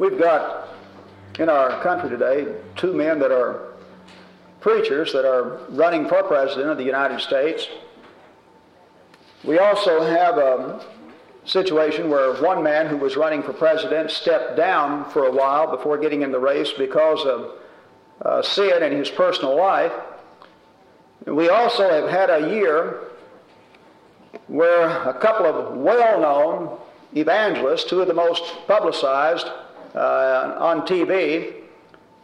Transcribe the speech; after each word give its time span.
We've 0.00 0.18
got 0.18 0.70
in 1.38 1.50
our 1.50 1.82
country 1.82 2.08
today 2.08 2.54
two 2.74 2.94
men 2.94 3.18
that 3.18 3.30
are 3.30 3.74
preachers 4.62 5.12
that 5.12 5.26
are 5.26 5.58
running 5.68 6.08
for 6.08 6.22
president 6.22 6.70
of 6.70 6.78
the 6.78 6.84
United 6.84 7.20
States. 7.20 7.68
We 9.44 9.58
also 9.58 10.00
have 10.00 10.38
a 10.38 10.82
situation 11.44 12.08
where 12.08 12.32
one 12.42 12.62
man 12.62 12.86
who 12.86 12.96
was 12.96 13.18
running 13.18 13.42
for 13.42 13.52
president 13.52 14.10
stepped 14.10 14.56
down 14.56 15.04
for 15.10 15.26
a 15.26 15.30
while 15.30 15.70
before 15.70 15.98
getting 15.98 16.22
in 16.22 16.32
the 16.32 16.40
race 16.40 16.72
because 16.72 17.26
of 17.26 17.50
uh, 18.24 18.40
sin 18.40 18.82
in 18.82 18.92
his 18.92 19.10
personal 19.10 19.54
life. 19.54 19.92
We 21.26 21.50
also 21.50 21.90
have 21.90 22.08
had 22.08 22.30
a 22.30 22.48
year 22.48 23.00
where 24.46 24.88
a 25.06 25.12
couple 25.12 25.44
of 25.44 25.76
well 25.76 26.22
known 26.22 26.78
evangelists, 27.14 27.84
two 27.84 28.00
of 28.00 28.08
the 28.08 28.14
most 28.14 28.42
publicized 28.66 29.50
uh, 29.94 30.56
on 30.58 30.82
TV, 30.82 31.54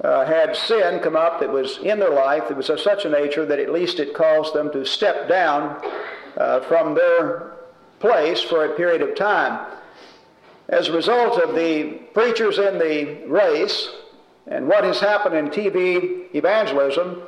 uh, 0.02 0.24
had 0.26 0.54
sin 0.54 1.00
come 1.00 1.16
up 1.16 1.40
that 1.40 1.50
was 1.50 1.78
in 1.78 1.98
their 1.98 2.10
life 2.10 2.48
that 2.48 2.56
was 2.56 2.68
of 2.68 2.80
such 2.80 3.04
a 3.04 3.08
nature 3.08 3.46
that 3.46 3.58
at 3.58 3.72
least 3.72 3.98
it 3.98 4.14
caused 4.14 4.54
them 4.54 4.70
to 4.72 4.84
step 4.84 5.28
down 5.28 5.82
uh, 6.36 6.60
from 6.60 6.94
their 6.94 7.52
place 7.98 8.42
for 8.42 8.66
a 8.66 8.76
period 8.76 9.02
of 9.02 9.14
time. 9.14 9.66
As 10.68 10.88
a 10.88 10.92
result 10.92 11.40
of 11.40 11.54
the 11.54 12.00
preachers 12.12 12.58
in 12.58 12.78
the 12.78 13.24
race 13.26 13.88
and 14.46 14.68
what 14.68 14.84
has 14.84 15.00
happened 15.00 15.36
in 15.36 15.48
TV 15.48 16.34
evangelism, 16.34 17.22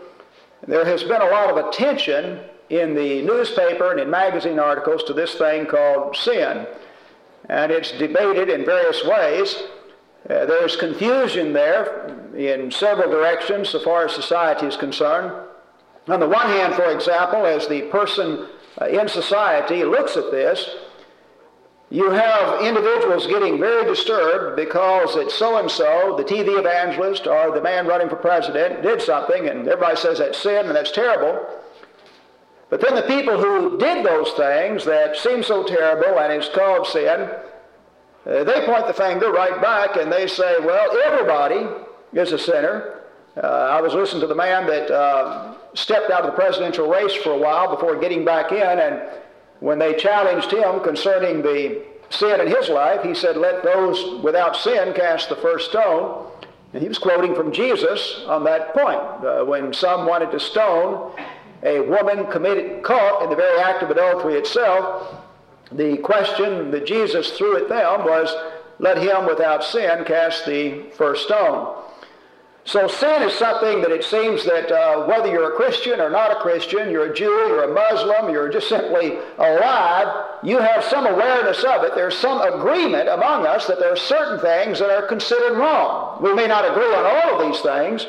there 0.66 0.84
has 0.84 1.02
been 1.02 1.22
a 1.22 1.30
lot 1.30 1.50
of 1.50 1.68
attention 1.68 2.40
in 2.68 2.94
the 2.94 3.22
newspaper 3.22 3.92
and 3.92 4.00
in 4.00 4.10
magazine 4.10 4.58
articles 4.58 5.02
to 5.04 5.12
this 5.12 5.34
thing 5.36 5.66
called 5.66 6.16
sin. 6.16 6.66
And 7.48 7.72
it's 7.72 7.92
debated 7.92 8.50
in 8.50 8.64
various 8.64 9.04
ways. 9.04 9.62
Uh, 10.24 10.44
there's 10.46 10.76
confusion 10.76 11.52
there 11.52 12.08
in 12.36 12.70
several 12.70 13.10
directions 13.10 13.70
so 13.70 13.80
far 13.80 14.06
as 14.06 14.12
society 14.12 14.66
is 14.66 14.76
concerned. 14.76 15.32
On 16.08 16.20
the 16.20 16.28
one 16.28 16.46
hand, 16.46 16.74
for 16.74 16.90
example, 16.90 17.44
as 17.46 17.68
the 17.68 17.82
person 17.82 18.48
uh, 18.80 18.86
in 18.86 19.08
society 19.08 19.84
looks 19.84 20.16
at 20.16 20.30
this, 20.30 20.76
you 21.90 22.10
have 22.10 22.60
individuals 22.62 23.26
getting 23.26 23.58
very 23.58 23.84
disturbed 23.84 24.56
because 24.56 25.16
it's 25.16 25.34
so 25.34 25.58
and 25.58 25.70
so, 25.70 26.14
the 26.18 26.24
TV 26.24 26.58
evangelist 26.58 27.26
or 27.26 27.50
the 27.50 27.62
man 27.62 27.86
running 27.86 28.10
for 28.10 28.16
president, 28.16 28.82
did 28.82 29.00
something, 29.00 29.48
and 29.48 29.66
everybody 29.66 29.96
says 29.96 30.18
that's 30.18 30.38
sin 30.38 30.66
and 30.66 30.76
that's 30.76 30.92
terrible. 30.92 31.46
But 32.68 32.82
then 32.82 32.94
the 32.94 33.02
people 33.02 33.40
who 33.40 33.78
did 33.78 34.04
those 34.04 34.30
things 34.32 34.84
that 34.84 35.16
seem 35.16 35.42
so 35.42 35.64
terrible 35.64 36.18
and 36.18 36.32
is 36.32 36.50
called 36.50 36.86
sin, 36.86 37.30
uh, 38.26 38.44
they 38.44 38.66
point 38.66 38.86
the 38.86 38.94
finger 38.94 39.30
right 39.30 39.60
back 39.60 39.96
and 39.96 40.12
they 40.12 40.26
say, 40.26 40.56
well, 40.60 40.96
everybody 41.06 41.66
is 42.12 42.32
a 42.32 42.38
sinner. 42.38 43.00
Uh, 43.36 43.46
I 43.46 43.80
was 43.80 43.94
listening 43.94 44.20
to 44.22 44.26
the 44.26 44.34
man 44.34 44.66
that 44.66 44.90
uh, 44.90 45.54
stepped 45.74 46.10
out 46.10 46.22
of 46.22 46.26
the 46.26 46.36
presidential 46.36 46.88
race 46.88 47.14
for 47.14 47.30
a 47.30 47.38
while 47.38 47.70
before 47.70 47.96
getting 47.96 48.24
back 48.24 48.50
in, 48.50 48.78
and 48.78 49.00
when 49.60 49.78
they 49.78 49.94
challenged 49.94 50.50
him 50.50 50.80
concerning 50.82 51.42
the 51.42 51.84
sin 52.10 52.40
in 52.40 52.48
his 52.48 52.68
life, 52.68 53.02
he 53.04 53.14
said, 53.14 53.36
Let 53.36 53.62
those 53.62 54.22
without 54.22 54.56
sin 54.56 54.92
cast 54.94 55.28
the 55.28 55.36
first 55.36 55.70
stone. 55.70 56.30
And 56.72 56.82
he 56.82 56.88
was 56.88 56.98
quoting 56.98 57.34
from 57.34 57.52
Jesus 57.52 58.24
on 58.26 58.44
that 58.44 58.74
point. 58.74 58.98
Uh, 59.24 59.44
when 59.44 59.72
some 59.72 60.06
wanted 60.06 60.30
to 60.32 60.40
stone 60.40 61.12
a 61.62 61.80
woman 61.80 62.26
committed, 62.30 62.82
caught 62.82 63.22
in 63.22 63.30
the 63.30 63.36
very 63.36 63.60
act 63.60 63.82
of 63.82 63.90
adultery 63.90 64.34
itself, 64.34 65.16
the 65.72 65.98
question 65.98 66.70
that 66.70 66.86
Jesus 66.86 67.32
threw 67.32 67.56
at 67.56 67.68
them 67.68 68.04
was, 68.04 68.34
Let 68.78 68.98
him 68.98 69.26
without 69.26 69.64
sin 69.64 70.04
cast 70.04 70.46
the 70.46 70.90
first 70.96 71.24
stone. 71.24 71.84
So 72.68 72.86
sin 72.86 73.22
is 73.22 73.32
something 73.32 73.80
that 73.80 73.90
it 73.90 74.04
seems 74.04 74.44
that 74.44 74.70
uh, 74.70 75.06
whether 75.06 75.30
you're 75.30 75.54
a 75.54 75.56
Christian 75.56 76.00
or 76.00 76.10
not 76.10 76.32
a 76.32 76.40
Christian, 76.40 76.90
you're 76.90 77.10
a 77.10 77.14
Jew, 77.14 77.24
you're 77.24 77.64
a 77.64 77.72
Muslim, 77.72 78.30
you're 78.30 78.50
just 78.50 78.68
simply 78.68 79.16
alive, 79.38 80.26
you 80.42 80.58
have 80.58 80.84
some 80.84 81.06
awareness 81.06 81.64
of 81.64 81.82
it. 81.84 81.94
There's 81.94 82.18
some 82.18 82.42
agreement 82.42 83.08
among 83.08 83.46
us 83.46 83.66
that 83.68 83.78
there 83.78 83.90
are 83.90 83.96
certain 83.96 84.38
things 84.38 84.80
that 84.80 84.90
are 84.90 85.06
considered 85.06 85.56
wrong. 85.56 86.22
We 86.22 86.34
may 86.34 86.46
not 86.46 86.70
agree 86.70 86.94
on 86.94 87.06
all 87.06 87.40
of 87.40 87.50
these 87.50 87.62
things, 87.62 88.06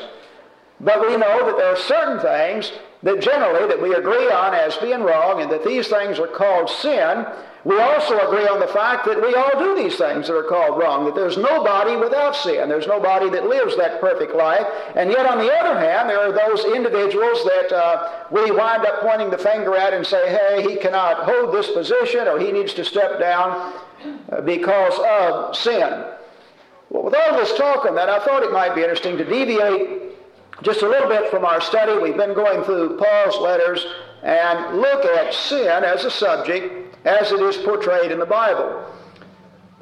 but 0.78 1.00
we 1.00 1.16
know 1.16 1.46
that 1.46 1.56
there 1.56 1.72
are 1.72 1.76
certain 1.76 2.20
things 2.20 2.70
that 3.02 3.22
generally 3.22 3.66
that 3.66 3.80
we 3.80 3.94
agree 3.94 4.30
on 4.30 4.52
as 4.52 4.76
being 4.76 5.02
wrong 5.02 5.40
and 5.40 5.50
that 5.50 5.64
these 5.64 5.88
things 5.88 6.18
are 6.18 6.26
called 6.26 6.68
sin. 6.68 7.24
We 7.64 7.78
also 7.78 8.18
agree 8.26 8.46
on 8.46 8.60
the 8.60 8.66
fact 8.68 9.06
that 9.06 9.20
we 9.20 9.34
all 9.34 9.58
do 9.58 9.74
these 9.74 9.96
things 9.96 10.26
that 10.26 10.36
are 10.36 10.48
called 10.48 10.78
wrong, 10.78 11.04
that 11.06 11.14
there's 11.14 11.36
nobody 11.36 11.96
without 11.96 12.36
sin. 12.36 12.68
There's 12.68 12.86
nobody 12.86 13.30
that 13.30 13.46
lives 13.46 13.76
that 13.76 14.00
perfect 14.00 14.34
life. 14.34 14.66
And 14.96 15.10
yet, 15.10 15.26
on 15.26 15.38
the 15.38 15.52
other 15.52 15.78
hand, 15.78 16.08
there 16.08 16.20
are 16.20 16.32
those 16.32 16.64
individuals 16.64 17.42
that 17.44 17.72
uh, 17.72 18.26
we 18.30 18.50
wind 18.50 18.84
up 18.84 19.00
pointing 19.00 19.30
the 19.30 19.38
finger 19.38 19.76
at 19.76 19.92
and 19.92 20.06
say, 20.06 20.30
hey, 20.30 20.66
he 20.68 20.76
cannot 20.76 21.24
hold 21.24 21.54
this 21.54 21.70
position 21.70 22.28
or 22.28 22.38
he 22.38 22.52
needs 22.52 22.74
to 22.74 22.84
step 22.84 23.18
down 23.18 23.74
uh, 24.30 24.40
because 24.42 24.98
of 24.98 25.56
sin. 25.56 26.04
Well, 26.90 27.04
with 27.04 27.14
all 27.14 27.36
this 27.36 27.56
talk 27.56 27.86
on 27.86 27.94
that, 27.94 28.08
I 28.08 28.24
thought 28.24 28.42
it 28.42 28.52
might 28.52 28.74
be 28.74 28.82
interesting 28.82 29.16
to 29.18 29.24
deviate 29.24 30.09
just 30.62 30.82
a 30.82 30.88
little 30.88 31.08
bit 31.08 31.30
from 31.30 31.44
our 31.44 31.60
study. 31.60 31.98
We've 31.98 32.16
been 32.16 32.34
going 32.34 32.64
through 32.64 32.98
Paul's 32.98 33.38
letters 33.38 33.86
and 34.22 34.78
look 34.78 35.04
at 35.04 35.32
sin 35.32 35.84
as 35.84 36.04
a 36.04 36.10
subject 36.10 36.96
as 37.06 37.32
it 37.32 37.40
is 37.40 37.56
portrayed 37.56 38.12
in 38.12 38.18
the 38.18 38.26
Bible. 38.26 38.84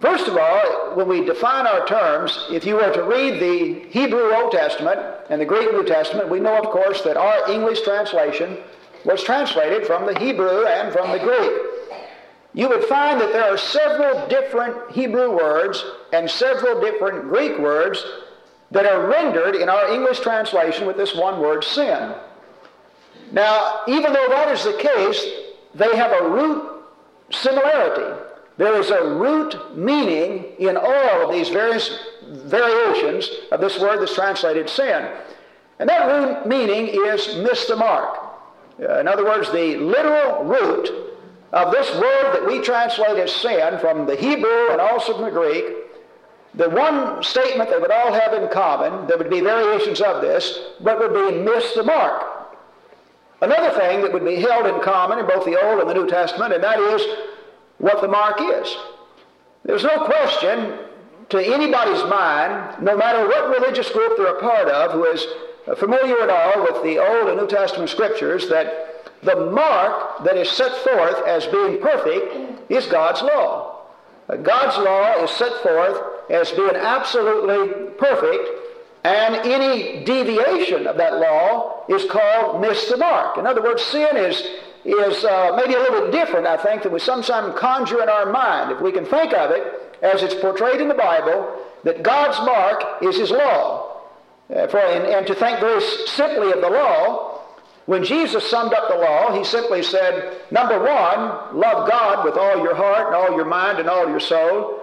First 0.01 0.29
of 0.29 0.37
all, 0.37 0.95
when 0.95 1.09
we 1.09 1.25
define 1.25 1.67
our 1.67 1.85
terms, 1.85 2.47
if 2.51 2.65
you 2.65 2.77
were 2.77 2.93
to 2.93 3.03
read 3.03 3.41
the 3.41 3.89
Hebrew 3.89 4.33
Old 4.33 4.53
Testament 4.53 5.01
and 5.29 5.41
the 5.41 5.45
Greek 5.45 5.73
New 5.73 5.85
Testament, 5.85 6.29
we 6.29 6.39
know, 6.39 6.57
of 6.57 6.67
course, 6.67 7.03
that 7.03 7.17
our 7.17 7.51
English 7.51 7.83
translation 7.83 8.59
was 9.05 9.25
translated 9.25 9.87
from 9.87 10.07
the 10.07 10.17
Hebrew 10.21 10.67
and 10.67 10.93
from 10.93 11.11
the 11.11 11.19
Greek. 11.19 11.51
You 12.55 12.69
would 12.69 12.85
find 12.85 13.21
that 13.21 13.33
there 13.33 13.53
are 13.53 13.59
several 13.59 14.29
different 14.29 14.93
Hebrew 14.93 15.37
words 15.37 15.85
and 16.13 16.31
several 16.31 16.81
different 16.81 17.29
Greek 17.29 17.59
words 17.59 18.05
that 18.71 18.87
are 18.87 19.07
rendered 19.07 19.57
in 19.57 19.69
our 19.69 19.89
English 19.89 20.21
translation 20.21 20.87
with 20.87 20.97
this 20.97 21.15
one 21.15 21.41
word, 21.41 21.65
sin. 21.65 22.15
Now, 23.33 23.81
even 23.87 24.13
though 24.13 24.29
that 24.29 24.49
is 24.49 24.65
the 24.65 24.75
case, 24.75 25.25
they 25.75 25.97
have 25.97 26.13
a 26.13 26.29
root 26.29 26.83
similarity. 27.31 28.25
There 28.57 28.79
is 28.81 28.91
a 28.91 29.15
root 29.15 29.77
meaning 29.77 30.45
in 30.59 30.77
all 30.77 31.29
of 31.29 31.33
these 31.33 31.49
various 31.49 31.99
variations 32.27 33.31
of 33.53 33.61
this 33.61 33.79
word 33.79 34.01
that's 34.01 34.15
translated 34.15 34.69
sin. 34.69 35.11
And 35.79 35.89
that 35.89 36.07
root 36.07 36.47
meaning 36.47 36.89
is 36.89 37.37
miss 37.37 37.67
the 37.67 37.77
mark. 37.77 38.19
Uh, 38.81 38.99
in 38.99 39.09
other 39.09 39.25
words, 39.25 39.51
the 39.53 39.77
literal 39.77 40.45
root 40.45 40.91
of 41.53 41.73
this 41.73 41.91
word 41.95 42.33
that 42.35 42.47
we 42.47 42.61
translate 42.61 43.17
as 43.19 43.33
sin 43.33 43.79
from 43.79 44.07
the 44.07 44.17
Hebrew 44.17 44.71
and 44.71 44.81
also 44.81 45.15
from 45.15 45.25
the 45.25 45.31
Greek, 45.31 45.65
the 46.59 46.69
one 46.71 47.23
statement 47.23 47.71
they 47.71 47.79
would 47.79 47.93
all 47.93 48.13
have 48.13 48.35
in 48.35 48.49
common, 48.49 49.07
there 49.07 49.17
would 49.17 49.31
be 49.31 49.41
variations 49.41 50.01
of 50.01 50.21
this, 50.21 50.59
but 50.81 50.99
would 50.99 51.15
be 51.15 51.39
miss 51.39 51.73
the 51.75 51.85
mark. 51.85 52.51
Another 53.41 53.79
thing 53.79 54.03
that 54.03 54.13
would 54.13 54.25
be 54.25 54.41
held 54.41 54.67
in 54.67 54.81
common 54.83 55.21
in 55.21 55.27
both 55.27 55.45
the 55.45 55.57
Old 55.57 55.81
and 55.81 55.89
the 55.89 55.95
New 55.95 56.09
Testament, 56.09 56.53
and 56.53 56.63
that 56.65 56.81
is 56.81 57.01
what 57.79 58.01
the 58.01 58.09
mark 58.09 58.41
is. 58.41 58.77
There's 59.65 59.85
no 59.85 60.05
question 60.05 60.81
to 61.29 61.39
anybody's 61.39 62.03
mind, 62.11 62.83
no 62.83 62.97
matter 62.97 63.29
what 63.29 63.51
religious 63.51 63.89
group 63.93 64.17
they're 64.17 64.37
a 64.37 64.41
part 64.41 64.67
of, 64.67 64.91
who 64.91 65.05
is 65.05 65.25
familiar 65.77 66.21
at 66.23 66.31
all 66.31 66.63
with 66.65 66.83
the 66.83 66.99
Old 66.99 67.29
and 67.29 67.39
New 67.39 67.47
Testament 67.47 67.89
scriptures, 67.89 68.49
that 68.49 69.23
the 69.23 69.37
mark 69.53 70.25
that 70.25 70.37
is 70.37 70.51
set 70.51 70.73
forth 70.79 71.25
as 71.25 71.47
being 71.47 71.81
perfect 71.81 72.69
is 72.69 72.87
God's 72.87 73.23
law. 73.23 73.83
God's 74.43 74.77
law 74.79 75.23
is 75.23 75.31
set 75.31 75.53
forth 75.63 76.18
as 76.31 76.51
being 76.53 76.77
absolutely 76.77 77.91
perfect, 77.99 78.49
and 79.05 79.37
any 79.37 80.05
deviation 80.05 80.87
of 80.87 80.97
that 80.97 81.15
law 81.19 81.85
is 81.89 82.05
called 82.11 82.61
miss 82.61 82.89
the 82.89 82.97
mark. 82.97 83.39
In 83.39 83.47
other 83.47 83.63
words, 83.63 83.83
sin 83.83 84.17
is, 84.17 84.43
is 84.85 85.25
uh, 85.25 85.53
maybe 85.57 85.75
a 85.75 85.79
little 85.79 86.03
bit 86.03 86.13
different, 86.13 86.47
I 86.47 86.57
think, 86.57 86.83
than 86.83 86.93
we 86.93 86.99
sometimes 86.99 87.59
conjure 87.59 88.03
in 88.03 88.09
our 88.09 88.31
mind. 88.31 88.73
If 88.73 88.81
we 88.81 88.93
can 88.93 89.07
think 89.07 89.33
of 89.33 89.51
it 89.51 89.97
as 90.03 90.23
it's 90.23 90.35
portrayed 90.35 90.81
in 90.81 90.89
the 90.89 90.95
Bible, 90.95 91.57
that 91.85 92.03
God's 92.03 92.39
mark 92.41 93.03
is 93.03 93.17
His 93.17 93.31
law. 93.31 93.97
Uh, 94.55 94.67
for, 94.67 94.79
and, 94.79 95.07
and 95.07 95.27
to 95.27 95.35
think 95.35 95.61
very 95.61 95.81
simply 96.07 96.53
of 96.53 96.61
the 96.61 96.71
law, 96.71 97.39
when 97.87 98.05
Jesus 98.05 98.51
summed 98.51 98.75
up 98.75 98.89
the 98.89 98.97
law, 98.97 99.33
he 99.33 99.43
simply 99.45 99.83
said, 99.83 100.43
number 100.51 100.79
one, 100.79 101.59
love 101.59 101.89
God 101.89 102.23
with 102.23 102.37
all 102.37 102.59
your 102.59 102.75
heart 102.75 103.07
and 103.07 103.17
all 103.17 103.35
your 103.35 103.47
mind 103.47 103.79
and 103.79 103.89
all 103.89 104.07
your 104.07 104.21
soul. 104.21 104.83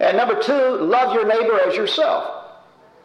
And 0.00 0.16
number 0.16 0.40
two, 0.40 0.76
love 0.76 1.12
your 1.14 1.26
neighbor 1.26 1.60
as 1.60 1.76
yourself. 1.76 2.38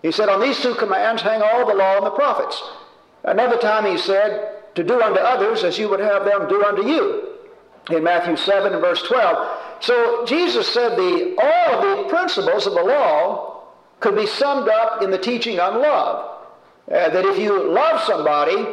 He 0.01 0.11
said, 0.11 0.29
On 0.29 0.39
these 0.39 0.59
two 0.61 0.75
commands 0.75 1.21
hang 1.21 1.41
all 1.41 1.65
the 1.65 1.73
law 1.73 1.97
and 1.97 2.05
the 2.05 2.11
prophets. 2.11 2.61
Another 3.23 3.57
time 3.57 3.85
he 3.85 3.97
said, 3.97 4.75
To 4.75 4.83
do 4.83 5.01
unto 5.01 5.19
others 5.19 5.63
as 5.63 5.79
you 5.79 5.89
would 5.89 6.01
have 6.01 6.25
them 6.25 6.47
do 6.47 6.63
unto 6.63 6.85
you. 6.85 7.29
In 7.89 8.03
Matthew 8.03 8.35
7 8.35 8.73
and 8.73 8.81
verse 8.81 9.01
12. 9.03 9.59
So 9.81 10.25
Jesus 10.25 10.71
said 10.71 10.97
the 10.97 11.35
all 11.41 11.73
of 11.75 11.97
the 11.97 12.09
principles 12.09 12.67
of 12.67 12.73
the 12.73 12.83
law 12.83 13.63
could 13.99 14.15
be 14.15 14.27
summed 14.27 14.69
up 14.69 15.01
in 15.01 15.11
the 15.11 15.17
teaching 15.17 15.59
on 15.59 15.81
love. 15.81 16.29
Uh, 16.91 17.09
that 17.09 17.25
if 17.25 17.39
you 17.39 17.71
love 17.71 18.01
somebody, 18.01 18.65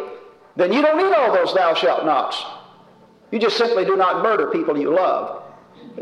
then 0.57 0.73
you 0.73 0.83
don't 0.83 0.99
need 0.99 1.15
all 1.15 1.33
those 1.33 1.55
thou 1.55 1.75
shalt 1.75 2.05
nots. 2.05 2.45
You 3.31 3.39
just 3.39 3.57
simply 3.57 3.85
do 3.85 3.97
not 3.97 4.23
murder 4.23 4.51
people 4.51 4.77
you 4.77 4.93
love. 4.93 5.43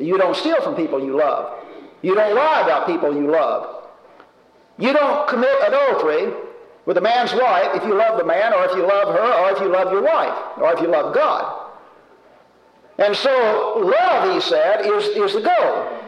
You 0.01 0.17
don't 0.17 0.35
steal 0.35 0.61
from 0.63 0.75
people 0.75 1.05
you 1.05 1.17
love. 1.17 1.63
You 2.03 2.15
don't 2.15 2.35
lie 2.35 2.63
about 2.63 2.87
people 2.87 3.15
you 3.15 3.31
love. 3.31 3.85
You 4.79 4.93
don't 4.93 5.29
commit 5.29 5.57
adultery 5.67 6.33
with 6.87 6.97
a 6.97 7.01
man's 7.01 7.35
wife 7.35 7.71
if 7.75 7.83
you 7.85 7.95
love 7.95 8.19
the 8.19 8.25
man, 8.25 8.53
or 8.55 8.65
if 8.65 8.75
you 8.77 8.83
love 8.83 9.15
her, 9.15 9.33
or 9.33 9.53
if 9.53 9.61
you 9.61 9.69
love 9.69 9.93
your 9.93 10.03
wife, 10.03 10.59
or 10.59 10.73
if 10.73 10.81
you 10.81 10.89
love 10.89 11.15
God. 11.15 11.67
And 12.99 13.15
so, 13.15 13.83
love, 13.85 14.35
he 14.35 14.41
said, 14.41 14.87
is, 14.87 15.05
is 15.09 15.35
the 15.35 15.43
goal. 15.43 15.99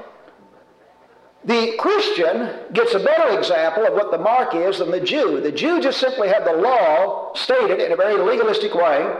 The 1.44 1.74
Christian 1.78 2.50
gets 2.72 2.94
a 2.94 2.98
better 2.98 3.38
example 3.38 3.86
of 3.86 3.94
what 3.94 4.10
the 4.10 4.18
mark 4.18 4.54
is 4.54 4.78
than 4.78 4.90
the 4.90 5.00
Jew. 5.00 5.40
The 5.40 5.52
Jew 5.52 5.80
just 5.80 5.98
simply 5.98 6.28
had 6.28 6.44
the 6.44 6.52
law 6.52 7.32
stated 7.34 7.80
in 7.80 7.92
a 7.92 7.96
very 7.96 8.20
legalistic 8.22 8.74
way. 8.74 9.14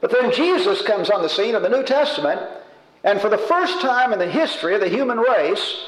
But 0.00 0.10
then 0.10 0.32
Jesus 0.32 0.82
comes 0.82 1.10
on 1.10 1.22
the 1.22 1.28
scene 1.28 1.54
of 1.54 1.62
the 1.62 1.68
New 1.68 1.84
Testament, 1.84 2.40
and 3.06 3.20
for 3.20 3.28
the 3.30 3.38
first 3.38 3.80
time 3.80 4.12
in 4.12 4.18
the 4.18 4.28
history 4.28 4.74
of 4.74 4.80
the 4.80 4.88
human 4.88 5.18
race, 5.18 5.86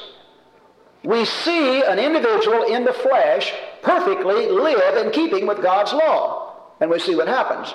we 1.03 1.25
see 1.25 1.83
an 1.83 1.99
individual 1.99 2.63
in 2.63 2.85
the 2.85 2.93
flesh 2.93 3.53
perfectly 3.81 4.47
live 4.47 5.05
in 5.05 5.11
keeping 5.11 5.45
with 5.45 5.61
God's 5.61 5.91
law. 5.91 6.55
And 6.79 6.89
we 6.89 6.97
see 6.97 7.15
what 7.15 7.27
happens. 7.27 7.73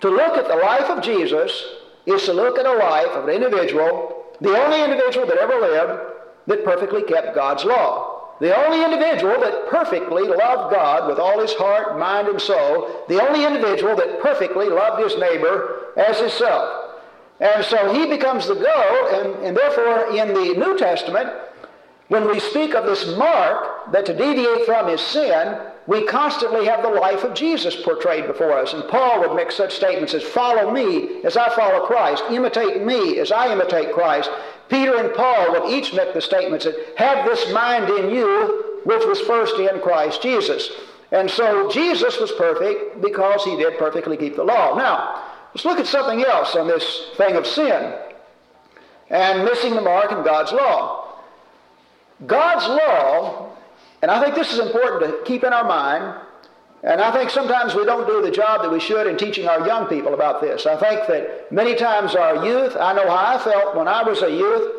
To 0.00 0.10
look 0.10 0.36
at 0.36 0.48
the 0.48 0.56
life 0.56 0.90
of 0.90 1.02
Jesus 1.02 1.64
is 2.04 2.24
to 2.24 2.34
look 2.34 2.58
at 2.58 2.66
a 2.66 2.72
life 2.74 3.08
of 3.08 3.26
an 3.26 3.34
individual, 3.34 4.26
the 4.42 4.56
only 4.62 4.84
individual 4.84 5.26
that 5.26 5.38
ever 5.38 5.58
lived, 5.60 6.02
that 6.46 6.64
perfectly 6.64 7.02
kept 7.02 7.34
God's 7.34 7.64
law. 7.64 8.36
The 8.38 8.54
only 8.54 8.84
individual 8.84 9.40
that 9.40 9.68
perfectly 9.68 10.24
loved 10.24 10.74
God 10.74 11.08
with 11.08 11.18
all 11.18 11.40
his 11.40 11.54
heart, 11.54 11.98
mind, 11.98 12.28
and 12.28 12.40
soul. 12.40 13.04
The 13.08 13.26
only 13.26 13.46
individual 13.46 13.96
that 13.96 14.20
perfectly 14.20 14.68
loved 14.68 15.02
his 15.02 15.18
neighbor 15.18 15.92
as 15.96 16.20
himself. 16.20 16.87
And 17.40 17.64
so 17.64 17.92
he 17.92 18.06
becomes 18.06 18.48
the 18.48 18.54
goal, 18.54 19.08
and, 19.12 19.44
and 19.44 19.56
therefore 19.56 20.16
in 20.16 20.28
the 20.28 20.54
New 20.58 20.76
Testament, 20.76 21.30
when 22.08 22.26
we 22.26 22.40
speak 22.40 22.74
of 22.74 22.86
this 22.86 23.16
mark 23.16 23.92
that 23.92 24.06
to 24.06 24.16
deviate 24.16 24.64
from 24.64 24.88
is 24.88 25.00
sin, 25.00 25.58
we 25.86 26.04
constantly 26.06 26.66
have 26.66 26.82
the 26.82 26.88
life 26.88 27.22
of 27.22 27.34
Jesus 27.34 27.76
portrayed 27.82 28.26
before 28.26 28.52
us. 28.52 28.72
And 28.72 28.88
Paul 28.88 29.20
would 29.20 29.36
make 29.36 29.52
such 29.52 29.74
statements 29.74 30.14
as, 30.14 30.22
Follow 30.22 30.70
me 30.70 31.22
as 31.24 31.36
I 31.36 31.54
follow 31.54 31.86
Christ, 31.86 32.24
imitate 32.30 32.82
me 32.82 33.18
as 33.18 33.30
I 33.30 33.52
imitate 33.52 33.92
Christ. 33.92 34.30
Peter 34.68 34.96
and 34.96 35.14
Paul 35.14 35.52
would 35.52 35.70
each 35.70 35.94
make 35.94 36.12
the 36.14 36.20
statements 36.20 36.64
that, 36.64 36.74
Have 36.96 37.26
this 37.26 37.52
mind 37.52 37.88
in 37.90 38.10
you, 38.10 38.80
which 38.84 39.04
was 39.04 39.20
first 39.20 39.56
in 39.56 39.80
Christ 39.80 40.22
Jesus. 40.22 40.70
And 41.10 41.30
so 41.30 41.70
Jesus 41.70 42.18
was 42.18 42.32
perfect 42.32 43.00
because 43.00 43.44
he 43.44 43.56
did 43.56 43.78
perfectly 43.78 44.16
keep 44.16 44.36
the 44.36 44.44
law. 44.44 44.76
Now, 44.76 45.24
let's 45.58 45.64
look 45.64 45.80
at 45.80 45.88
something 45.88 46.24
else 46.24 46.54
on 46.54 46.68
this 46.68 47.06
thing 47.16 47.34
of 47.34 47.44
sin 47.44 47.92
and 49.10 49.44
missing 49.44 49.74
the 49.74 49.80
mark 49.80 50.12
in 50.12 50.22
God's 50.22 50.52
law. 50.52 51.18
God's 52.26 52.68
law, 52.68 53.56
and 54.00 54.08
I 54.08 54.22
think 54.22 54.36
this 54.36 54.52
is 54.52 54.60
important 54.60 55.10
to 55.10 55.24
keep 55.24 55.42
in 55.42 55.52
our 55.52 55.64
mind, 55.64 56.20
and 56.84 57.00
I 57.00 57.10
think 57.10 57.30
sometimes 57.30 57.74
we 57.74 57.84
don't 57.84 58.06
do 58.06 58.22
the 58.22 58.30
job 58.30 58.62
that 58.62 58.70
we 58.70 58.78
should 58.78 59.08
in 59.08 59.16
teaching 59.16 59.48
our 59.48 59.66
young 59.66 59.86
people 59.86 60.14
about 60.14 60.40
this. 60.40 60.64
I 60.64 60.76
think 60.76 61.08
that 61.08 61.50
many 61.50 61.74
times 61.74 62.14
our 62.14 62.46
youth, 62.46 62.76
I 62.78 62.92
know 62.92 63.08
how 63.08 63.36
I 63.36 63.42
felt 63.42 63.74
when 63.74 63.88
I 63.88 64.04
was 64.04 64.22
a 64.22 64.30
youth, 64.30 64.72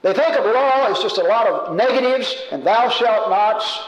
they 0.00 0.14
think 0.14 0.34
of 0.34 0.46
law 0.46 0.86
as 0.86 0.98
just 1.00 1.18
a 1.18 1.24
lot 1.24 1.46
of 1.46 1.76
negatives 1.76 2.34
and 2.50 2.64
thou 2.64 2.88
shalt 2.88 3.28
nots, 3.28 3.82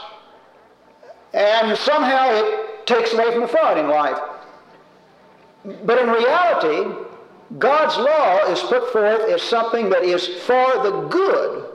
and 1.33 1.75
somehow 1.75 2.29
it 2.29 2.85
takes 2.85 3.13
away 3.13 3.31
from 3.31 3.41
the 3.41 3.47
fun 3.47 3.79
in 3.79 3.87
life. 3.87 4.19
But 5.65 5.99
in 5.99 6.09
reality, 6.09 6.95
God's 7.57 7.97
law 7.97 8.51
is 8.51 8.59
put 8.61 8.91
forth 8.91 9.29
as 9.29 9.41
something 9.41 9.89
that 9.89 10.03
is 10.03 10.27
for 10.43 10.83
the 10.83 11.07
good 11.09 11.69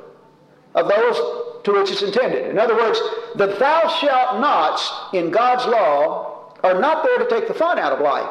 of 0.74 0.88
those 0.88 1.64
to 1.64 1.72
which 1.72 1.90
it's 1.90 2.02
intended. 2.02 2.50
In 2.50 2.58
other 2.58 2.76
words, 2.76 3.00
the 3.36 3.46
thou 3.46 3.88
shalt 4.00 4.40
nots 4.40 4.92
in 5.12 5.30
God's 5.30 5.66
law 5.66 6.54
are 6.62 6.80
not 6.80 7.04
there 7.04 7.18
to 7.18 7.28
take 7.28 7.48
the 7.48 7.54
fun 7.54 7.78
out 7.78 7.92
of 7.92 8.00
life. 8.00 8.30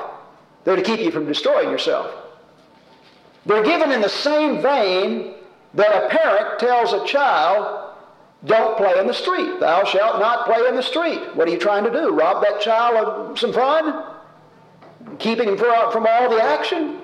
They're 0.63 0.75
to 0.75 0.81
keep 0.81 0.99
you 0.99 1.11
from 1.11 1.25
destroying 1.25 1.69
yourself. 1.69 2.13
They're 3.45 3.63
given 3.63 3.91
in 3.91 4.01
the 4.01 4.09
same 4.09 4.61
vein 4.61 5.33
that 5.73 6.03
a 6.03 6.09
parent 6.09 6.59
tells 6.59 6.93
a 6.93 7.05
child, 7.05 7.93
don't 8.45 8.77
play 8.77 8.99
in 8.99 9.07
the 9.07 9.13
street. 9.13 9.59
Thou 9.59 9.83
shalt 9.85 10.19
not 10.19 10.45
play 10.45 10.67
in 10.67 10.75
the 10.75 10.83
street. 10.83 11.35
What 11.35 11.47
are 11.47 11.51
you 11.51 11.57
trying 11.57 11.83
to 11.85 11.91
do? 11.91 12.09
Rob 12.09 12.43
that 12.43 12.61
child 12.61 12.97
of 12.97 13.39
some 13.39 13.53
fun? 13.53 14.16
Keeping 15.19 15.49
him 15.49 15.57
from 15.57 16.07
all 16.07 16.29
the 16.29 16.41
action? 16.41 17.01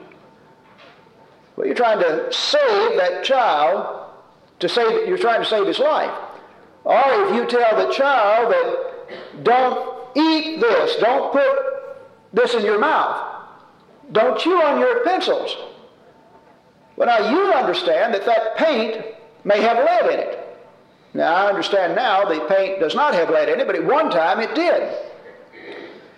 Well, 1.56 1.68
you're 1.68 1.76
trying 1.76 2.00
to 2.00 2.32
save 2.32 2.98
that 2.98 3.24
child 3.24 4.12
to 4.60 4.70
save, 4.70 5.08
you're 5.08 5.18
trying 5.18 5.42
to 5.42 5.48
save 5.48 5.68
his 5.68 5.80
life. 5.80 6.12
Or 6.84 7.02
if 7.26 7.36
you 7.36 7.46
tell 7.46 7.76
the 7.76 7.94
child 7.94 8.52
that 8.52 9.44
don't 9.44 10.08
eat 10.16 10.60
this, 10.60 10.96
don't 10.98 11.32
put 11.32 11.50
this 12.34 12.54
in 12.54 12.66
your 12.66 12.80
mouth, 12.80 13.46
don't 14.12 14.40
chew 14.40 14.62
on 14.62 14.80
your 14.80 15.04
pencils. 15.04 15.56
Well, 16.96 17.08
now 17.08 17.30
you 17.30 17.54
understand 17.54 18.14
that 18.14 18.26
that 18.26 18.58
paint 18.58 19.04
may 19.44 19.62
have 19.62 19.78
lead 19.78 20.14
in 20.14 20.20
it. 20.20 20.40
Now, 21.14 21.34
I 21.36 21.50
understand 21.50 21.96
now 21.96 22.26
the 22.26 22.46
paint 22.48 22.80
does 22.80 22.96
not 22.96 23.14
have 23.14 23.30
lead 23.30 23.50
in 23.50 23.60
it, 23.60 23.68
but 23.68 23.76
at 23.76 23.84
one 23.84 24.10
time 24.10 24.40
it 24.40 24.56
did. 24.56 24.96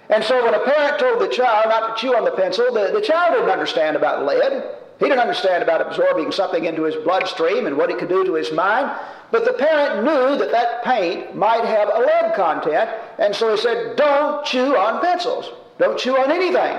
And 0.09 0.23
so 0.23 0.43
when 0.43 0.53
a 0.53 0.59
parent 0.59 0.99
told 0.99 1.19
the 1.19 1.27
child 1.27 1.65
not 1.69 1.95
to 1.95 2.01
chew 2.01 2.15
on 2.15 2.25
the 2.25 2.31
pencil, 2.31 2.71
the, 2.73 2.91
the 2.93 3.01
child 3.01 3.33
didn't 3.33 3.49
understand 3.49 3.95
about 3.95 4.25
lead. 4.25 4.63
He 4.99 5.05
didn't 5.05 5.19
understand 5.19 5.63
about 5.63 5.81
absorbing 5.81 6.31
something 6.31 6.65
into 6.65 6.83
his 6.83 6.95
bloodstream 6.95 7.65
and 7.65 7.77
what 7.77 7.89
it 7.89 7.97
could 7.97 8.09
do 8.09 8.23
to 8.23 8.35
his 8.35 8.51
mind. 8.51 8.91
But 9.31 9.43
the 9.43 9.53
parent 9.53 10.05
knew 10.05 10.37
that 10.37 10.51
that 10.51 10.83
paint 10.83 11.35
might 11.35 11.65
have 11.65 11.89
a 11.89 11.99
lead 11.99 12.35
content, 12.35 12.89
and 13.19 13.35
so 13.35 13.51
he 13.51 13.57
said, 13.57 13.97
don't 13.97 14.45
chew 14.45 14.77
on 14.77 15.01
pencils. 15.01 15.51
Don't 15.79 15.99
chew 15.99 16.15
on 16.15 16.31
anything 16.31 16.77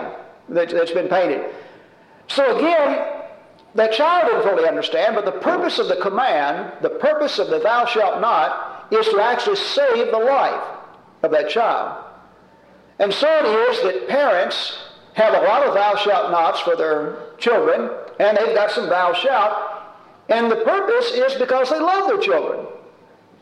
that, 0.49 0.70
has 0.70 0.90
been 0.93 1.08
painted. 1.08 1.50
So 2.29 2.56
again, 2.56 3.25
that 3.75 3.93
child 3.93 4.31
didn't 4.31 4.49
fully 4.49 4.67
understand, 4.67 5.14
but 5.14 5.26
the 5.26 5.32
purpose 5.32 5.79
of 5.79 5.88
the 5.88 5.96
command, 5.96 6.72
the 6.81 6.90
purpose 6.90 7.38
of 7.38 7.49
the 7.49 7.58
thou 7.58 7.84
shalt 7.84 8.22
not, 8.22 8.87
is 8.90 9.06
to 9.08 9.20
actually 9.20 9.56
save 9.56 10.11
the 10.11 10.19
life 10.19 10.64
of 11.22 11.31
that 11.32 11.50
child. 11.50 12.06
And 12.98 13.12
so 13.12 13.29
it 13.29 13.70
is 13.70 13.82
that 13.82 14.08
parents 14.08 14.79
have 15.15 15.34
a 15.34 15.46
lot 15.46 15.67
of 15.67 15.74
thou 15.74 15.96
shalt 15.96 16.31
nots 16.31 16.60
for 16.60 16.76
their 16.76 17.19
children, 17.38 17.91
and 18.19 18.36
they've 18.36 18.55
got 18.55 18.70
some 18.70 18.88
thou 18.88 19.12
shalt, 19.12 19.56
and 20.29 20.50
the 20.50 20.56
purpose 20.56 21.12
is 21.12 21.34
because 21.34 21.70
they 21.70 21.79
love 21.79 22.08
their 22.08 22.19
children. 22.19 22.67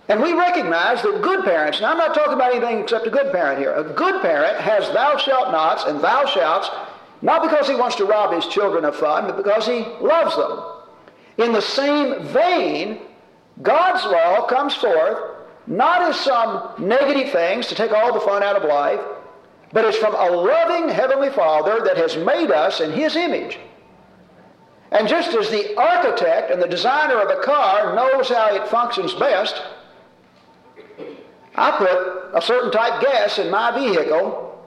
And 0.08 0.22
we 0.22 0.34
recognize 0.34 1.02
that 1.02 1.22
good 1.22 1.44
parents, 1.44 1.80
now 1.80 1.92
I'm 1.92 1.98
not 1.98 2.14
talking 2.14 2.34
about 2.34 2.54
anything 2.54 2.80
except 2.80 3.06
a 3.06 3.10
good 3.10 3.32
parent 3.32 3.58
here, 3.58 3.72
a 3.74 3.84
good 3.84 4.20
parent 4.22 4.60
has 4.60 4.88
thou 4.92 5.16
shalt 5.16 5.50
nots 5.50 5.84
and 5.84 6.00
thou 6.00 6.26
shalts, 6.26 6.68
not 7.22 7.42
because 7.42 7.68
he 7.68 7.74
wants 7.74 7.96
to 7.96 8.04
rob 8.04 8.34
his 8.34 8.46
children 8.46 8.84
of 8.84 8.94
fun, 8.96 9.26
but 9.26 9.36
because 9.36 9.66
he 9.66 9.80
loves 10.00 10.36
them. 10.36 10.60
In 11.38 11.52
the 11.52 11.62
same 11.62 12.22
vein, 12.26 13.00
God's 13.62 14.04
law 14.04 14.46
comes 14.46 14.74
forth 14.74 15.18
not 15.66 16.02
as 16.02 16.20
some 16.20 16.74
negative 16.78 17.32
things 17.32 17.66
to 17.68 17.74
take 17.74 17.92
all 17.92 18.12
the 18.12 18.20
fun 18.20 18.42
out 18.42 18.56
of 18.56 18.64
life, 18.64 19.00
but 19.74 19.84
it's 19.84 19.98
from 19.98 20.14
a 20.14 20.30
loving 20.30 20.88
Heavenly 20.88 21.30
Father 21.30 21.82
that 21.84 21.96
has 21.96 22.16
made 22.16 22.52
us 22.52 22.80
in 22.80 22.92
His 22.92 23.16
image. 23.16 23.58
And 24.92 25.08
just 25.08 25.34
as 25.34 25.50
the 25.50 25.76
architect 25.76 26.52
and 26.52 26.62
the 26.62 26.68
designer 26.68 27.20
of 27.20 27.28
a 27.28 27.42
car 27.42 27.92
knows 27.96 28.28
how 28.28 28.54
it 28.54 28.68
functions 28.68 29.12
best, 29.14 29.60
I 31.56 31.72
put 31.72 32.36
a 32.36 32.40
certain 32.40 32.70
type 32.70 33.02
gas 33.02 33.38
in 33.40 33.50
my 33.50 33.76
vehicle, 33.76 34.64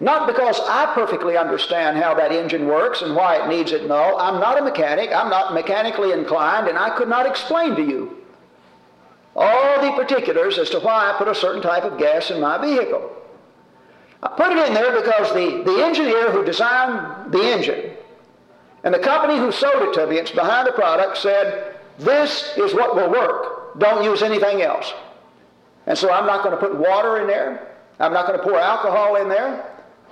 not 0.00 0.26
because 0.26 0.58
I 0.60 0.94
perfectly 0.94 1.36
understand 1.36 1.98
how 1.98 2.14
that 2.14 2.32
engine 2.32 2.68
works 2.68 3.02
and 3.02 3.14
why 3.14 3.44
it 3.44 3.48
needs 3.48 3.72
it. 3.72 3.86
No, 3.86 4.16
I'm 4.16 4.40
not 4.40 4.58
a 4.58 4.64
mechanic. 4.64 5.10
I'm 5.12 5.28
not 5.28 5.52
mechanically 5.52 6.12
inclined, 6.12 6.68
and 6.68 6.78
I 6.78 6.96
could 6.96 7.08
not 7.08 7.26
explain 7.26 7.76
to 7.76 7.82
you 7.82 8.16
all 9.36 9.82
the 9.82 9.92
particulars 9.92 10.56
as 10.56 10.70
to 10.70 10.80
why 10.80 11.12
I 11.12 11.18
put 11.18 11.28
a 11.28 11.34
certain 11.34 11.60
type 11.60 11.84
of 11.84 11.98
gas 11.98 12.30
in 12.30 12.40
my 12.40 12.56
vehicle. 12.56 13.14
I 14.22 14.28
put 14.28 14.52
it 14.52 14.66
in 14.66 14.74
there 14.74 15.00
because 15.00 15.32
the, 15.32 15.62
the 15.64 15.84
engineer 15.84 16.30
who 16.30 16.44
designed 16.44 17.32
the 17.32 17.40
engine 17.40 17.96
and 18.84 18.92
the 18.92 18.98
company 18.98 19.38
who 19.38 19.52
sold 19.52 19.82
it 19.82 19.94
to 19.94 20.06
me, 20.06 20.16
it's 20.16 20.30
behind 20.30 20.66
the 20.66 20.72
product, 20.72 21.18
said, 21.18 21.76
this 21.98 22.54
is 22.56 22.74
what 22.74 22.96
will 22.96 23.10
work. 23.10 23.78
Don't 23.78 24.04
use 24.04 24.22
anything 24.22 24.62
else. 24.62 24.92
And 25.86 25.96
so 25.96 26.12
I'm 26.12 26.26
not 26.26 26.44
going 26.44 26.58
to 26.58 26.60
put 26.60 26.76
water 26.76 27.20
in 27.20 27.26
there. 27.26 27.76
I'm 28.00 28.12
not 28.12 28.26
going 28.26 28.38
to 28.38 28.44
pour 28.44 28.58
alcohol 28.58 29.16
in 29.16 29.28
there. 29.28 29.64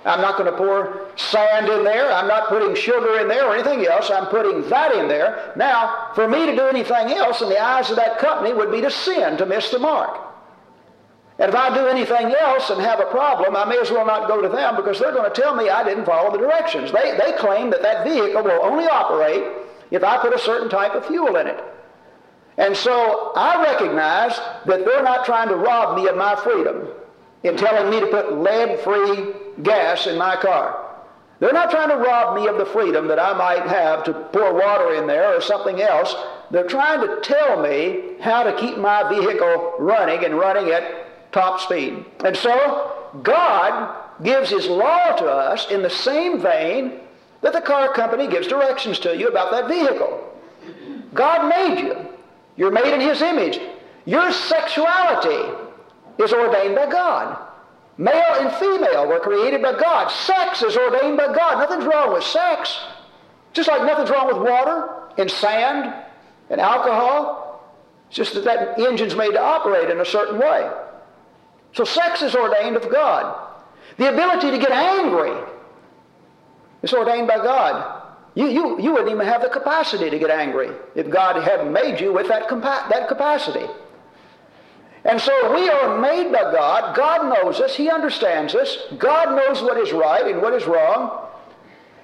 I'm 0.04 0.20
not 0.20 0.38
going 0.38 0.50
to 0.50 0.56
pour 0.56 1.08
sand 1.16 1.68
in 1.68 1.82
there. 1.82 2.12
I'm 2.12 2.28
not 2.28 2.48
putting 2.48 2.74
sugar 2.76 3.18
in 3.18 3.28
there 3.28 3.46
or 3.46 3.54
anything 3.54 3.84
else. 3.86 4.10
I'm 4.10 4.26
putting 4.26 4.68
that 4.68 4.94
in 4.94 5.08
there. 5.08 5.52
Now, 5.56 6.12
for 6.14 6.28
me 6.28 6.46
to 6.46 6.54
do 6.54 6.68
anything 6.68 7.12
else 7.12 7.42
in 7.42 7.48
the 7.48 7.60
eyes 7.60 7.90
of 7.90 7.96
that 7.96 8.18
company 8.18 8.52
would 8.52 8.70
be 8.70 8.80
to 8.80 8.90
sin, 8.90 9.36
to 9.38 9.46
miss 9.46 9.70
the 9.70 9.80
mark. 9.80 10.16
And 11.38 11.50
if 11.50 11.54
I 11.54 11.74
do 11.74 11.86
anything 11.86 12.34
else 12.34 12.70
and 12.70 12.80
have 12.80 12.98
a 12.98 13.06
problem, 13.06 13.56
I 13.56 13.66
may 13.66 13.78
as 13.78 13.90
well 13.90 14.06
not 14.06 14.26
go 14.26 14.40
to 14.40 14.48
them 14.48 14.76
because 14.76 14.98
they're 14.98 15.12
going 15.12 15.30
to 15.30 15.40
tell 15.40 15.54
me 15.54 15.68
I 15.68 15.84
didn't 15.84 16.06
follow 16.06 16.32
the 16.32 16.38
directions. 16.38 16.92
They, 16.92 17.16
they 17.18 17.36
claim 17.36 17.68
that 17.70 17.82
that 17.82 18.06
vehicle 18.06 18.42
will 18.42 18.64
only 18.64 18.86
operate 18.86 19.44
if 19.90 20.02
I 20.02 20.16
put 20.18 20.34
a 20.34 20.38
certain 20.38 20.70
type 20.70 20.92
of 20.92 21.04
fuel 21.06 21.36
in 21.36 21.46
it. 21.46 21.62
And 22.56 22.74
so 22.74 23.32
I 23.36 23.62
recognize 23.62 24.34
that 24.64 24.86
they're 24.86 25.02
not 25.02 25.26
trying 25.26 25.48
to 25.48 25.56
rob 25.56 25.96
me 25.96 26.08
of 26.08 26.16
my 26.16 26.36
freedom 26.36 26.88
in 27.42 27.56
telling 27.56 27.90
me 27.90 28.00
to 28.00 28.06
put 28.06 28.38
lead-free 28.38 29.34
gas 29.62 30.06
in 30.06 30.16
my 30.16 30.36
car. 30.36 30.84
They're 31.38 31.52
not 31.52 31.70
trying 31.70 31.90
to 31.90 31.96
rob 31.96 32.34
me 32.34 32.48
of 32.48 32.56
the 32.56 32.64
freedom 32.64 33.08
that 33.08 33.18
I 33.18 33.34
might 33.34 33.66
have 33.68 34.04
to 34.04 34.14
pour 34.32 34.54
water 34.54 34.94
in 34.94 35.06
there 35.06 35.36
or 35.36 35.42
something 35.42 35.82
else. 35.82 36.14
They're 36.50 36.66
trying 36.66 37.06
to 37.06 37.20
tell 37.20 37.62
me 37.62 38.14
how 38.20 38.42
to 38.42 38.56
keep 38.56 38.78
my 38.78 39.06
vehicle 39.06 39.74
running 39.78 40.24
and 40.24 40.38
running 40.38 40.70
at 40.70 41.05
top 41.36 41.60
speed. 41.60 42.02
And 42.24 42.34
so, 42.34 43.10
God 43.22 43.94
gives 44.22 44.48
His 44.48 44.66
law 44.66 45.14
to 45.16 45.26
us 45.26 45.70
in 45.70 45.82
the 45.82 45.90
same 45.90 46.40
vein 46.40 47.00
that 47.42 47.52
the 47.52 47.60
car 47.60 47.92
company 47.92 48.26
gives 48.26 48.46
directions 48.46 48.98
to 49.00 49.14
you 49.16 49.28
about 49.28 49.50
that 49.50 49.68
vehicle. 49.68 50.32
God 51.12 51.48
made 51.48 51.80
you. 51.80 51.94
You're 52.56 52.70
made 52.70 52.92
in 52.92 53.00
His 53.00 53.20
image. 53.20 53.60
Your 54.06 54.32
sexuality 54.32 55.52
is 56.18 56.32
ordained 56.32 56.74
by 56.74 56.90
God. 56.90 57.38
Male 57.98 58.34
and 58.40 58.52
female 58.56 59.06
were 59.06 59.20
created 59.20 59.60
by 59.60 59.78
God. 59.78 60.08
Sex 60.08 60.62
is 60.62 60.76
ordained 60.76 61.18
by 61.18 61.34
God. 61.34 61.58
Nothing's 61.58 61.84
wrong 61.84 62.14
with 62.14 62.24
sex. 62.24 62.78
Just 63.52 63.68
like 63.68 63.82
nothing's 63.82 64.10
wrong 64.10 64.26
with 64.26 64.38
water 64.38 64.88
and 65.18 65.30
sand 65.30 65.94
and 66.48 66.60
alcohol. 66.60 67.62
It's 68.08 68.16
just 68.16 68.34
that 68.34 68.44
that 68.44 68.78
engine's 68.78 69.16
made 69.16 69.32
to 69.32 69.42
operate 69.42 69.90
in 69.90 70.00
a 70.00 70.04
certain 70.04 70.38
way. 70.38 70.70
So 71.76 71.84
sex 71.84 72.22
is 72.22 72.34
ordained 72.34 72.76
of 72.76 72.90
God. 72.90 73.50
The 73.98 74.08
ability 74.08 74.50
to 74.50 74.58
get 74.58 74.70
angry 74.70 75.38
is 76.82 76.94
ordained 76.94 77.28
by 77.28 77.36
God. 77.36 78.02
You, 78.34 78.48
you, 78.48 78.80
you 78.80 78.92
wouldn't 78.92 79.10
even 79.10 79.26
have 79.26 79.42
the 79.42 79.50
capacity 79.50 80.08
to 80.08 80.18
get 80.18 80.30
angry 80.30 80.70
if 80.94 81.10
God 81.10 81.42
hadn't 81.42 81.70
made 81.70 82.00
you 82.00 82.14
with 82.14 82.28
that, 82.28 82.48
compa- 82.48 82.88
that 82.88 83.08
capacity. 83.08 83.66
And 85.04 85.20
so 85.20 85.54
we 85.54 85.68
are 85.68 86.00
made 86.00 86.32
by 86.32 86.50
God. 86.50 86.96
God 86.96 87.28
knows 87.28 87.60
us. 87.60 87.76
He 87.76 87.90
understands 87.90 88.54
us. 88.54 88.78
God 88.96 89.36
knows 89.36 89.60
what 89.60 89.76
is 89.76 89.92
right 89.92 90.26
and 90.26 90.40
what 90.40 90.54
is 90.54 90.66
wrong. 90.66 91.28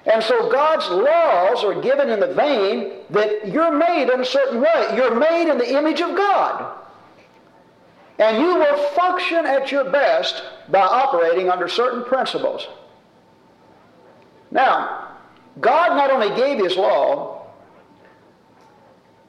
And 0.05 0.23
so 0.23 0.51
God's 0.51 0.87
laws 0.87 1.63
are 1.63 1.81
given 1.81 2.09
in 2.09 2.19
the 2.19 2.33
vein 2.35 2.93
that 3.09 3.47
you're 3.47 3.75
made 3.75 4.11
in 4.13 4.21
a 4.21 4.25
certain 4.25 4.61
way. 4.61 4.93
You're 4.95 5.15
made 5.15 5.49
in 5.49 5.57
the 5.57 5.75
image 5.75 5.99
of 5.99 6.15
God. 6.15 6.82
And 8.19 8.37
you 8.37 8.55
will 8.55 8.77
function 8.91 9.45
at 9.45 9.71
your 9.71 9.89
best 9.89 10.43
by 10.69 10.81
operating 10.81 11.49
under 11.49 11.67
certain 11.67 12.03
principles. 12.03 12.67
Now, 14.51 15.15
God 15.59 15.95
not 15.95 16.11
only 16.11 16.35
gave 16.35 16.63
His 16.63 16.77
law, 16.77 17.43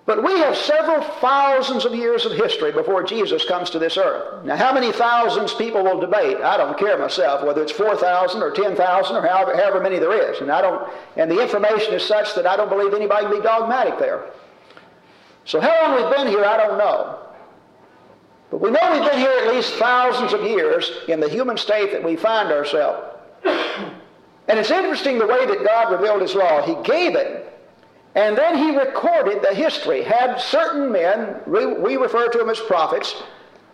but 0.06 0.22
we 0.22 0.32
have 0.38 0.54
several 0.54 1.00
thousands 1.02 1.86
of 1.86 1.94
years 1.94 2.26
of 2.26 2.32
history 2.32 2.72
before 2.72 3.02
Jesus 3.02 3.46
comes 3.46 3.70
to 3.70 3.78
this 3.78 3.96
earth. 3.96 4.44
Now, 4.44 4.56
how 4.56 4.74
many 4.74 4.92
thousands 4.92 5.54
people 5.54 5.82
will 5.82 5.98
debate? 5.98 6.36
I 6.38 6.58
don't 6.58 6.78
care 6.78 6.98
myself 6.98 7.42
whether 7.42 7.62
it's 7.62 7.72
4,000 7.72 8.42
or 8.42 8.50
10,000 8.50 9.16
or 9.16 9.26
however, 9.26 9.56
however 9.56 9.80
many 9.80 9.98
there 9.98 10.30
is. 10.30 10.42
And, 10.42 10.50
I 10.50 10.60
don't, 10.60 10.92
and 11.16 11.30
the 11.30 11.40
information 11.40 11.94
is 11.94 12.02
such 12.02 12.34
that 12.34 12.46
I 12.46 12.54
don't 12.54 12.68
believe 12.68 12.92
anybody 12.92 13.26
can 13.26 13.36
be 13.36 13.42
dogmatic 13.42 13.98
there. 13.98 14.26
So 15.46 15.58
how 15.58 15.82
long 15.82 16.02
we've 16.02 16.16
been 16.16 16.26
here, 16.26 16.44
I 16.44 16.58
don't 16.58 16.76
know. 16.76 17.18
But 18.50 18.60
we 18.60 18.70
know 18.70 18.92
we've 18.92 19.10
been 19.10 19.18
here 19.18 19.36
at 19.42 19.54
least 19.54 19.74
thousands 19.74 20.32
of 20.32 20.42
years 20.42 20.90
in 21.08 21.20
the 21.20 21.28
human 21.28 21.56
state 21.56 21.92
that 21.92 22.04
we 22.04 22.16
find 22.16 22.50
ourselves. 22.50 23.16
And 24.46 24.58
it's 24.58 24.70
interesting 24.70 25.18
the 25.18 25.26
way 25.26 25.46
that 25.46 25.64
God 25.64 25.90
revealed 25.90 26.20
His 26.20 26.34
law. 26.34 26.60
He 26.60 26.74
gave 26.86 27.16
it, 27.16 27.50
and 28.14 28.36
then 28.36 28.58
He 28.58 28.76
recorded 28.76 29.42
the 29.42 29.54
history. 29.54 30.02
Had 30.02 30.38
certain 30.38 30.92
men, 30.92 31.40
we 31.46 31.96
refer 31.96 32.28
to 32.28 32.38
them 32.38 32.50
as 32.50 32.60
prophets, 32.60 33.22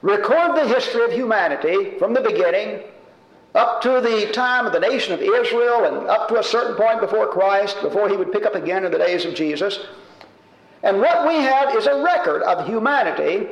record 0.03 0.57
the 0.57 0.69
history 0.69 1.05
of 1.05 1.13
humanity 1.13 1.99
from 1.99 2.15
the 2.15 2.21
beginning 2.21 2.85
up 3.55 3.83
to 3.83 4.01
the 4.01 4.31
time 4.33 4.65
of 4.65 4.73
the 4.73 4.79
nation 4.79 5.13
of 5.13 5.21
Israel 5.21 5.85
and 5.85 6.07
up 6.07 6.29
to 6.29 6.39
a 6.39 6.43
certain 6.43 6.77
point 6.77 7.01
before 7.01 7.27
Christ, 7.27 7.77
before 7.83 8.09
He 8.09 8.17
would 8.17 8.33
pick 8.33 8.47
up 8.47 8.55
again 8.55 8.85
in 8.85 8.93
the 8.93 8.99
days 8.99 9.25
of 9.25 9.35
Jesus. 9.35 9.81
And 10.83 11.01
what 11.01 11.27
we 11.27 11.35
have 11.35 11.75
is 11.75 11.87
a 11.87 12.01
record 12.03 12.43
of 12.43 12.67
humanity 12.67 13.49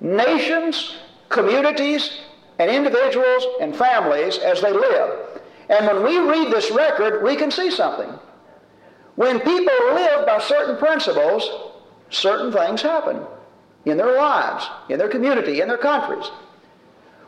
nations, 0.00 0.96
communities, 1.28 2.20
and 2.58 2.70
individuals 2.70 3.46
and 3.60 3.74
families 3.76 4.38
as 4.38 4.60
they 4.60 4.72
live. 4.72 5.40
And 5.68 5.86
when 5.86 6.04
we 6.04 6.18
read 6.18 6.52
this 6.52 6.70
record, 6.70 7.22
we 7.22 7.36
can 7.36 7.50
see 7.50 7.70
something. 7.70 8.10
When 9.16 9.40
people 9.40 9.74
live 9.94 10.26
by 10.26 10.38
certain 10.40 10.76
principles, 10.76 11.48
certain 12.10 12.52
things 12.52 12.82
happen 12.82 13.20
in 13.84 13.96
their 13.96 14.16
lives, 14.16 14.68
in 14.88 14.98
their 14.98 15.08
community, 15.08 15.60
in 15.60 15.68
their 15.68 15.78
countries. 15.78 16.30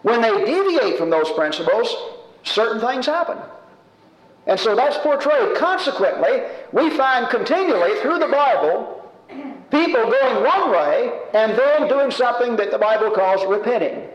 When 0.02 0.20
they 0.20 0.44
deviate 0.44 0.98
from 0.98 1.10
those 1.10 1.30
principles, 1.32 1.94
certain 2.44 2.80
things 2.80 3.06
happen. 3.06 3.38
And 4.46 4.58
so 4.58 4.74
that's 4.74 4.96
portrayed. 4.98 5.56
Consequently, 5.56 6.42
we 6.72 6.90
find 6.90 7.28
continually 7.28 8.00
through 8.00 8.18
the 8.18 8.28
Bible 8.28 8.97
people 9.70 10.10
going 10.10 10.44
one 10.44 10.70
way 10.70 11.20
and 11.34 11.58
then 11.58 11.88
doing 11.88 12.10
something 12.10 12.56
that 12.56 12.70
the 12.70 12.78
Bible 12.78 13.10
calls 13.10 13.44
repenting. 13.46 14.08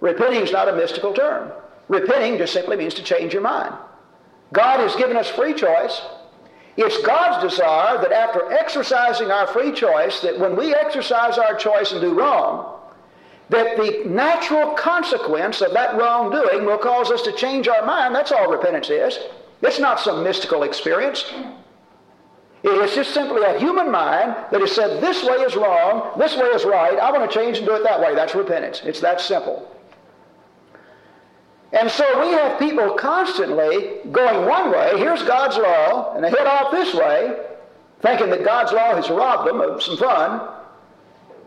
Repenting 0.00 0.42
is 0.42 0.52
not 0.52 0.68
a 0.68 0.76
mystical 0.76 1.12
term. 1.12 1.52
Repenting 1.88 2.38
just 2.38 2.52
simply 2.52 2.76
means 2.76 2.94
to 2.94 3.02
change 3.02 3.32
your 3.32 3.42
mind. 3.42 3.74
God 4.52 4.80
has 4.80 4.96
given 4.96 5.16
us 5.16 5.28
free 5.28 5.54
choice. 5.54 6.02
It's 6.76 6.98
God's 7.02 7.42
desire 7.42 7.98
that 7.98 8.12
after 8.12 8.50
exercising 8.52 9.30
our 9.30 9.46
free 9.46 9.72
choice, 9.72 10.20
that 10.20 10.38
when 10.38 10.56
we 10.56 10.74
exercise 10.74 11.38
our 11.38 11.54
choice 11.54 11.92
and 11.92 12.00
do 12.00 12.14
wrong, 12.14 12.80
that 13.50 13.76
the 13.76 14.04
natural 14.06 14.72
consequence 14.72 15.60
of 15.60 15.72
that 15.74 15.96
wrongdoing 15.96 16.64
will 16.64 16.78
cause 16.78 17.10
us 17.10 17.22
to 17.22 17.32
change 17.32 17.68
our 17.68 17.84
mind. 17.84 18.14
That's 18.14 18.32
all 18.32 18.50
repentance 18.50 18.88
is. 18.88 19.18
It's 19.60 19.78
not 19.78 20.00
some 20.00 20.24
mystical 20.24 20.62
experience. 20.62 21.30
It's 22.64 22.94
just 22.94 23.12
simply 23.12 23.42
a 23.42 23.58
human 23.58 23.90
mind 23.90 24.36
that 24.52 24.60
has 24.60 24.72
said, 24.72 25.02
this 25.02 25.24
way 25.24 25.36
is 25.38 25.56
wrong, 25.56 26.16
this 26.16 26.36
way 26.36 26.46
is 26.46 26.64
right, 26.64 26.96
I 26.98 27.10
want 27.10 27.28
to 27.28 27.36
change 27.36 27.58
and 27.58 27.66
do 27.66 27.74
it 27.74 27.82
that 27.82 28.00
way. 28.00 28.14
That's 28.14 28.34
repentance. 28.34 28.82
It's 28.84 29.00
that 29.00 29.20
simple. 29.20 29.68
And 31.72 31.90
so 31.90 32.20
we 32.20 32.32
have 32.32 32.58
people 32.58 32.92
constantly 32.92 33.94
going 34.12 34.46
one 34.46 34.70
way, 34.70 34.92
here's 34.96 35.22
God's 35.22 35.56
law, 35.56 36.14
and 36.14 36.22
they 36.22 36.30
head 36.30 36.46
off 36.46 36.70
this 36.70 36.94
way, 36.94 37.36
thinking 38.00 38.30
that 38.30 38.44
God's 38.44 38.72
law 38.72 38.94
has 38.94 39.10
robbed 39.10 39.48
them 39.48 39.60
of 39.60 39.82
some 39.82 39.96
fun, 39.96 40.48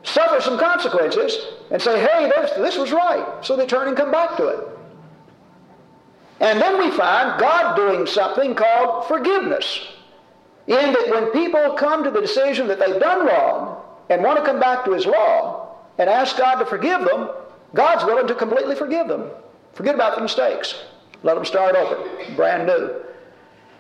suffer 0.04 0.42
some 0.42 0.58
consequences, 0.60 1.38
and 1.72 1.82
say, 1.82 2.00
hey, 2.00 2.30
this, 2.36 2.52
this 2.58 2.78
was 2.78 2.92
right. 2.92 3.26
So 3.42 3.56
they 3.56 3.68
turn 3.68 3.88
and 3.88 3.96
come 3.96 4.12
back 4.12 4.36
to 4.38 4.48
it. 4.48 4.68
And 6.42 6.60
then 6.60 6.78
we 6.78 6.92
find 6.92 7.40
God 7.40 7.76
doing 7.76 8.06
something 8.06 8.56
called 8.56 9.08
forgiveness 9.08 9.95
in 10.68 10.94
that 10.94 11.10
when 11.10 11.32
people 11.32 11.74
come 11.74 12.04
to 12.04 12.12
the 12.12 12.22
decision 12.22 12.68
that 12.68 12.80
they've 12.80 13.00
done 13.00 13.26
wrong 13.26 13.84
and 14.10 14.24
want 14.24 14.40
to 14.40 14.46
come 14.46 14.60
back 14.60 14.86
to 14.86 14.94
His 14.94 15.06
law 15.06 15.76
and 15.98 16.10
ask 16.10 16.38
God 16.38 16.56
to 16.56 16.66
forgive 16.66 17.02
them, 17.02 17.30
God's 17.74 18.06
willing 18.06 18.28
to 18.28 18.36
completely 18.36 18.76
forgive 18.76 19.08
them. 19.08 19.30
Forget 19.74 19.96
about 19.96 20.16
the 20.16 20.22
mistakes. 20.22 20.76
Let 21.24 21.36
them 21.36 21.46
start 21.46 21.76
over, 21.76 22.08
brand 22.36 22.68
new. 22.68 23.02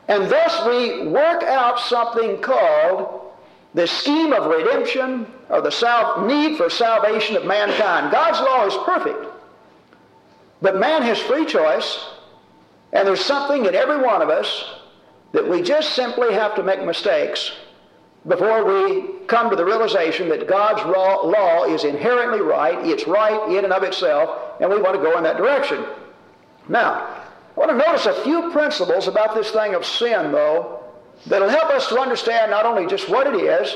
And 0.07 0.29
thus 0.29 0.65
we 0.67 1.07
work 1.07 1.43
out 1.43 1.79
something 1.79 2.41
called 2.41 3.31
the 3.73 3.87
scheme 3.87 4.31
of 4.33 4.45
redemption 4.49 5.27
or 5.49 5.61
the 5.61 6.25
need 6.27 6.57
for 6.57 6.69
salvation 6.69 7.35
of 7.35 7.45
mankind. 7.45 8.11
God's 8.11 8.39
law 8.39 8.65
is 8.65 8.73
perfect, 8.85 9.25
but 10.61 10.77
man 10.79 11.01
has 11.01 11.19
free 11.19 11.45
choice, 11.45 12.05
and 12.93 13.07
there's 13.07 13.23
something 13.23 13.65
in 13.65 13.75
every 13.75 14.01
one 14.01 14.21
of 14.21 14.29
us 14.29 14.65
that 15.35 15.47
we 15.47 15.61
just 15.61 15.93
simply 15.95 16.33
have 16.33 16.55
to 16.55 16.63
make 16.63 16.81
mistakes 16.85 17.51
before 18.25 18.63
we 18.63 19.19
come 19.27 19.49
to 19.49 19.55
the 19.57 19.65
realization 19.65 20.29
that 20.29 20.47
God's 20.47 20.81
law 20.85 21.65
is 21.65 21.83
inherently 21.83 22.39
right, 22.39 22.87
it's 22.87 23.05
right 23.05 23.51
in 23.51 23.65
and 23.65 23.73
of 23.73 23.83
itself, 23.83 24.61
and 24.61 24.69
we 24.69 24.81
want 24.81 24.95
to 24.95 25.01
go 25.01 25.17
in 25.17 25.23
that 25.25 25.35
direction. 25.35 25.85
Now, 26.69 26.93
I 27.55 27.59
want 27.59 27.69
to 27.69 27.77
notice 27.77 28.05
a 28.05 28.23
few 28.23 28.49
principles 28.51 29.09
about 29.09 29.35
this 29.35 29.51
thing 29.51 29.75
of 29.75 29.85
sin, 29.85 30.31
though, 30.31 30.83
that'll 31.27 31.49
help 31.49 31.69
us 31.69 31.89
to 31.89 31.99
understand 31.99 32.49
not 32.49 32.65
only 32.65 32.87
just 32.87 33.09
what 33.09 33.27
it 33.27 33.35
is, 33.35 33.75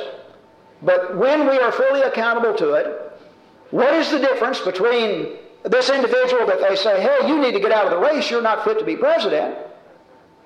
but 0.82 1.18
when 1.18 1.42
we 1.42 1.60
are 1.60 1.74
fully 1.74 2.04
accountable 2.04 2.56
to 2.56 2.74
it, 2.76 2.88
what 3.72 3.94
is 3.94 4.10
the 4.10 4.20
difference 4.20 4.62
between 4.62 5.36
this 5.64 5.90
individual 5.90 6.48
that 6.48 6.62
they 6.62 6.78
say, 6.78 7.02
hey, 7.02 7.28
you 7.28 7.38
need 7.38 7.52
to 7.52 7.60
get 7.60 7.74
out 7.74 7.86
of 7.86 7.92
the 7.92 8.00
race, 8.00 8.32
you're 8.32 8.42
not 8.42 8.64
fit 8.64 8.80
to 8.80 8.86
be 8.86 8.96
president, 8.96 9.58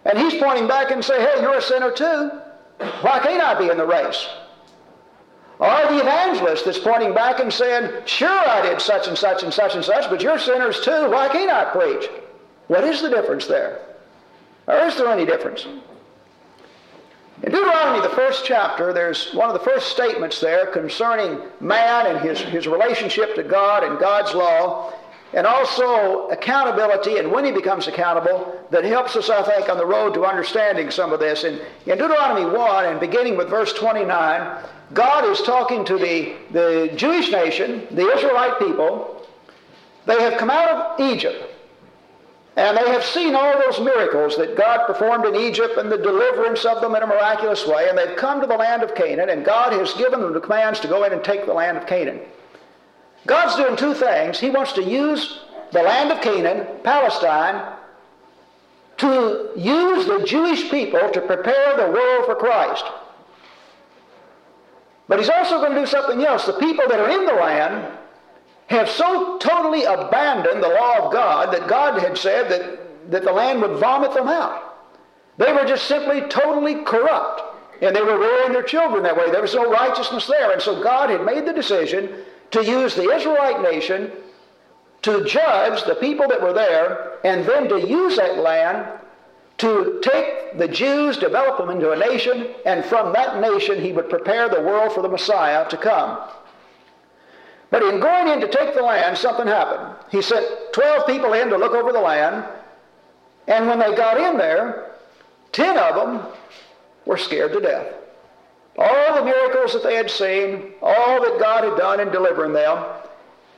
And 0.05 0.17
he's 0.17 0.41
pointing 0.41 0.67
back 0.67 0.91
and 0.91 1.03
say, 1.03 1.19
hey, 1.19 1.41
you're 1.41 1.57
a 1.57 1.62
sinner 1.62 1.91
too. 1.91 2.31
Why 3.01 3.19
can't 3.19 3.41
I 3.41 3.57
be 3.57 3.69
in 3.69 3.77
the 3.77 3.86
race? 3.86 4.27
Or 5.60 5.69
the 5.88 6.00
evangelist 6.01 6.65
that's 6.65 6.79
pointing 6.79 7.13
back 7.13 7.39
and 7.39 7.53
saying, 7.53 7.89
sure 8.05 8.27
I 8.27 8.62
did 8.62 8.81
such 8.81 9.07
and 9.07 9.17
such 9.17 9.43
and 9.43 9.53
such 9.53 9.75
and 9.75 9.86
such, 9.86 10.10
but 10.10 10.22
you're 10.22 10.39
sinners 10.39 10.81
too. 10.81 11.10
Why 11.10 11.29
can't 11.29 11.51
I 11.51 11.65
preach? 11.72 12.10
What 12.67 12.83
is 12.83 13.01
the 13.01 13.10
difference 13.10 13.48
there? 13.48 13.79
Or 14.67 14.75
is 14.79 14.98
there 14.98 15.07
any 15.07 15.25
difference? 15.25 15.65
In 17.43 17.51
Deuteronomy, 17.51 18.01
the 18.01 18.15
first 18.15 18.45
chapter, 18.45 18.93
there's 18.93 19.33
one 19.33 19.50
of 19.50 19.53
the 19.53 19.65
first 19.65 19.89
statements 19.89 20.39
there 20.39 20.65
concerning 20.67 21.39
man 21.60 22.07
and 22.07 22.19
his, 22.19 22.39
his 22.39 22.67
relationship 22.67 23.36
to 23.36 23.43
God 23.43 23.83
and 23.83 24.00
God's 24.00 24.33
law, 24.33 24.93
and 25.34 25.48
also 25.48 26.28
accountability 26.28 27.18
and 27.18 27.32
when 27.32 27.44
he 27.44 27.52
becomes 27.52 27.88
accountable 27.88 28.60
that 28.70 28.84
helps 28.84 29.16
us, 29.16 29.30
I 29.30 29.42
think, 29.44 29.68
on 29.68 29.78
the 29.78 29.86
road 29.86 30.13
to 30.13 30.25
understanding 30.25 30.92
some 30.92 31.12
of 31.12 31.20
this. 31.20 31.44
In, 31.44 31.60
in 31.86 31.98
Deuteronomy 31.98 32.46
1, 32.46 32.86
and 32.86 33.00
beginning 33.00 33.36
with 33.36 33.50
verse 33.50 33.74
29, 33.74 34.63
God 34.94 35.25
is 35.25 35.42
talking 35.42 35.84
to 35.86 35.98
the, 35.98 36.36
the 36.52 36.92
Jewish 36.96 37.32
nation, 37.32 37.88
the 37.92 38.10
Israelite 38.13 38.60
people. 38.60 39.28
They 40.06 40.22
have 40.22 40.38
come 40.38 40.52
out 40.52 40.70
of 40.70 41.00
Egypt. 41.00 41.50
And 42.56 42.78
they 42.78 42.88
have 42.92 43.04
seen 43.04 43.34
all 43.34 43.58
those 43.58 43.80
miracles 43.80 44.38
that 44.38 44.56
God 44.56 44.86
performed 44.86 45.25
in 45.25 45.36
Egypt 45.36 45.75
and 45.78 45.92
the 45.92 45.98
deliverance 45.98 46.66
of 46.66 46.82
them 46.82 46.94
in 46.94 47.02
a 47.02 47.08
miraculous 47.08 47.66
way. 47.66 47.90
And 47.90 47.98
they've 47.98 48.16
come 48.16 48.42
to 48.42 48.46
the 48.48 48.56
land 48.56 48.84
of 48.84 48.94
Canaan, 48.94 49.30
and 49.30 49.44
God 49.44 49.74
has 49.74 49.96
given 49.96 50.22
them 50.22 50.34
the 50.34 50.40
commands 50.40 50.80
to 50.82 50.88
go 50.88 51.04
in 51.04 51.13
and 51.13 51.24
take 51.24 51.48
the 51.48 51.54
land 51.54 51.78
of 51.78 51.88
Canaan. 51.88 52.20
God's 53.25 53.56
doing 53.56 53.75
two 53.77 53.94
things. 53.94 54.39
He 54.39 54.50
wants 54.50 54.74
to 54.74 54.84
use 54.84 55.39
the 55.72 55.82
land 55.82 56.12
of 56.12 56.22
Canaan, 56.22 56.68
Palestine, 56.84 57.74
to 58.98 59.51
use 59.56 60.06
the 60.06 60.24
Jewish 60.25 60.70
people 60.70 61.10
to 61.10 61.22
prepare 61.22 61.77
the 61.77 61.92
world 61.92 62.25
for 62.25 62.36
Christ. 62.36 62.86
But 65.08 65.20
he's 65.20 65.30
also 65.30 65.58
going 65.58 65.74
to 65.74 65.80
do 65.80 65.86
something 65.86 66.24
else. 66.24 66.46
The 66.46 66.53
people 66.53 66.86
that 66.88 67.00
are 67.00 67.10
in 67.10 67.25
the 67.25 67.34
land 67.34 67.98
have 68.68 68.89
so 68.89 69.38
totally 69.39 69.84
abandoned 69.84 70.63
the 70.63 70.70
law 70.70 71.06
of 71.06 71.13
God 71.13 71.53
that 71.53 71.68
God 71.68 72.01
had 72.01 72.18
said 72.18 72.50
that, 72.50 73.12
that 73.12 73.24
the 73.24 73.32
land 73.32 73.62
would 73.62 73.80
vomit 73.80 74.13
them 74.13 74.27
out. 74.27 74.77
They 75.38 75.51
were 75.51 75.65
just 75.65 75.88
simply 75.88 76.22
totally 76.30 76.84
corrupt. 76.84 77.42
And 77.82 77.96
they 77.96 78.01
were 78.01 78.18
rearing 78.18 78.53
their 78.53 78.63
children 78.63 79.03
that 79.03 79.18
way. 79.18 79.30
There 79.30 79.42
was 79.42 79.56
no 79.56 79.70
righteousness 79.70 80.27
there. 80.27 80.51
And 80.51 80.62
so 80.62 80.82
God 80.82 81.10
had 81.10 81.25
made 81.25 81.46
the 81.46 81.53
decision 81.53 82.24
to 82.53 82.63
use 82.63 82.95
the 82.95 83.12
Israelite 83.12 83.62
nation 83.62 84.12
to 85.01 85.25
judge 85.25 85.83
the 85.83 85.95
people 85.95 86.27
that 86.27 86.41
were 86.41 86.53
there 86.53 87.17
and 87.25 87.45
then 87.45 87.67
to 87.67 87.81
use 87.88 88.15
that 88.15 88.38
land 88.38 89.00
to 89.57 90.00
take 90.03 90.57
the 90.57 90.67
Jews, 90.67 91.17
develop 91.17 91.57
them 91.57 91.69
into 91.69 91.91
a 91.91 91.98
nation, 91.98 92.53
and 92.65 92.86
from 92.86 93.12
that 93.13 93.39
nation 93.39 93.81
he 93.81 93.91
would 93.91 94.10
prepare 94.10 94.50
the 94.50 94.62
world 94.62 94.93
for 94.93 95.01
the 95.01 95.10
Messiah 95.10 95.67
to 95.69 95.77
come. 95.77 96.19
But 97.72 97.81
in 97.81 98.00
going 98.00 98.27
in 98.27 98.39
to 98.41 98.48
take 98.48 98.75
the 98.75 98.83
land, 98.83 99.17
something 99.17 99.48
happened. 99.48 99.95
He 100.12 100.22
sent 100.22 100.45
12 100.74 101.07
people 101.07 101.33
in 101.33 101.50
to 101.50 101.57
look 101.57 101.74
over 101.74 101.91
the 101.91 102.00
land, 102.00 102.45
and 103.48 103.67
when 103.67 103.79
they 103.79 103.95
got 103.95 104.19
in 104.19 104.38
there, 104.38 104.91
10 105.53 105.77
of 105.77 105.95
them 105.95 106.27
were 107.05 107.17
scared 107.17 107.53
to 107.53 107.60
death. 107.60 107.93
All 108.77 109.15
the 109.15 109.24
miracles 109.24 109.74
that 109.74 109.84
they 109.84 109.96
had 109.96 110.10
seen, 110.10 110.74
all 110.82 111.22
that 111.22 111.39
God 111.39 111.63
had 111.63 111.77
done 111.77 112.00
in 112.00 112.12
delivering 112.12 112.53
them, 112.53 112.84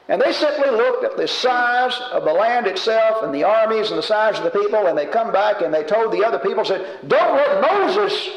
and 0.07 0.21
they 0.21 0.33
simply 0.33 0.69
looked 0.69 1.03
at 1.03 1.17
the 1.17 1.27
size 1.27 1.99
of 2.11 2.25
the 2.25 2.33
land 2.33 2.67
itself 2.67 3.23
and 3.23 3.33
the 3.33 3.43
armies 3.43 3.89
and 3.89 3.97
the 3.97 4.03
size 4.03 4.37
of 4.37 4.43
the 4.43 4.51
people, 4.51 4.87
and 4.87 4.97
they 4.97 5.05
come 5.07 5.31
back 5.31 5.61
and 5.61 5.73
they 5.73 5.83
told 5.83 6.11
the 6.11 6.23
other 6.23 6.39
people, 6.39 6.63
said, 6.63 6.99
Don't 7.07 7.35
let 7.35 7.61
Moses 7.61 8.29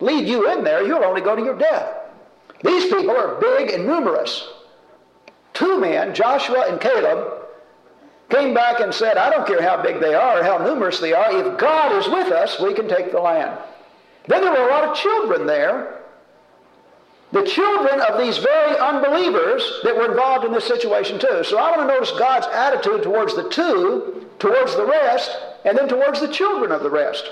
lead 0.00 0.28
you 0.28 0.50
in 0.52 0.64
there. 0.64 0.86
You'll 0.86 1.04
only 1.04 1.22
go 1.22 1.34
to 1.34 1.42
your 1.42 1.56
death. 1.56 1.94
These 2.62 2.86
people 2.86 3.16
are 3.16 3.40
big 3.40 3.70
and 3.70 3.86
numerous 3.86 4.46
two 5.58 5.80
men, 5.80 6.14
Joshua 6.14 6.66
and 6.68 6.80
Caleb, 6.80 7.32
came 8.30 8.54
back 8.54 8.80
and 8.80 8.94
said, 8.94 9.16
I 9.16 9.30
don't 9.30 9.46
care 9.46 9.60
how 9.60 9.82
big 9.82 10.00
they 10.00 10.14
are 10.14 10.40
or 10.40 10.44
how 10.44 10.58
numerous 10.58 11.00
they 11.00 11.12
are, 11.12 11.32
if 11.32 11.58
God 11.58 11.92
is 11.92 12.06
with 12.08 12.30
us, 12.32 12.60
we 12.60 12.74
can 12.74 12.88
take 12.88 13.10
the 13.10 13.20
land. 13.20 13.58
Then 14.28 14.42
there 14.42 14.52
were 14.52 14.68
a 14.68 14.70
lot 14.70 14.84
of 14.84 14.96
children 14.96 15.46
there. 15.46 16.02
The 17.32 17.44
children 17.44 18.00
of 18.00 18.18
these 18.18 18.38
very 18.38 18.78
unbelievers 18.78 19.80
that 19.82 19.96
were 19.96 20.10
involved 20.10 20.44
in 20.46 20.52
this 20.52 20.66
situation 20.66 21.18
too. 21.18 21.42
So 21.44 21.58
I 21.58 21.76
want 21.76 21.88
to 21.88 21.94
notice 21.94 22.10
God's 22.12 22.46
attitude 22.46 23.02
towards 23.02 23.34
the 23.34 23.48
two, 23.48 24.26
towards 24.38 24.76
the 24.76 24.86
rest, 24.86 25.36
and 25.64 25.76
then 25.76 25.88
towards 25.88 26.20
the 26.20 26.28
children 26.28 26.72
of 26.72 26.82
the 26.82 26.90
rest. 26.90 27.30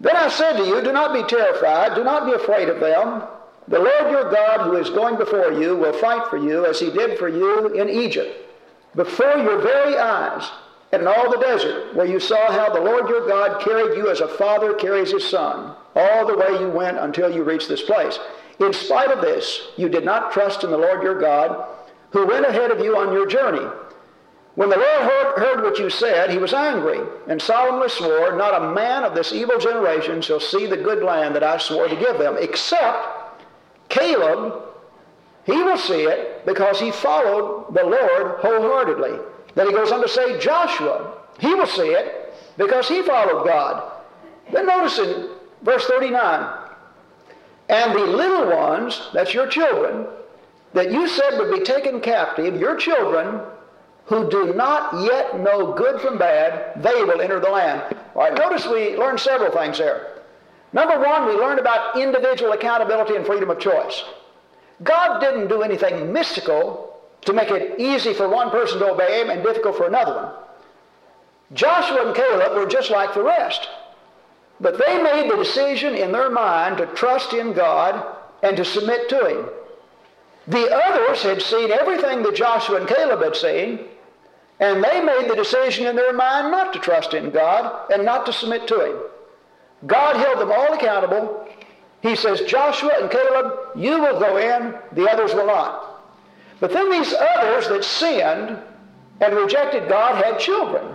Then 0.00 0.16
I 0.16 0.28
said 0.28 0.58
to 0.58 0.64
you, 0.64 0.82
do 0.82 0.92
not 0.92 1.14
be 1.14 1.22
terrified, 1.24 1.94
do 1.94 2.04
not 2.04 2.26
be 2.26 2.32
afraid 2.32 2.68
of 2.68 2.80
them. 2.80 3.22
The 3.68 3.78
Lord 3.78 4.10
your 4.10 4.30
God, 4.30 4.66
who 4.66 4.76
is 4.76 4.90
going 4.90 5.16
before 5.16 5.52
you, 5.52 5.76
will 5.76 5.94
fight 5.94 6.28
for 6.28 6.36
you 6.36 6.66
as 6.66 6.78
he 6.78 6.90
did 6.90 7.18
for 7.18 7.28
you 7.28 7.68
in 7.68 7.88
Egypt, 7.88 8.30
before 8.94 9.38
your 9.38 9.58
very 9.58 9.96
eyes, 9.96 10.48
in 10.92 11.06
all 11.06 11.30
the 11.30 11.38
desert, 11.38 11.94
where 11.94 12.06
you 12.06 12.20
saw 12.20 12.50
how 12.52 12.72
the 12.72 12.80
Lord 12.80 13.08
your 13.08 13.26
God 13.26 13.60
carried 13.60 13.96
you 13.96 14.08
as 14.08 14.20
a 14.20 14.28
father 14.28 14.74
carries 14.74 15.12
his 15.12 15.28
son, 15.28 15.74
all 15.94 16.26
the 16.26 16.36
way 16.36 16.60
you 16.60 16.68
went 16.70 16.98
until 16.98 17.30
you 17.30 17.42
reached 17.42 17.68
this 17.68 17.82
place. 17.82 18.18
In 18.60 18.72
spite 18.72 19.10
of 19.10 19.20
this, 19.20 19.68
you 19.76 19.88
did 19.88 20.04
not 20.04 20.32
trust 20.32 20.64
in 20.64 20.70
the 20.70 20.78
Lord 20.78 21.02
your 21.02 21.20
God, 21.20 21.68
who 22.10 22.26
went 22.26 22.46
ahead 22.46 22.70
of 22.70 22.80
you 22.80 22.96
on 22.96 23.12
your 23.12 23.26
journey. 23.26 23.66
When 24.54 24.70
the 24.70 24.78
Lord 24.78 25.02
heard, 25.02 25.38
heard, 25.38 25.62
what 25.62 25.78
you 25.78 25.90
said, 25.90 26.30
he 26.30 26.38
was 26.38 26.54
angry 26.54 27.00
and 27.28 27.42
solemnly 27.42 27.90
swore, 27.90 28.34
Not 28.34 28.62
a 28.62 28.72
man 28.72 29.04
of 29.04 29.14
this 29.14 29.32
evil 29.32 29.58
generation 29.58 30.22
shall 30.22 30.40
see 30.40 30.66
the 30.66 30.78
good 30.78 31.02
land 31.02 31.34
that 31.34 31.42
I 31.42 31.58
swore 31.58 31.88
to 31.88 31.96
give 31.96 32.16
them, 32.16 32.36
except 32.40 33.06
Caleb, 33.90 34.62
he 35.44 35.52
will 35.52 35.76
see 35.76 36.04
it 36.04 36.46
because 36.46 36.80
he 36.80 36.90
followed 36.90 37.74
the 37.74 37.84
Lord 37.84 38.38
wholeheartedly. 38.40 39.18
Then 39.56 39.66
he 39.66 39.72
goes 39.72 39.90
on 39.90 40.02
to 40.02 40.08
say 40.08 40.38
Joshua, 40.38 41.14
he 41.40 41.54
will 41.54 41.66
see 41.66 41.88
it 41.88 42.34
because 42.56 42.86
he 42.88 43.02
followed 43.02 43.44
God. 43.44 43.92
Then 44.52 44.66
notice 44.66 44.98
in 44.98 45.30
verse 45.62 45.84
39, 45.86 46.58
and 47.68 47.92
the 47.94 48.06
little 48.06 48.54
ones, 48.54 49.08
that's 49.12 49.34
your 49.34 49.48
children, 49.48 50.06
that 50.74 50.92
you 50.92 51.08
said 51.08 51.38
would 51.38 51.52
be 51.52 51.64
taken 51.64 52.00
captive, 52.00 52.60
your 52.60 52.76
children, 52.76 53.40
who 54.04 54.30
do 54.30 54.52
not 54.54 54.92
yet 55.04 55.40
know 55.40 55.72
good 55.72 56.00
from 56.00 56.18
bad, 56.18 56.80
they 56.80 57.02
will 57.02 57.20
enter 57.20 57.40
the 57.40 57.48
land. 57.48 57.96
All 58.14 58.22
right, 58.22 58.38
notice 58.38 58.66
we 58.66 58.96
learned 58.96 59.18
several 59.18 59.50
things 59.50 59.78
there. 59.78 60.22
Number 60.72 61.00
one, 61.00 61.26
we 61.26 61.32
learned 61.32 61.58
about 61.58 61.98
individual 61.98 62.52
accountability 62.52 63.16
and 63.16 63.26
freedom 63.26 63.50
of 63.50 63.58
choice. 63.58 64.04
God 64.82 65.18
didn't 65.20 65.48
do 65.48 65.62
anything 65.62 66.12
mystical 66.12 66.85
to 67.26 67.32
make 67.32 67.50
it 67.50 67.78
easy 67.78 68.14
for 68.14 68.28
one 68.28 68.50
person 68.50 68.78
to 68.78 68.92
obey 68.92 69.20
him 69.20 69.30
and 69.30 69.42
difficult 69.42 69.76
for 69.76 69.86
another 69.86 70.14
one. 70.14 70.32
Joshua 71.52 72.06
and 72.06 72.16
Caleb 72.16 72.56
were 72.56 72.66
just 72.66 72.90
like 72.90 73.14
the 73.14 73.22
rest. 73.22 73.68
But 74.60 74.78
they 74.78 75.02
made 75.02 75.30
the 75.30 75.36
decision 75.36 75.94
in 75.94 76.12
their 76.12 76.30
mind 76.30 76.78
to 76.78 76.86
trust 76.86 77.32
in 77.34 77.52
God 77.52 78.16
and 78.42 78.56
to 78.56 78.64
submit 78.64 79.08
to 79.10 79.26
him. 79.26 79.48
The 80.48 80.72
others 80.72 81.22
had 81.22 81.42
seen 81.42 81.70
everything 81.70 82.22
that 82.22 82.36
Joshua 82.36 82.76
and 82.76 82.88
Caleb 82.88 83.22
had 83.22 83.36
seen, 83.36 83.80
and 84.60 84.82
they 84.82 85.00
made 85.00 85.28
the 85.28 85.36
decision 85.36 85.86
in 85.86 85.96
their 85.96 86.12
mind 86.12 86.50
not 86.50 86.72
to 86.72 86.78
trust 86.78 87.12
in 87.14 87.30
God 87.30 87.90
and 87.92 88.04
not 88.04 88.24
to 88.26 88.32
submit 88.32 88.66
to 88.68 88.80
him. 88.80 88.96
God 89.86 90.16
held 90.16 90.38
them 90.38 90.52
all 90.52 90.72
accountable. 90.72 91.48
He 92.00 92.16
says, 92.16 92.40
Joshua 92.42 92.92
and 93.00 93.10
Caleb, 93.10 93.52
you 93.76 94.00
will 94.00 94.18
go 94.18 94.36
in, 94.38 94.74
the 94.92 95.10
others 95.10 95.34
will 95.34 95.46
not. 95.46 95.85
But 96.60 96.72
then 96.72 96.90
these 96.90 97.12
others 97.12 97.68
that 97.68 97.84
sinned 97.84 98.58
and 99.20 99.34
rejected 99.34 99.88
God 99.88 100.22
had 100.22 100.38
children, 100.38 100.94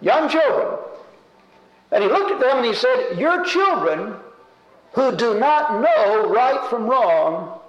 young 0.00 0.28
children. 0.28 0.78
And 1.92 2.04
he 2.04 2.08
looked 2.08 2.30
at 2.30 2.40
them 2.40 2.58
and 2.58 2.66
he 2.66 2.74
said, 2.74 3.18
Your 3.18 3.44
children 3.44 4.14
who 4.92 5.14
do 5.16 5.38
not 5.38 5.80
know 5.80 6.28
right 6.28 6.68
from 6.68 6.86
wrong, 6.86 7.60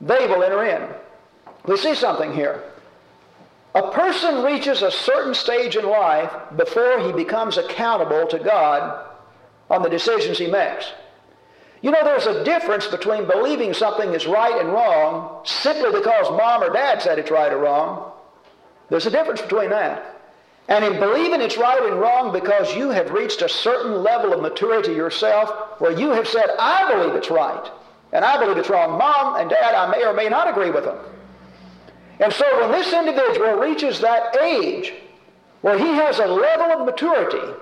they 0.00 0.26
will 0.26 0.42
enter 0.42 0.64
in. 0.64 0.88
We 1.66 1.76
see 1.76 1.94
something 1.94 2.32
here. 2.32 2.62
A 3.74 3.90
person 3.90 4.44
reaches 4.44 4.82
a 4.82 4.90
certain 4.90 5.34
stage 5.34 5.76
in 5.76 5.84
life 5.84 6.32
before 6.56 7.00
he 7.00 7.12
becomes 7.12 7.56
accountable 7.56 8.26
to 8.28 8.38
God 8.38 9.06
on 9.68 9.82
the 9.82 9.88
decisions 9.88 10.38
he 10.38 10.46
makes. 10.46 10.92
You 11.84 11.90
know, 11.90 12.02
there's 12.02 12.24
a 12.24 12.42
difference 12.44 12.86
between 12.86 13.26
believing 13.26 13.74
something 13.74 14.14
is 14.14 14.26
right 14.26 14.58
and 14.58 14.72
wrong 14.72 15.44
simply 15.44 15.92
because 15.92 16.30
mom 16.30 16.62
or 16.62 16.72
dad 16.72 17.02
said 17.02 17.18
it's 17.18 17.30
right 17.30 17.52
or 17.52 17.58
wrong. 17.58 18.10
There's 18.88 19.04
a 19.04 19.10
difference 19.10 19.42
between 19.42 19.68
that. 19.68 20.18
And 20.66 20.82
in 20.82 20.98
believing 20.98 21.42
it's 21.42 21.58
right 21.58 21.82
and 21.82 22.00
wrong 22.00 22.32
because 22.32 22.74
you 22.74 22.88
have 22.88 23.10
reached 23.10 23.42
a 23.42 23.50
certain 23.50 24.02
level 24.02 24.32
of 24.32 24.40
maturity 24.40 24.92
yourself 24.94 25.78
where 25.78 25.92
you 25.92 26.08
have 26.12 26.26
said, 26.26 26.46
I 26.58 26.90
believe 26.90 27.16
it's 27.16 27.30
right, 27.30 27.70
and 28.14 28.24
I 28.24 28.40
believe 28.40 28.56
it's 28.56 28.70
wrong. 28.70 28.96
Mom 28.96 29.36
and 29.36 29.50
dad, 29.50 29.74
I 29.74 29.90
may 29.90 30.06
or 30.06 30.14
may 30.14 30.30
not 30.30 30.48
agree 30.48 30.70
with 30.70 30.84
them. 30.84 30.96
And 32.18 32.32
so 32.32 32.46
when 32.62 32.72
this 32.72 32.94
individual 32.94 33.58
reaches 33.58 34.00
that 34.00 34.34
age 34.40 34.94
where 35.60 35.78
he 35.78 35.88
has 35.88 36.18
a 36.18 36.28
level 36.28 36.80
of 36.80 36.86
maturity 36.86 37.60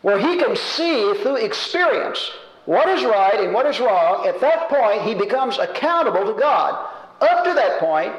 where 0.00 0.18
he 0.18 0.38
can 0.38 0.56
see 0.56 1.12
through 1.20 1.36
experience 1.36 2.30
what 2.64 2.88
is 2.88 3.04
right 3.04 3.40
and 3.40 3.52
what 3.52 3.66
is 3.66 3.80
wrong, 3.80 4.26
at 4.26 4.40
that 4.40 4.68
point 4.68 5.02
he 5.02 5.14
becomes 5.14 5.58
accountable 5.58 6.24
to 6.32 6.38
God. 6.38 6.88
Up 7.20 7.44
to 7.44 7.54
that 7.54 7.78
point, 7.80 8.12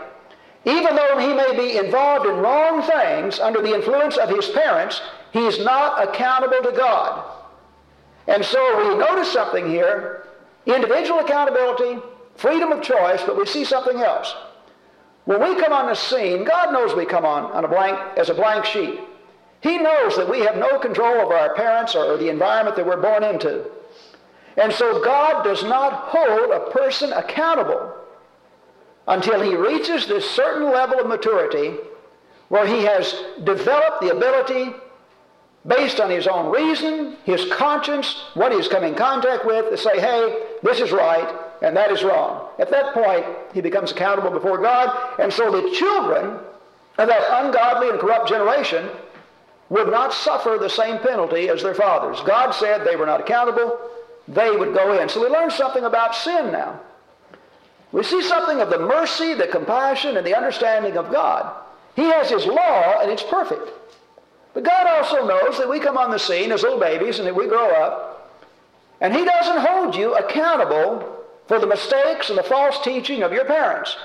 even 0.65 0.95
though 0.95 1.17
he 1.17 1.33
may 1.33 1.55
be 1.55 1.77
involved 1.77 2.25
in 2.25 2.35
wrong 2.37 2.81
things 2.83 3.39
under 3.39 3.61
the 3.61 3.73
influence 3.73 4.17
of 4.17 4.29
his 4.29 4.49
parents, 4.49 5.01
he's 5.31 5.59
not 5.59 6.07
accountable 6.07 6.61
to 6.63 6.75
God. 6.75 7.29
And 8.27 8.43
so 8.43 8.77
we 8.77 8.97
notice 8.97 9.31
something 9.31 9.69
here 9.69 10.27
individual 10.65 11.19
accountability, 11.19 12.01
freedom 12.35 12.71
of 12.71 12.81
choice, 12.81 13.21
but 13.25 13.37
we 13.37 13.45
see 13.45 13.65
something 13.65 13.97
else. 13.97 14.33
When 15.25 15.41
we 15.41 15.61
come 15.61 15.73
on 15.73 15.87
the 15.87 15.95
scene, 15.95 16.45
God 16.45 16.71
knows 16.71 16.95
we 16.95 17.05
come 17.05 17.25
on, 17.25 17.51
on 17.51 17.65
a 17.65 17.67
blank, 17.67 17.99
as 18.17 18.29
a 18.29 18.33
blank 18.33 18.63
sheet. 18.63 18.99
He 19.59 19.77
knows 19.77 20.15
that 20.15 20.29
we 20.29 20.39
have 20.39 20.55
no 20.55 20.79
control 20.79 21.15
over 21.15 21.33
our 21.33 21.53
parents 21.53 21.95
or 21.95 22.17
the 22.17 22.29
environment 22.29 22.77
that 22.77 22.85
we're 22.85 23.01
born 23.01 23.23
into. 23.23 23.65
And 24.57 24.71
so 24.71 25.03
God 25.03 25.43
does 25.43 25.63
not 25.63 25.93
hold 26.07 26.51
a 26.51 26.71
person 26.71 27.11
accountable 27.13 27.93
until 29.07 29.41
he 29.41 29.55
reaches 29.55 30.07
this 30.07 30.29
certain 30.29 30.71
level 30.71 30.99
of 30.99 31.07
maturity 31.07 31.77
where 32.49 32.67
he 32.67 32.83
has 32.83 33.15
developed 33.43 34.01
the 34.01 34.15
ability 34.15 34.73
based 35.65 35.99
on 35.99 36.09
his 36.09 36.27
own 36.27 36.51
reason, 36.51 37.17
his 37.23 37.51
conscience, 37.53 38.25
what 38.33 38.51
he's 38.51 38.67
come 38.67 38.83
in 38.83 38.95
contact 38.95 39.45
with, 39.45 39.69
to 39.69 39.77
say, 39.77 39.99
hey, 39.99 40.45
this 40.61 40.79
is 40.79 40.91
right 40.91 41.27
and 41.61 41.75
that 41.75 41.91
is 41.91 42.03
wrong. 42.03 42.49
At 42.59 42.69
that 42.71 42.93
point, 42.93 43.25
he 43.53 43.61
becomes 43.61 43.91
accountable 43.91 44.29
before 44.29 44.61
God. 44.61 45.19
And 45.19 45.31
so 45.31 45.49
the 45.49 45.71
children 45.75 46.39
of 46.97 47.07
that 47.07 47.45
ungodly 47.45 47.89
and 47.89 47.99
corrupt 47.99 48.27
generation 48.27 48.89
would 49.69 49.89
not 49.89 50.13
suffer 50.13 50.57
the 50.59 50.69
same 50.69 50.99
penalty 50.99 51.49
as 51.49 51.63
their 51.63 51.73
fathers. 51.73 52.19
God 52.25 52.51
said 52.51 52.85
they 52.85 52.97
were 52.97 53.05
not 53.05 53.21
accountable. 53.21 53.79
They 54.27 54.51
would 54.51 54.73
go 54.73 54.99
in. 54.99 55.09
So 55.09 55.21
we 55.21 55.27
learn 55.27 55.51
something 55.51 55.83
about 55.83 56.15
sin 56.15 56.51
now. 56.51 56.79
We 57.91 58.03
see 58.03 58.21
something 58.21 58.59
of 58.59 58.69
the 58.69 58.79
mercy, 58.79 59.33
the 59.33 59.47
compassion, 59.47 60.17
and 60.17 60.25
the 60.25 60.35
understanding 60.35 60.97
of 60.97 61.11
God. 61.11 61.53
He 61.95 62.03
has 62.03 62.29
His 62.29 62.45
law, 62.45 62.99
and 63.01 63.11
it's 63.11 63.23
perfect. 63.23 63.69
But 64.53 64.63
God 64.63 64.87
also 64.87 65.27
knows 65.27 65.57
that 65.57 65.69
we 65.69 65.79
come 65.79 65.97
on 65.97 66.11
the 66.11 66.17
scene 66.17 66.51
as 66.51 66.63
little 66.63 66.79
babies 66.79 67.19
and 67.19 67.27
that 67.27 67.35
we 67.35 67.47
grow 67.47 67.69
up, 67.71 68.41
and 69.01 69.13
He 69.13 69.23
doesn't 69.23 69.65
hold 69.65 69.95
you 69.95 70.15
accountable 70.15 71.23
for 71.47 71.59
the 71.59 71.67
mistakes 71.67 72.29
and 72.29 72.37
the 72.37 72.43
false 72.43 72.79
teaching 72.83 73.21
of 73.21 73.33
your 73.33 73.45
parents. 73.45 73.95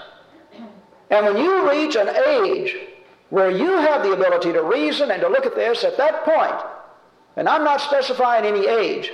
And 1.11 1.25
when 1.25 1.37
you 1.39 1.71
reach 1.71 1.97
an 1.97 2.09
age 2.27 2.77
where 3.31 3.51
you 3.51 3.71
have 3.71 4.03
the 4.03 4.13
ability 4.13 4.53
to 4.53 4.63
reason 4.63 5.11
and 5.11 5.23
to 5.23 5.29
look 5.29 5.47
at 5.47 5.55
this 5.55 5.85
at 5.85 5.97
that 5.97 6.25
point, 6.25 6.63
and 7.37 7.49
I'm 7.49 7.65
not 7.65 7.81
specifying 7.81 8.45
any 8.45 8.67
age, 8.67 9.13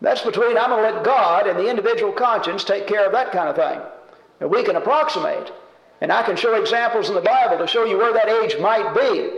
that's 0.00 0.22
between 0.22 0.56
I'm 0.56 0.70
going 0.70 0.84
to 0.84 0.94
let 0.94 1.04
God 1.04 1.46
and 1.46 1.58
the 1.58 1.68
individual 1.68 2.12
conscience 2.12 2.64
take 2.64 2.86
care 2.86 3.06
of 3.06 3.12
that 3.12 3.32
kind 3.32 3.48
of 3.48 3.56
thing. 3.56 3.80
And 4.40 4.50
we 4.50 4.64
can 4.64 4.76
approximate. 4.76 5.52
And 6.00 6.10
I 6.10 6.22
can 6.22 6.36
show 6.36 6.54
examples 6.54 7.08
in 7.08 7.14
the 7.14 7.20
Bible 7.20 7.58
to 7.58 7.66
show 7.66 7.84
you 7.84 7.98
where 7.98 8.12
that 8.12 8.28
age 8.28 8.58
might 8.58 8.94
be. 8.94 9.30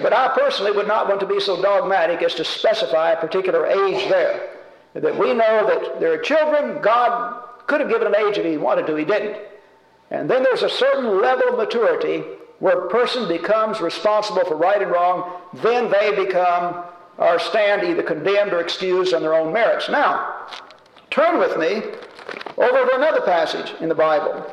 But 0.00 0.12
I 0.12 0.28
personally 0.28 0.72
would 0.72 0.86
not 0.86 1.08
want 1.08 1.20
to 1.20 1.26
be 1.26 1.40
so 1.40 1.60
dogmatic 1.60 2.22
as 2.22 2.34
to 2.34 2.44
specify 2.44 3.12
a 3.12 3.20
particular 3.20 3.66
age 3.66 4.08
there. 4.08 4.50
That 4.94 5.18
we 5.18 5.32
know 5.32 5.66
that 5.66 5.98
there 5.98 6.12
are 6.12 6.18
children, 6.18 6.80
God 6.82 7.42
could 7.66 7.80
have 7.80 7.88
given 7.88 8.06
an 8.06 8.14
age 8.14 8.36
if 8.36 8.44
He 8.44 8.58
wanted 8.58 8.86
to, 8.86 8.94
He 8.94 9.04
didn't. 9.04 9.38
And 10.10 10.30
then 10.30 10.42
there's 10.42 10.62
a 10.62 10.68
certain 10.68 11.20
level 11.20 11.48
of 11.48 11.56
maturity 11.56 12.22
where 12.58 12.86
a 12.86 12.90
person 12.90 13.26
becomes 13.26 13.80
responsible 13.80 14.44
for 14.44 14.56
right 14.56 14.80
and 14.80 14.92
wrong, 14.92 15.40
then 15.54 15.90
they 15.90 16.14
become 16.14 16.84
or 17.18 17.38
stand 17.38 17.82
either 17.82 18.02
condemned 18.02 18.52
or 18.52 18.60
excused 18.60 19.14
on 19.14 19.22
their 19.22 19.34
own 19.34 19.52
merits. 19.52 19.88
Now, 19.88 20.48
turn 21.10 21.38
with 21.38 21.58
me 21.58 21.82
over 22.56 22.86
to 22.86 22.96
another 22.96 23.20
passage 23.20 23.74
in 23.80 23.88
the 23.88 23.94
Bible. 23.94 24.50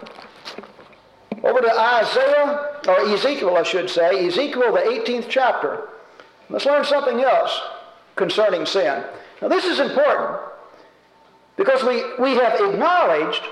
Over 1.43 1.61
to 1.61 1.79
Isaiah, 1.79 2.79
or 2.87 2.99
Ezekiel, 3.01 3.55
I 3.55 3.63
should 3.63 3.89
say, 3.89 4.27
Ezekiel, 4.27 4.73
the 4.73 4.79
18th 4.79 5.27
chapter. 5.29 5.87
Let's 6.49 6.65
learn 6.65 6.83
something 6.83 7.21
else 7.21 7.59
concerning 8.15 8.65
sin. 8.65 9.03
Now, 9.41 9.47
this 9.47 9.65
is 9.65 9.79
important 9.79 10.41
because 11.55 11.83
we, 11.83 12.03
we 12.19 12.35
have 12.35 12.59
acknowledged 12.59 13.43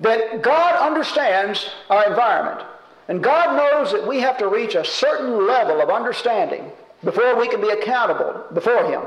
that 0.00 0.42
God 0.42 0.74
understands 0.76 1.70
our 1.88 2.06
environment. 2.06 2.66
And 3.08 3.22
God 3.22 3.56
knows 3.56 3.92
that 3.92 4.06
we 4.06 4.20
have 4.20 4.38
to 4.38 4.48
reach 4.48 4.74
a 4.74 4.84
certain 4.84 5.46
level 5.46 5.80
of 5.80 5.90
understanding 5.90 6.70
before 7.04 7.38
we 7.38 7.48
can 7.48 7.60
be 7.60 7.70
accountable 7.70 8.44
before 8.52 8.84
Him. 8.84 9.02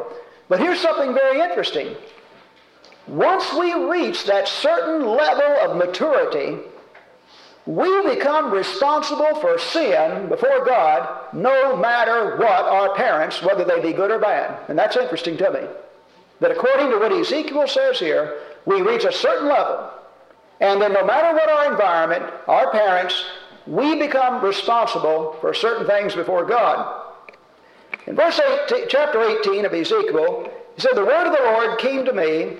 But 0.49 0.60
here's 0.60 0.79
something 0.79 1.13
very 1.13 1.41
interesting. 1.41 1.95
Once 3.07 3.53
we 3.53 3.73
reach 3.73 4.25
that 4.25 4.47
certain 4.47 5.05
level 5.05 5.57
of 5.62 5.77
maturity, 5.77 6.57
we 7.65 8.15
become 8.15 8.51
responsible 8.51 9.36
for 9.41 9.57
sin 9.57 10.29
before 10.29 10.65
God 10.65 11.33
no 11.33 11.75
matter 11.75 12.38
what 12.38 12.65
our 12.65 12.95
parents, 12.95 13.41
whether 13.41 13.65
they 13.65 13.81
be 13.81 13.93
good 13.93 14.12
or 14.12 14.19
bad. 14.19 14.69
And 14.69 14.77
that's 14.77 14.95
interesting 14.95 15.38
to 15.38 15.51
me. 15.51 15.62
That 16.39 16.51
according 16.51 16.91
to 16.91 16.97
what 16.97 17.12
Ezekiel 17.12 17.67
says 17.67 17.99
here, 17.99 18.39
we 18.65 18.81
reach 18.81 19.03
a 19.03 19.12
certain 19.12 19.47
level. 19.47 19.89
And 20.60 20.81
then 20.81 20.93
no 20.93 21.05
matter 21.05 21.33
what 21.33 21.49
our 21.49 21.71
environment, 21.71 22.23
our 22.47 22.71
parents, 22.71 23.25
we 23.65 23.99
become 23.99 24.43
responsible 24.43 25.36
for 25.41 25.53
certain 25.53 25.86
things 25.86 26.15
before 26.15 26.45
God. 26.45 27.06
In 28.07 28.15
verse 28.15 28.39
18, 28.39 28.85
chapter 28.87 29.21
18 29.21 29.65
of 29.65 29.73
Ezekiel, 29.73 30.49
he 30.75 30.81
said, 30.81 30.95
The 30.95 31.05
word 31.05 31.27
of 31.27 31.35
the 31.35 31.43
Lord 31.43 31.77
came 31.77 32.05
to 32.05 32.13
me. 32.13 32.57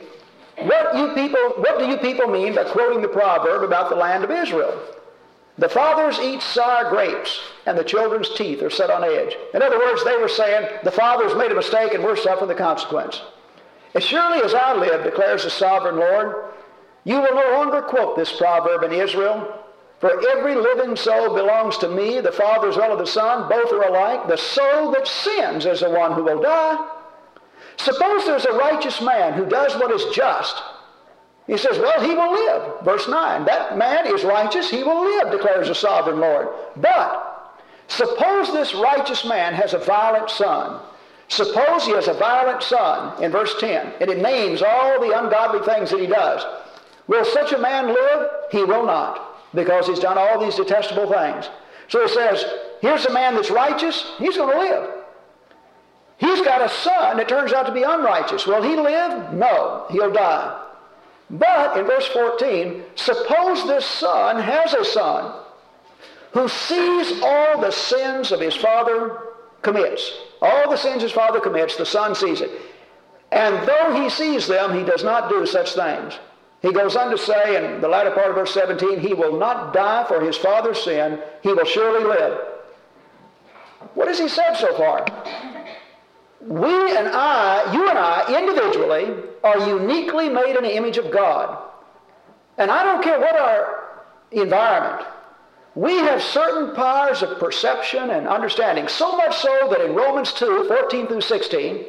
What, 0.60 0.98
you 0.98 1.14
people, 1.14 1.40
what 1.58 1.80
do 1.80 1.86
you 1.86 1.98
people 1.98 2.28
mean 2.28 2.56
by 2.56 2.66
quoting 2.66 3.02
the 3.02 3.08
proverb 3.08 3.64
about 3.64 3.90
the 3.90 3.96
land 3.96 4.24
of 4.24 4.32
Israel? 4.32 4.78
The 5.58 5.70
fathers 5.70 6.20
eat 6.20 6.42
sour 6.42 6.90
grapes, 6.90 7.40
and 7.66 7.78
the 7.78 7.84
children's 7.84 8.30
teeth 8.36 8.62
are 8.62 8.70
set 8.70 8.90
on 8.90 9.04
edge. 9.04 9.36
In 9.54 9.62
other 9.62 9.80
words, 9.80 10.04
they 10.04 10.18
were 10.18 10.28
saying, 10.28 10.68
the 10.84 10.92
fathers 10.92 11.36
made 11.36 11.52
a 11.52 11.56
mistake 11.56 11.94
and 11.94 12.04
we're 12.04 12.16
suffering 12.16 12.50
the 12.50 12.56
consequence. 12.56 13.22
As 13.96 14.04
surely 14.04 14.44
as 14.44 14.54
I 14.54 14.76
live, 14.76 15.04
declares 15.04 15.44
the 15.44 15.50
sovereign 15.50 15.98
Lord, 15.98 16.52
you 17.06 17.16
will 17.16 17.34
no 17.34 17.52
longer 17.54 17.82
quote 17.82 18.18
this 18.18 18.36
proverb 18.38 18.84
in 18.84 18.92
Israel, 18.92 19.64
for 20.00 20.12
every 20.30 20.56
living 20.56 20.96
soul 20.96 21.34
belongs 21.34 21.78
to 21.80 21.90
me, 21.90 22.22
the 22.22 22.32
Father 22.32 22.70
as 22.70 22.78
well 22.78 22.94
as 22.94 23.00
the 23.00 23.12
Son. 23.12 23.50
Both 23.50 23.72
are 23.74 23.88
alike. 23.88 24.28
The 24.28 24.38
soul 24.38 24.92
that 24.92 25.08
sins 25.08 25.66
is 25.66 25.80
the 25.80 25.90
one 25.90 26.14
who 26.14 26.24
will 26.24 26.42
die. 26.42 26.94
Suppose 27.78 28.26
there's 28.26 28.46
a 28.46 28.54
righteous 28.54 29.02
man 29.02 29.34
who 29.34 29.46
does 29.46 29.74
what 29.76 29.92
is 29.92 30.06
just. 30.16 30.62
He 31.48 31.58
says, 31.58 31.80
well, 31.80 32.02
he 32.02 32.14
will 32.14 32.32
live. 32.32 32.84
Verse 32.84 33.08
9. 33.08 33.46
That 33.46 33.78
man 33.78 34.06
is 34.14 34.24
righteous. 34.24 34.70
He 34.70 34.84
will 34.84 35.04
live, 35.04 35.32
declares 35.32 35.68
the 35.68 35.76
sovereign 35.76 36.20
Lord. 36.20 36.50
But 36.76 37.56
suppose 37.88 38.52
this 38.52 38.76
righteous 38.76 39.26
man 39.26 39.54
has 39.54 39.74
a 39.74 39.80
violent 39.80 40.30
son. 40.30 40.80
Suppose 41.30 41.86
he 41.86 41.94
has 41.94 42.08
a 42.08 42.14
violent 42.14 42.62
son 42.62 43.22
in 43.24 43.32
verse 43.32 43.54
10, 43.60 43.94
and 44.00 44.10
it 44.10 44.22
names 44.22 44.62
all 44.62 45.00
the 45.02 45.18
ungodly 45.18 45.66
things 45.66 45.90
that 45.92 46.00
he 46.00 46.08
does. 46.08 46.46
Will 47.08 47.26
such 47.26 47.52
a 47.52 47.58
man 47.58 47.88
live? 47.88 48.30
He 48.52 48.64
will 48.64 48.86
not 48.86 49.37
because 49.58 49.88
he's 49.88 50.00
done 50.00 50.20
all 50.20 50.40
these 50.40 50.56
detestable 50.56 51.12
things. 51.12 51.50
So 51.88 52.04
he 52.04 52.14
says, 52.14 52.46
here's 52.80 53.06
a 53.08 53.12
man 53.12 53.34
that's 53.34 53.50
righteous, 53.50 54.14
he's 54.20 54.38
going 54.38 54.56
to 54.56 54.64
live. 54.64 54.90
He's 56.20 56.42
got 56.42 56.62
a 56.62 56.70
son 56.70 57.18
that 57.18 57.28
turns 57.28 57.54
out 57.54 57.66
to 57.66 57.74
be 57.74 57.82
unrighteous. 57.82 58.46
Will 58.46 58.62
he 58.62 58.76
live? 58.76 59.34
No, 59.34 59.86
he'll 59.90 60.14
die. 60.14 60.64
But 61.32 61.78
in 61.78 61.86
verse 61.86 62.08
14, 62.08 62.84
suppose 62.96 63.68
this 63.68 63.86
son 63.86 64.40
has 64.40 64.74
a 64.74 64.86
son 64.86 65.44
who 66.34 66.48
sees 66.48 67.20
all 67.24 67.60
the 67.60 67.72
sins 67.72 68.32
of 68.32 68.40
his 68.40 68.56
father 68.56 69.18
commits. 69.64 70.12
All 70.40 70.70
the 70.70 70.78
sins 70.78 71.02
his 71.02 71.12
father 71.12 71.40
commits, 71.40 71.78
the 71.78 71.86
son 71.86 72.14
sees 72.14 72.42
it. 72.42 72.52
And 73.32 73.68
though 73.68 74.02
he 74.02 74.10
sees 74.10 74.48
them, 74.48 74.74
he 74.74 74.84
does 74.84 75.04
not 75.04 75.30
do 75.30 75.46
such 75.48 75.74
things. 75.74 76.20
He 76.68 76.74
goes 76.74 76.98
on 76.98 77.10
to 77.12 77.18
say 77.18 77.56
in 77.56 77.80
the 77.80 77.88
latter 77.88 78.12
part 78.12 78.28
of 78.30 78.36
verse 78.36 78.54
17, 78.54 79.00
He 79.00 79.14
will 79.14 79.40
not 79.40 79.74
die 79.74 80.04
for 80.06 80.20
his 80.20 80.36
father's 80.36 80.84
sin, 80.84 81.18
he 81.42 81.54
will 81.54 81.64
surely 81.64 82.04
live. 82.04 82.42
What 83.94 84.10
has 84.10 84.20
he 84.20 84.28
said 84.28 84.56
so 84.56 84.76
far? 84.76 85.06
We 86.42 86.98
and 86.98 87.08
I, 87.08 87.72
you 87.74 87.88
and 87.88 87.98
I, 87.98 88.38
individually, 88.38 89.16
are 89.46 89.66
uniquely 89.66 90.28
made 90.28 90.58
in 90.58 90.64
the 90.64 90.76
image 90.76 90.98
of 90.98 91.10
God. 91.10 91.58
And 92.58 92.70
I 92.70 92.84
don't 92.84 93.02
care 93.02 93.22
what 93.22 93.40
our 93.40 93.86
environment, 94.34 95.08
we 95.74 95.96
have 96.00 96.22
certain 96.22 96.76
powers 96.76 97.24
of 97.24 97.40
perception 97.40 98.10
and 98.10 98.28
understanding, 98.28 98.90
so 98.90 99.16
much 99.16 99.38
so 99.38 99.70
that 99.70 99.80
in 99.86 99.96
Romans 99.96 100.34
2, 100.34 100.66
14 100.68 101.08
through 101.08 101.22
16, 101.22 101.86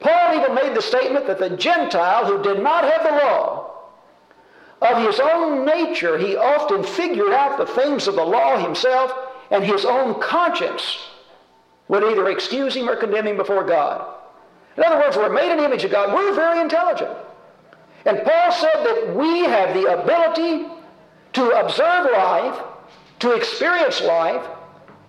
Paul 0.00 0.40
even 0.40 0.54
made 0.54 0.74
the 0.74 0.80
statement 0.80 1.26
that 1.26 1.38
the 1.38 1.50
Gentile 1.58 2.24
who 2.24 2.42
did 2.42 2.62
not 2.62 2.84
have 2.84 3.02
the 3.02 3.26
law 3.26 3.61
of 4.84 5.06
his 5.06 5.20
own 5.20 5.64
nature, 5.64 6.18
he 6.18 6.36
often 6.36 6.82
figured 6.82 7.32
out 7.32 7.58
the 7.58 7.66
things 7.66 8.08
of 8.08 8.16
the 8.16 8.24
law 8.24 8.58
himself, 8.58 9.12
and 9.50 9.64
his 9.64 9.84
own 9.84 10.20
conscience 10.20 10.98
would 11.88 12.04
either 12.04 12.28
excuse 12.30 12.74
him 12.74 12.88
or 12.88 12.96
condemn 12.96 13.26
him 13.26 13.36
before 13.36 13.64
God. 13.64 14.14
In 14.76 14.82
other 14.82 14.98
words, 14.98 15.16
we're 15.16 15.32
made 15.32 15.50
in 15.50 15.58
the 15.58 15.64
image 15.64 15.84
of 15.84 15.90
God. 15.90 16.14
We're 16.14 16.34
very 16.34 16.60
intelligent. 16.60 17.10
And 18.06 18.22
Paul 18.24 18.52
said 18.52 18.84
that 18.84 19.14
we 19.14 19.40
have 19.40 19.74
the 19.74 20.00
ability 20.00 20.66
to 21.34 21.50
observe 21.50 22.10
life, 22.12 22.60
to 23.20 23.32
experience 23.32 24.00
life, 24.00 24.44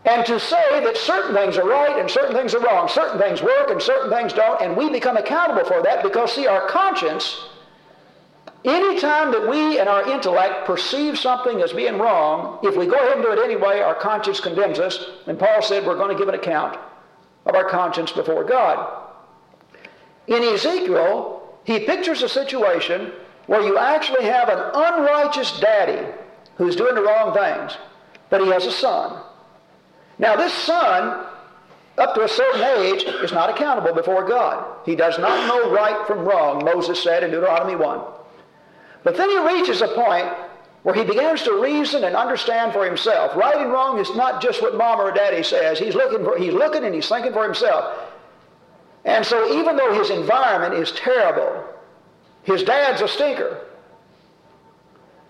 and 0.06 0.26
to 0.26 0.40
say 0.40 0.84
that 0.84 0.98
certain 0.98 1.34
things 1.34 1.58
are 1.58 1.68
right 1.68 1.98
and 1.98 2.12
certain 2.12 2.36
things 2.36 2.54
are 2.54 2.60
wrong, 2.60 2.90
certain 2.90 3.20
things 3.20 3.42
work 3.42 3.70
and 3.70 3.82
certain 3.82 4.12
things 4.12 4.34
don't, 4.34 4.62
and 4.62 4.76
we 4.76 4.90
become 4.90 5.16
accountable 5.16 5.64
for 5.64 5.82
that 5.82 6.04
because, 6.04 6.34
see, 6.34 6.46
our 6.46 6.68
conscience, 6.68 7.48
anytime 8.65 9.32
that 9.32 9.49
we 9.49 9.80
and 9.80 9.89
our 9.89 10.10
intellect 10.10 10.65
perceive 10.65 11.17
something 11.17 11.62
as 11.62 11.73
being 11.73 11.97
wrong, 11.97 12.60
if 12.63 12.76
we 12.76 12.86
go 12.86 12.95
ahead 12.95 13.13
and 13.13 13.23
do 13.23 13.32
it 13.32 13.39
anyway, 13.43 13.80
our 13.80 13.95
conscience 13.95 14.39
condemns 14.39 14.80
us, 14.80 15.06
and 15.28 15.38
Paul 15.38 15.62
said 15.62 15.86
we're 15.86 15.97
going 15.97 16.15
to 16.15 16.19
give 16.19 16.30
an 16.30 16.36
account 16.36 16.78
of 17.45 17.56
our 17.56 17.69
conscience 17.69 18.12
before 18.12 18.43
God. 18.43 19.02
In 20.28 20.41
Ezekiel, 20.43 21.41
he 21.65 21.80
pictures 21.80 22.21
a 22.21 22.30
situation 22.30 23.12
where 23.47 23.62
you 23.62 23.78
actually 23.78 24.23
have 24.23 24.49
an 24.49 24.60
unrighteous 24.73 25.60
daddy 25.60 26.08
who's 26.56 26.76
doing 26.76 26.95
the 26.95 27.02
wrong 27.02 27.34
things, 27.34 27.78
but 28.30 28.41
he 28.41 28.47
has 28.47 28.65
a 28.65 28.71
son. 28.71 29.21
Now, 30.17 30.36
this 30.36 30.54
son, 30.54 31.26
up 31.97 32.15
to 32.15 32.23
a 32.23 32.30
certain 32.30 32.62
age, 32.62 33.04
is 33.04 33.32
not 33.32 33.49
accountable 33.49 33.93
before 33.93 34.28
God. 34.28 34.78
He 34.86 34.95
does 34.95 35.17
not 35.19 35.47
know 35.47 35.71
right 35.73 36.08
from 36.08 36.19
wrong, 36.19 36.63
Moses 36.63 37.02
said 37.02 37.23
in 37.23 37.32
Deuteronomy 37.32 37.76
1. 37.76 38.02
But 39.04 39.18
then 39.18 39.30
he 39.30 39.38
reaches 39.39 39.82
a 39.82 39.88
point 39.89 40.28
where 40.84 40.96
he 40.96 41.04
begins 41.04 41.44
to 41.44 41.62
reason 41.62 42.04
and 42.04 42.16
understand 42.16 42.74
for 42.74 42.86
himself. 42.86 43.36
Right 43.36 43.56
and 43.56 43.72
wrong 43.72 44.00
is 44.00 44.13
not 44.16 44.42
just 44.42 44.62
what 44.62 44.78
mom 44.78 45.00
or 45.00 45.12
daddy 45.12 45.44
says. 45.44 45.80
He's 45.80 45.96
looking, 45.96 46.26
for, 46.26 46.38
he's 46.38 46.54
looking 46.54 46.84
and 46.84 46.94
he's 46.94 47.08
thinking 47.08 47.34
for 47.34 47.44
himself. 47.44 48.00
And 49.06 49.26
so 49.26 49.60
even 49.60 49.76
though 49.76 49.94
his 49.94 50.10
environment 50.10 50.76
is 50.76 50.92
terrible, 50.92 51.66
his 52.44 52.63
dad's 52.63 53.02
a 53.02 53.08
stinker. 53.08 53.66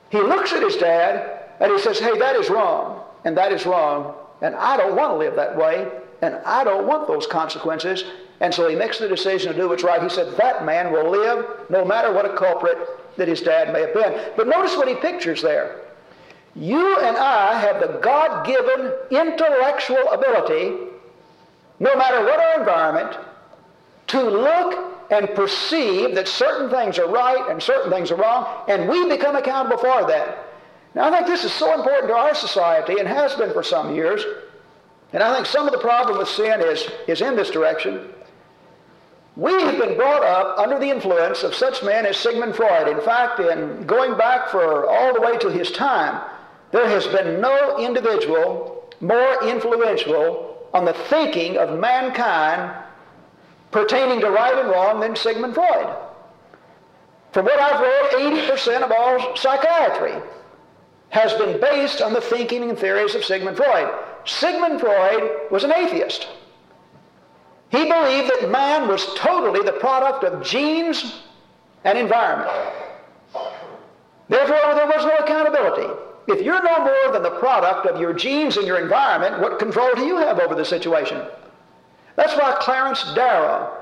He 0.09 0.19
looks 0.19 0.53
at 0.53 0.61
his 0.61 0.75
dad 0.75 1.43
and 1.59 1.71
he 1.71 1.79
says, 1.79 1.99
hey, 1.99 2.17
that 2.19 2.35
is 2.35 2.49
wrong, 2.49 3.03
and 3.25 3.37
that 3.37 3.51
is 3.51 3.65
wrong, 3.65 4.15
and 4.41 4.55
I 4.55 4.75
don't 4.75 4.95
want 4.95 5.13
to 5.13 5.17
live 5.17 5.35
that 5.35 5.55
way, 5.55 5.87
and 6.21 6.35
I 6.45 6.63
don't 6.63 6.87
want 6.87 7.07
those 7.07 7.25
consequences. 7.25 8.03
And 8.39 8.53
so 8.53 8.67
he 8.67 8.75
makes 8.75 8.99
the 8.99 9.07
decision 9.07 9.53
to 9.53 9.57
do 9.57 9.69
what's 9.69 9.83
right. 9.83 10.01
He 10.01 10.09
said, 10.09 10.35
that 10.37 10.65
man 10.65 10.91
will 10.91 11.09
live 11.09 11.45
no 11.69 11.85
matter 11.85 12.11
what 12.11 12.25
a 12.25 12.35
culprit 12.35 12.77
that 13.17 13.27
his 13.27 13.41
dad 13.41 13.71
may 13.73 13.81
have 13.81 13.93
been. 13.93 14.33
But 14.35 14.47
notice 14.47 14.75
what 14.75 14.87
he 14.87 14.95
pictures 14.95 15.41
there. 15.41 15.81
You 16.55 16.99
and 16.99 17.17
I 17.17 17.59
have 17.59 17.79
the 17.79 17.99
God 17.99 18.45
given 18.45 18.93
intellectual 19.09 20.09
ability, 20.11 20.75
no 21.79 21.95
matter 21.95 22.23
what 22.23 22.39
our 22.39 22.59
environment, 22.59 23.17
to 24.07 24.21
look 24.21 24.93
and 25.09 25.29
perceive 25.35 26.15
that 26.15 26.27
certain 26.27 26.69
things 26.69 26.99
are 26.99 27.07
right 27.07 27.49
and 27.49 27.61
certain 27.61 27.91
things 27.91 28.11
are 28.11 28.15
wrong, 28.15 28.65
and 28.67 28.87
we 28.87 29.07
become 29.09 29.35
accountable 29.35 29.77
for 29.77 30.05
that. 30.07 30.37
Now, 30.95 31.11
I 31.11 31.15
think 31.15 31.27
this 31.27 31.43
is 31.43 31.51
so 31.51 31.73
important 31.73 32.07
to 32.09 32.15
our 32.15 32.35
society 32.35 32.99
and 32.99 33.07
has 33.07 33.33
been 33.35 33.51
for 33.51 33.63
some 33.63 33.95
years. 33.95 34.23
And 35.11 35.23
I 35.23 35.33
think 35.33 35.45
some 35.45 35.67
of 35.67 35.73
the 35.73 35.79
problem 35.79 36.17
with 36.17 36.27
sin 36.27 36.61
is, 36.61 36.87
is 37.07 37.21
in 37.21 37.35
this 37.35 37.49
direction. 37.49 38.09
We 39.35 39.51
have 39.51 39.79
been 39.79 39.95
brought 39.95 40.23
up 40.23 40.59
under 40.59 40.77
the 40.77 40.89
influence 40.89 41.43
of 41.43 41.55
such 41.55 41.81
men 41.83 42.05
as 42.05 42.17
Sigmund 42.17 42.55
Freud. 42.55 42.87
In 42.87 43.01
fact, 43.01 43.39
in 43.39 43.85
going 43.87 44.15
back 44.15 44.49
for 44.49 44.87
all 44.87 45.13
the 45.13 45.21
way 45.21 45.37
to 45.39 45.49
his 45.49 45.71
time, 45.71 46.21
there 46.71 46.87
has 46.87 47.07
been 47.07 47.41
no 47.41 47.77
individual 47.79 48.73
more 49.03 49.43
influential 49.43 50.67
on 50.73 50.85
the 50.85 50.93
thinking 50.93 51.57
of 51.57 51.77
mankind 51.79 52.73
pertaining 53.71 54.21
to 54.21 54.29
right 54.29 54.57
and 54.57 54.69
wrong 54.69 54.99
than 55.01 55.15
Sigmund 55.15 55.53
Freud. 55.53 55.95
From 57.31 57.45
what 57.45 57.59
I've 57.59 57.81
read, 57.81 58.47
80% 58.47 58.81
of 58.81 58.91
all 58.91 59.35
psychiatry 59.35 60.13
has 61.09 61.33
been 61.33 61.59
based 61.59 62.01
on 62.01 62.13
the 62.13 62.21
thinking 62.21 62.69
and 62.69 62.77
theories 62.77 63.13
of 63.15 63.25
Sigmund 63.25 63.57
Freud. 63.57 63.91
Sigmund 64.25 64.79
Freud 64.79 65.51
was 65.51 65.63
an 65.63 65.73
atheist. 65.73 66.27
He 67.73 67.85
believed 67.85 68.29
that 68.29 68.51
man 68.51 68.87
was 68.87 69.15
totally 69.15 69.63
the 69.63 69.71
product 69.71 70.23
of 70.23 70.45
genes 70.45 71.23
and 71.83 71.97
environment. 71.97 72.51
Therefore, 74.29 74.75
there 74.75 74.85
was 74.85 75.03
no 75.03 75.15
accountability. 75.15 75.91
If 76.27 76.45
you're 76.45 76.61
no 76.61 76.85
more 76.85 77.11
than 77.11 77.23
the 77.23 77.39
product 77.39 77.87
of 77.87 77.99
your 77.99 78.13
genes 78.13 78.57
and 78.57 78.67
your 78.67 78.77
environment, 78.77 79.41
what 79.41 79.57
control 79.57 79.89
do 79.95 80.05
you 80.05 80.17
have 80.17 80.39
over 80.39 80.53
the 80.53 80.63
situation? 80.63 81.25
That's 82.15 82.35
why 82.35 82.55
Clarence 82.59 83.11
Darrow, 83.15 83.75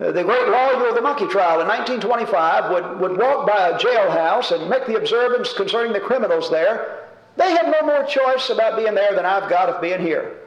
uh, 0.00 0.12
the 0.12 0.24
great 0.24 0.48
lawyer 0.48 0.88
of 0.88 0.94
the 0.94 1.02
monkey 1.02 1.28
trial 1.28 1.60
in 1.60 1.68
1925 1.68 2.70
would, 2.72 2.98
would 2.98 3.18
walk 3.18 3.46
by 3.46 3.68
a 3.68 3.78
jailhouse 3.78 4.58
and 4.58 4.70
make 4.70 4.86
the 4.86 4.96
observance 4.96 5.52
concerning 5.52 5.92
the 5.92 6.00
criminals 6.00 6.50
there. 6.50 7.10
They 7.36 7.50
have 7.50 7.66
no 7.66 7.82
more 7.82 8.04
choice 8.04 8.48
about 8.48 8.78
being 8.78 8.94
there 8.94 9.14
than 9.14 9.26
I've 9.26 9.50
got 9.50 9.68
of 9.68 9.82
being 9.82 10.00
here. 10.00 10.38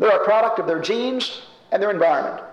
They're 0.00 0.20
a 0.20 0.24
product 0.24 0.58
of 0.58 0.66
their 0.66 0.80
genes 0.80 1.42
and 1.72 1.82
their 1.82 1.90
environment. 1.90 2.44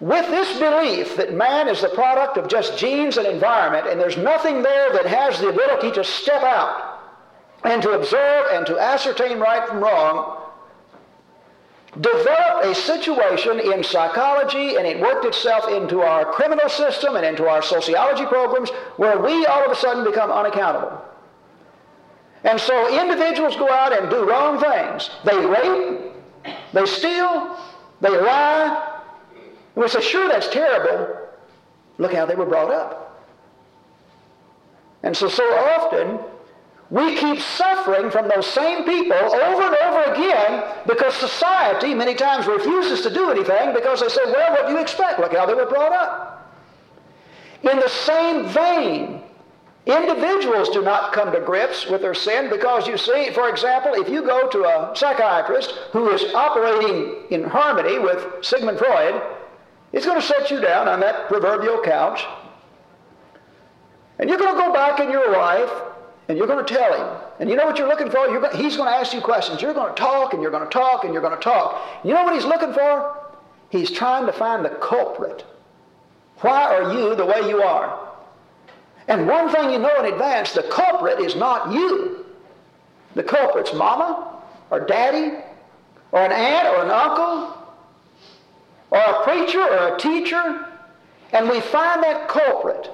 With 0.00 0.28
this 0.28 0.58
belief 0.58 1.16
that 1.16 1.34
man 1.34 1.68
is 1.68 1.80
the 1.80 1.88
product 1.88 2.36
of 2.36 2.48
just 2.48 2.78
genes 2.78 3.16
and 3.16 3.26
environment, 3.26 3.88
and 3.88 4.00
there's 4.00 4.16
nothing 4.16 4.62
there 4.62 4.92
that 4.92 5.06
has 5.06 5.40
the 5.40 5.48
ability 5.48 5.90
to 5.92 6.04
step 6.04 6.42
out 6.42 7.00
and 7.64 7.82
to 7.82 7.90
observe 7.90 8.46
and 8.52 8.64
to 8.66 8.78
ascertain 8.78 9.40
right 9.40 9.66
from 9.66 9.80
wrong, 9.80 10.38
developed 12.00 12.66
a 12.66 12.74
situation 12.74 13.58
in 13.58 13.82
psychology 13.82 14.76
and 14.76 14.86
it 14.86 15.00
worked 15.00 15.24
itself 15.24 15.68
into 15.72 16.00
our 16.00 16.24
criminal 16.24 16.68
system 16.68 17.16
and 17.16 17.26
into 17.26 17.48
our 17.48 17.62
sociology 17.62 18.26
programs 18.26 18.70
where 18.98 19.18
we 19.18 19.46
all 19.46 19.64
of 19.64 19.72
a 19.72 19.74
sudden 19.74 20.04
become 20.04 20.30
unaccountable. 20.30 21.02
And 22.44 22.60
so 22.60 23.00
individuals 23.00 23.56
go 23.56 23.68
out 23.68 23.92
and 23.92 24.08
do 24.10 24.28
wrong 24.28 24.60
things. 24.60 25.10
They 25.24 25.36
rape, 25.44 26.07
they 26.72 26.86
steal, 26.86 27.56
they 28.00 28.10
lie. 28.10 29.00
And 29.74 29.82
we 29.82 29.88
say, 29.88 30.00
sure, 30.00 30.28
that's 30.28 30.48
terrible. 30.48 31.16
Look 31.98 32.12
how 32.12 32.26
they 32.26 32.34
were 32.34 32.46
brought 32.46 32.70
up. 32.70 33.26
And 35.02 35.16
so, 35.16 35.28
so 35.28 35.44
often, 35.44 36.18
we 36.90 37.16
keep 37.16 37.40
suffering 37.40 38.10
from 38.10 38.28
those 38.28 38.46
same 38.46 38.84
people 38.84 39.16
over 39.16 39.62
and 39.62 39.76
over 39.84 40.12
again 40.12 40.64
because 40.86 41.14
society 41.14 41.94
many 41.94 42.14
times 42.14 42.46
refuses 42.46 43.02
to 43.02 43.12
do 43.12 43.30
anything 43.30 43.74
because 43.74 44.00
they 44.00 44.08
say, 44.08 44.22
well, 44.24 44.52
what 44.52 44.66
do 44.66 44.72
you 44.72 44.80
expect? 44.80 45.20
Look 45.20 45.34
how 45.34 45.44
they 45.44 45.54
were 45.54 45.66
brought 45.66 45.92
up. 45.92 46.56
In 47.62 47.78
the 47.78 47.88
same 47.88 48.46
vein, 48.46 49.22
individuals 49.88 50.68
do 50.68 50.82
not 50.82 51.12
come 51.12 51.32
to 51.32 51.40
grips 51.40 51.86
with 51.86 52.02
their 52.02 52.14
sin 52.14 52.50
because 52.50 52.86
you 52.86 52.98
see, 52.98 53.30
for 53.32 53.48
example, 53.48 53.94
if 53.94 54.08
you 54.08 54.22
go 54.22 54.48
to 54.48 54.64
a 54.64 54.92
psychiatrist 54.94 55.70
who 55.92 56.10
is 56.10 56.34
operating 56.34 57.24
in 57.30 57.44
harmony 57.44 57.98
with 57.98 58.44
Sigmund 58.44 58.78
Freud, 58.78 59.22
he's 59.92 60.04
going 60.04 60.20
to 60.20 60.26
set 60.26 60.50
you 60.50 60.60
down 60.60 60.88
on 60.88 61.00
that 61.00 61.28
proverbial 61.28 61.80
couch 61.82 62.24
and 64.18 64.28
you're 64.28 64.38
going 64.38 64.54
to 64.54 64.60
go 64.60 64.72
back 64.72 65.00
in 65.00 65.10
your 65.10 65.32
life 65.32 65.70
and 66.28 66.36
you're 66.36 66.46
going 66.46 66.64
to 66.64 66.74
tell 66.74 66.92
him. 66.92 67.22
And 67.40 67.48
you 67.48 67.56
know 67.56 67.66
what 67.66 67.78
you're 67.78 67.88
looking 67.88 68.10
for? 68.10 68.28
You're 68.28 68.54
he's 68.56 68.76
going 68.76 68.92
to 68.92 68.96
ask 68.96 69.14
you 69.14 69.20
questions. 69.20 69.62
You're 69.62 69.74
going 69.74 69.94
to 69.94 70.00
talk, 70.00 70.34
and 70.34 70.42
you're 70.42 70.50
going 70.50 70.64
to 70.64 70.70
talk, 70.70 71.04
and 71.04 71.12
you're 71.12 71.22
going 71.22 71.36
to 71.36 71.42
talk. 71.42 71.80
You 72.04 72.12
know 72.12 72.24
what 72.24 72.34
he's 72.34 72.44
looking 72.44 72.72
for? 72.72 73.16
He's 73.70 73.90
trying 73.90 74.26
to 74.26 74.32
find 74.32 74.64
the 74.64 74.70
culprit. 74.70 75.44
Why 76.40 76.74
are 76.74 76.92
you 76.92 77.14
the 77.14 77.24
way 77.24 77.48
you 77.48 77.62
are? 77.62 78.07
And 79.08 79.26
one 79.26 79.50
thing 79.50 79.70
you 79.70 79.78
know 79.78 79.98
in 79.98 80.12
advance, 80.12 80.52
the 80.52 80.62
culprit 80.64 81.18
is 81.20 81.34
not 81.34 81.72
you. 81.72 82.26
The 83.14 83.22
culprit's 83.22 83.72
mama, 83.72 84.42
or 84.70 84.80
daddy, 84.80 85.38
or 86.12 86.20
an 86.22 86.30
aunt, 86.30 86.68
or 86.68 86.84
an 86.84 86.90
uncle, 86.90 87.54
or 88.90 88.98
a 88.98 89.24
preacher, 89.24 89.62
or 89.62 89.94
a 89.94 89.98
teacher. 89.98 90.66
And 91.32 91.48
we 91.48 91.60
find 91.60 92.02
that 92.02 92.28
culprit. 92.28 92.90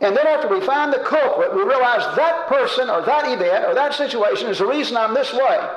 And 0.00 0.16
then 0.16 0.26
after 0.26 0.48
we 0.48 0.60
find 0.60 0.92
the 0.92 0.98
culprit, 0.98 1.54
we 1.54 1.62
realize 1.62 2.16
that 2.16 2.46
person 2.48 2.90
or 2.90 3.02
that 3.02 3.24
event 3.26 3.64
or 3.64 3.74
that 3.74 3.94
situation 3.94 4.48
is 4.48 4.58
the 4.58 4.66
reason 4.66 4.96
I'm 4.96 5.14
this 5.14 5.32
way. 5.32 5.70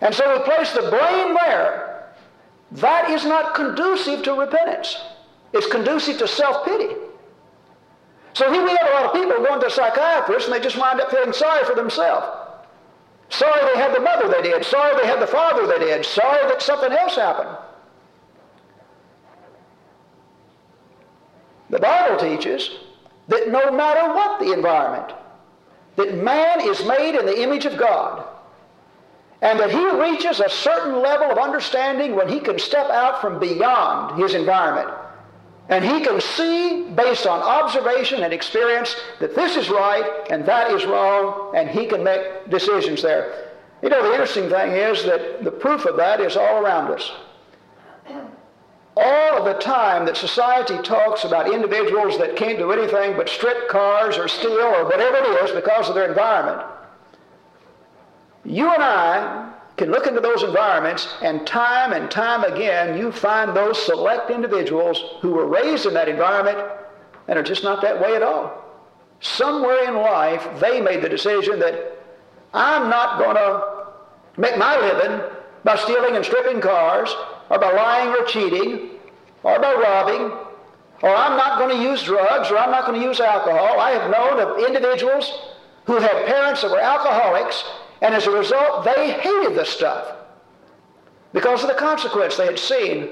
And 0.00 0.14
so 0.14 0.36
we 0.36 0.44
place 0.44 0.72
the 0.72 0.82
blame 0.82 1.34
there. 1.34 2.12
That 2.72 3.10
is 3.10 3.24
not 3.24 3.54
conducive 3.54 4.22
to 4.24 4.34
repentance. 4.34 5.00
It's 5.52 5.66
conducive 5.66 6.18
to 6.18 6.28
self-pity. 6.28 6.94
So 8.34 8.52
here 8.52 8.62
we 8.62 8.70
have 8.70 8.88
a 8.88 8.94
lot 8.94 9.04
of 9.06 9.12
people 9.12 9.44
going 9.44 9.60
to 9.60 9.70
psychiatrists 9.70 10.48
and 10.48 10.54
they 10.56 10.62
just 10.62 10.78
wind 10.78 11.00
up 11.00 11.10
feeling 11.10 11.32
sorry 11.32 11.64
for 11.64 11.74
themselves. 11.74 12.26
Sorry 13.30 13.60
they 13.72 13.80
had 13.80 13.94
the 13.94 14.00
mother 14.00 14.28
they 14.28 14.42
did. 14.42 14.64
Sorry 14.64 14.96
they 15.00 15.06
had 15.06 15.20
the 15.20 15.26
father 15.26 15.66
they 15.66 15.78
did. 15.78 16.04
Sorry 16.04 16.46
that 16.48 16.62
something 16.62 16.92
else 16.92 17.16
happened. 17.16 17.56
The 21.70 21.78
Bible 21.78 22.18
teaches 22.18 22.70
that 23.28 23.48
no 23.50 23.70
matter 23.70 24.14
what 24.14 24.40
the 24.40 24.52
environment, 24.52 25.12
that 25.96 26.14
man 26.16 26.60
is 26.62 26.84
made 26.86 27.14
in 27.18 27.26
the 27.26 27.42
image 27.42 27.66
of 27.66 27.76
God. 27.76 28.24
and 29.40 29.58
that 29.60 29.70
he 29.70 29.90
reaches 29.90 30.40
a 30.40 30.48
certain 30.50 31.00
level 31.00 31.30
of 31.30 31.38
understanding 31.38 32.16
when 32.16 32.28
he 32.28 32.40
can 32.40 32.58
step 32.58 32.90
out 32.90 33.20
from 33.20 33.38
beyond 33.38 34.20
his 34.20 34.34
environment. 34.34 34.88
And 35.68 35.84
he 35.84 36.00
can 36.00 36.20
see, 36.20 36.84
based 36.94 37.26
on 37.26 37.40
observation 37.40 38.22
and 38.22 38.32
experience, 38.32 38.96
that 39.20 39.34
this 39.34 39.54
is 39.56 39.68
right 39.68 40.26
and 40.30 40.46
that 40.46 40.70
is 40.70 40.86
wrong, 40.86 41.52
and 41.54 41.68
he 41.68 41.86
can 41.86 42.02
make 42.02 42.48
decisions 42.48 43.02
there. 43.02 43.52
You 43.82 43.90
know, 43.90 44.02
the 44.02 44.12
interesting 44.12 44.48
thing 44.48 44.72
is 44.72 45.04
that 45.04 45.44
the 45.44 45.50
proof 45.50 45.84
of 45.84 45.96
that 45.98 46.20
is 46.20 46.36
all 46.36 46.64
around 46.64 46.90
us. 46.90 47.12
All 48.96 49.38
of 49.38 49.44
the 49.44 49.60
time 49.60 50.06
that 50.06 50.16
society 50.16 50.78
talks 50.78 51.24
about 51.24 51.52
individuals 51.52 52.18
that 52.18 52.34
can't 52.34 52.58
do 52.58 52.72
anything 52.72 53.16
but 53.16 53.28
strip 53.28 53.68
cars 53.68 54.16
or 54.16 54.26
steal 54.26 54.52
or 54.52 54.84
whatever 54.84 55.18
it 55.18 55.44
is 55.44 55.54
because 55.54 55.88
of 55.88 55.94
their 55.94 56.08
environment, 56.08 56.66
you 58.44 58.68
and 58.72 58.82
I 58.82 59.52
can 59.78 59.90
look 59.92 60.06
into 60.06 60.20
those 60.20 60.42
environments 60.42 61.08
and 61.22 61.46
time 61.46 61.92
and 61.92 62.10
time 62.10 62.44
again 62.44 62.98
you 62.98 63.12
find 63.12 63.56
those 63.56 63.80
select 63.86 64.30
individuals 64.30 65.02
who 65.20 65.30
were 65.30 65.46
raised 65.46 65.86
in 65.86 65.94
that 65.94 66.08
environment 66.08 66.58
and 67.28 67.38
are 67.38 67.42
just 67.42 67.62
not 67.62 67.80
that 67.80 68.00
way 68.00 68.16
at 68.16 68.22
all. 68.22 68.64
Somewhere 69.20 69.88
in 69.88 69.94
life 69.94 70.46
they 70.60 70.80
made 70.80 71.02
the 71.02 71.08
decision 71.08 71.58
that 71.60 71.96
I'm 72.52 72.90
not 72.90 73.18
going 73.18 73.36
to 73.36 73.86
make 74.36 74.58
my 74.58 74.78
living 74.78 75.20
by 75.64 75.76
stealing 75.76 76.16
and 76.16 76.24
stripping 76.24 76.60
cars 76.60 77.14
or 77.48 77.58
by 77.58 77.72
lying 77.72 78.08
or 78.08 78.24
cheating 78.24 78.90
or 79.44 79.60
by 79.60 79.74
robbing 79.74 80.32
or 81.02 81.14
I'm 81.14 81.36
not 81.36 81.58
going 81.58 81.76
to 81.76 81.82
use 81.82 82.02
drugs 82.02 82.50
or 82.50 82.58
I'm 82.58 82.72
not 82.72 82.84
going 82.86 83.00
to 83.00 83.06
use 83.06 83.20
alcohol. 83.20 83.78
I 83.78 83.92
have 83.92 84.10
known 84.10 84.40
of 84.40 84.58
individuals 84.66 85.32
who 85.84 85.94
had 85.94 86.26
parents 86.26 86.62
that 86.62 86.70
were 86.70 86.80
alcoholics 86.80 87.62
and 88.00 88.14
as 88.14 88.26
a 88.26 88.30
result, 88.30 88.84
they 88.84 89.12
hated 89.12 89.56
the 89.56 89.64
stuff 89.64 90.14
because 91.32 91.62
of 91.62 91.68
the 91.68 91.74
consequence 91.74 92.36
they 92.36 92.46
had 92.46 92.58
seen 92.58 93.08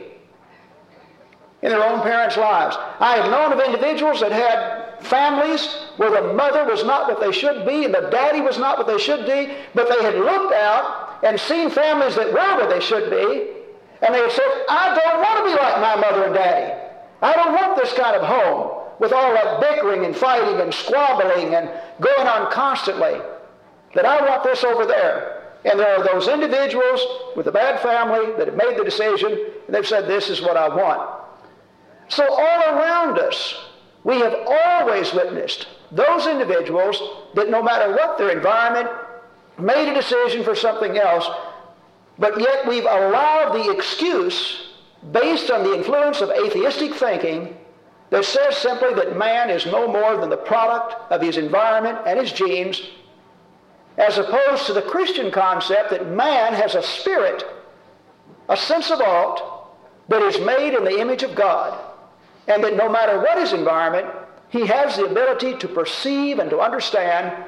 in 1.62 1.70
their 1.70 1.82
own 1.82 2.02
parents' 2.02 2.36
lives. 2.36 2.76
I 3.00 3.16
have 3.16 3.30
known 3.30 3.52
of 3.52 3.60
individuals 3.60 4.20
that 4.20 4.32
had 4.32 5.04
families 5.04 5.66
where 5.96 6.10
the 6.10 6.32
mother 6.34 6.64
was 6.64 6.84
not 6.84 7.08
what 7.08 7.20
they 7.20 7.32
should 7.32 7.66
be 7.66 7.84
and 7.84 7.94
the 7.94 8.08
daddy 8.10 8.40
was 8.40 8.58
not 8.58 8.78
what 8.78 8.86
they 8.86 8.98
should 8.98 9.26
be, 9.26 9.52
but 9.74 9.88
they 9.88 10.02
had 10.04 10.14
looked 10.14 10.54
out 10.54 11.18
and 11.24 11.38
seen 11.40 11.70
families 11.70 12.14
that 12.14 12.28
were 12.28 12.60
what 12.60 12.70
they 12.70 12.80
should 12.80 13.10
be, 13.10 13.50
and 14.02 14.14
they 14.14 14.20
had 14.20 14.32
said, 14.32 14.64
I 14.68 14.94
don't 14.94 15.20
want 15.20 15.38
to 15.38 15.44
be 15.44 15.56
like 15.56 15.80
my 15.80 15.96
mother 15.96 16.24
and 16.24 16.34
daddy. 16.34 16.82
I 17.22 17.32
don't 17.32 17.54
want 17.54 17.76
this 17.76 17.92
kind 17.94 18.14
of 18.14 18.22
home 18.22 18.82
with 19.00 19.12
all 19.12 19.32
that 19.32 19.60
bickering 19.60 20.04
and 20.04 20.14
fighting 20.14 20.60
and 20.60 20.72
squabbling 20.72 21.54
and 21.54 21.70
going 22.00 22.26
on 22.26 22.52
constantly 22.52 23.20
that 23.96 24.04
I 24.04 24.20
want 24.28 24.44
this 24.44 24.62
over 24.62 24.86
there. 24.86 25.42
And 25.64 25.80
there 25.80 25.98
are 25.98 26.04
those 26.04 26.28
individuals 26.28 27.00
with 27.34 27.48
a 27.48 27.52
bad 27.52 27.80
family 27.80 28.32
that 28.36 28.46
have 28.46 28.56
made 28.56 28.78
the 28.78 28.84
decision 28.84 29.32
and 29.66 29.74
they've 29.74 29.86
said, 29.86 30.06
This 30.06 30.30
is 30.30 30.40
what 30.40 30.56
I 30.56 30.68
want. 30.68 31.22
So, 32.08 32.22
all 32.22 32.60
around 32.62 33.18
us, 33.18 33.68
we 34.04 34.20
have 34.20 34.34
always 34.46 35.12
witnessed 35.12 35.66
those 35.90 36.26
individuals 36.26 37.02
that 37.34 37.50
no 37.50 37.62
matter 37.62 37.90
what 37.90 38.18
their 38.18 38.30
environment, 38.30 38.88
made 39.58 39.90
a 39.90 39.94
decision 39.94 40.44
for 40.44 40.54
something 40.54 40.98
else, 40.98 41.28
but 42.18 42.38
yet 42.38 42.68
we've 42.68 42.84
allowed 42.84 43.54
the 43.54 43.72
excuse 43.72 44.74
based 45.12 45.50
on 45.50 45.64
the 45.64 45.74
influence 45.74 46.20
of 46.20 46.30
atheistic 46.30 46.94
thinking 46.94 47.56
that 48.10 48.24
says 48.24 48.56
simply 48.56 48.94
that 48.94 49.16
man 49.16 49.50
is 49.50 49.66
no 49.66 49.88
more 49.88 50.16
than 50.16 50.30
the 50.30 50.36
product 50.36 50.94
of 51.10 51.20
his 51.20 51.36
environment 51.36 51.98
and 52.06 52.20
his 52.20 52.32
genes 52.32 52.82
as 53.98 54.18
opposed 54.18 54.66
to 54.66 54.72
the 54.72 54.82
Christian 54.82 55.30
concept 55.30 55.90
that 55.90 56.10
man 56.10 56.52
has 56.52 56.74
a 56.74 56.82
spirit, 56.82 57.44
a 58.48 58.56
sense 58.56 58.90
of 58.90 59.00
ought, 59.00 59.68
that 60.08 60.22
is 60.22 60.38
made 60.40 60.74
in 60.74 60.84
the 60.84 61.00
image 61.00 61.22
of 61.22 61.34
God, 61.34 61.78
and 62.46 62.62
that 62.62 62.76
no 62.76 62.88
matter 62.88 63.18
what 63.18 63.38
his 63.38 63.52
environment, 63.52 64.06
he 64.48 64.66
has 64.66 64.96
the 64.96 65.06
ability 65.06 65.56
to 65.56 65.68
perceive 65.68 66.38
and 66.38 66.50
to 66.50 66.60
understand 66.60 67.44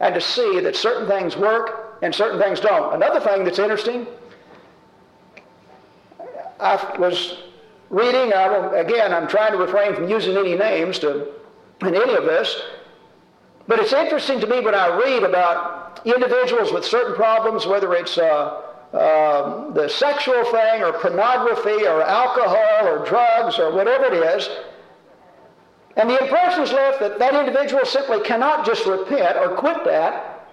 and 0.00 0.14
to 0.14 0.20
see 0.20 0.60
that 0.60 0.76
certain 0.76 1.06
things 1.06 1.36
work 1.36 1.98
and 2.02 2.14
certain 2.14 2.40
things 2.40 2.60
don't. 2.60 2.94
Another 2.94 3.20
thing 3.20 3.44
that's 3.44 3.58
interesting, 3.58 4.06
I 6.60 6.96
was 6.98 7.38
reading, 7.90 8.32
I 8.32 8.78
again, 8.78 9.12
I'm 9.12 9.28
trying 9.28 9.52
to 9.52 9.58
refrain 9.58 9.94
from 9.94 10.08
using 10.08 10.36
any 10.36 10.56
names 10.56 10.98
to, 11.00 11.28
in 11.82 11.94
any 11.94 12.14
of 12.14 12.24
this, 12.24 12.60
but 13.68 13.78
it's 13.78 13.92
interesting 13.92 14.40
to 14.40 14.46
me 14.46 14.60
when 14.60 14.74
I 14.74 14.96
read 14.96 15.22
about 15.22 16.00
individuals 16.04 16.72
with 16.72 16.84
certain 16.84 17.14
problems, 17.14 17.66
whether 17.66 17.94
it's 17.94 18.16
uh, 18.18 18.62
uh, 18.92 19.70
the 19.72 19.88
sexual 19.88 20.42
thing 20.44 20.82
or 20.82 20.94
pornography 20.94 21.86
or 21.86 22.02
alcohol 22.02 22.88
or 22.88 23.04
drugs 23.04 23.58
or 23.58 23.72
whatever 23.72 24.06
it 24.06 24.14
is, 24.14 24.48
and 25.96 26.08
the 26.08 26.18
impression 26.22 26.62
is 26.62 26.72
left 26.72 27.00
that 27.00 27.18
that 27.18 27.34
individual 27.34 27.84
simply 27.84 28.20
cannot 28.22 28.64
just 28.64 28.86
repent 28.86 29.36
or 29.36 29.56
quit 29.56 29.84
that, 29.84 30.46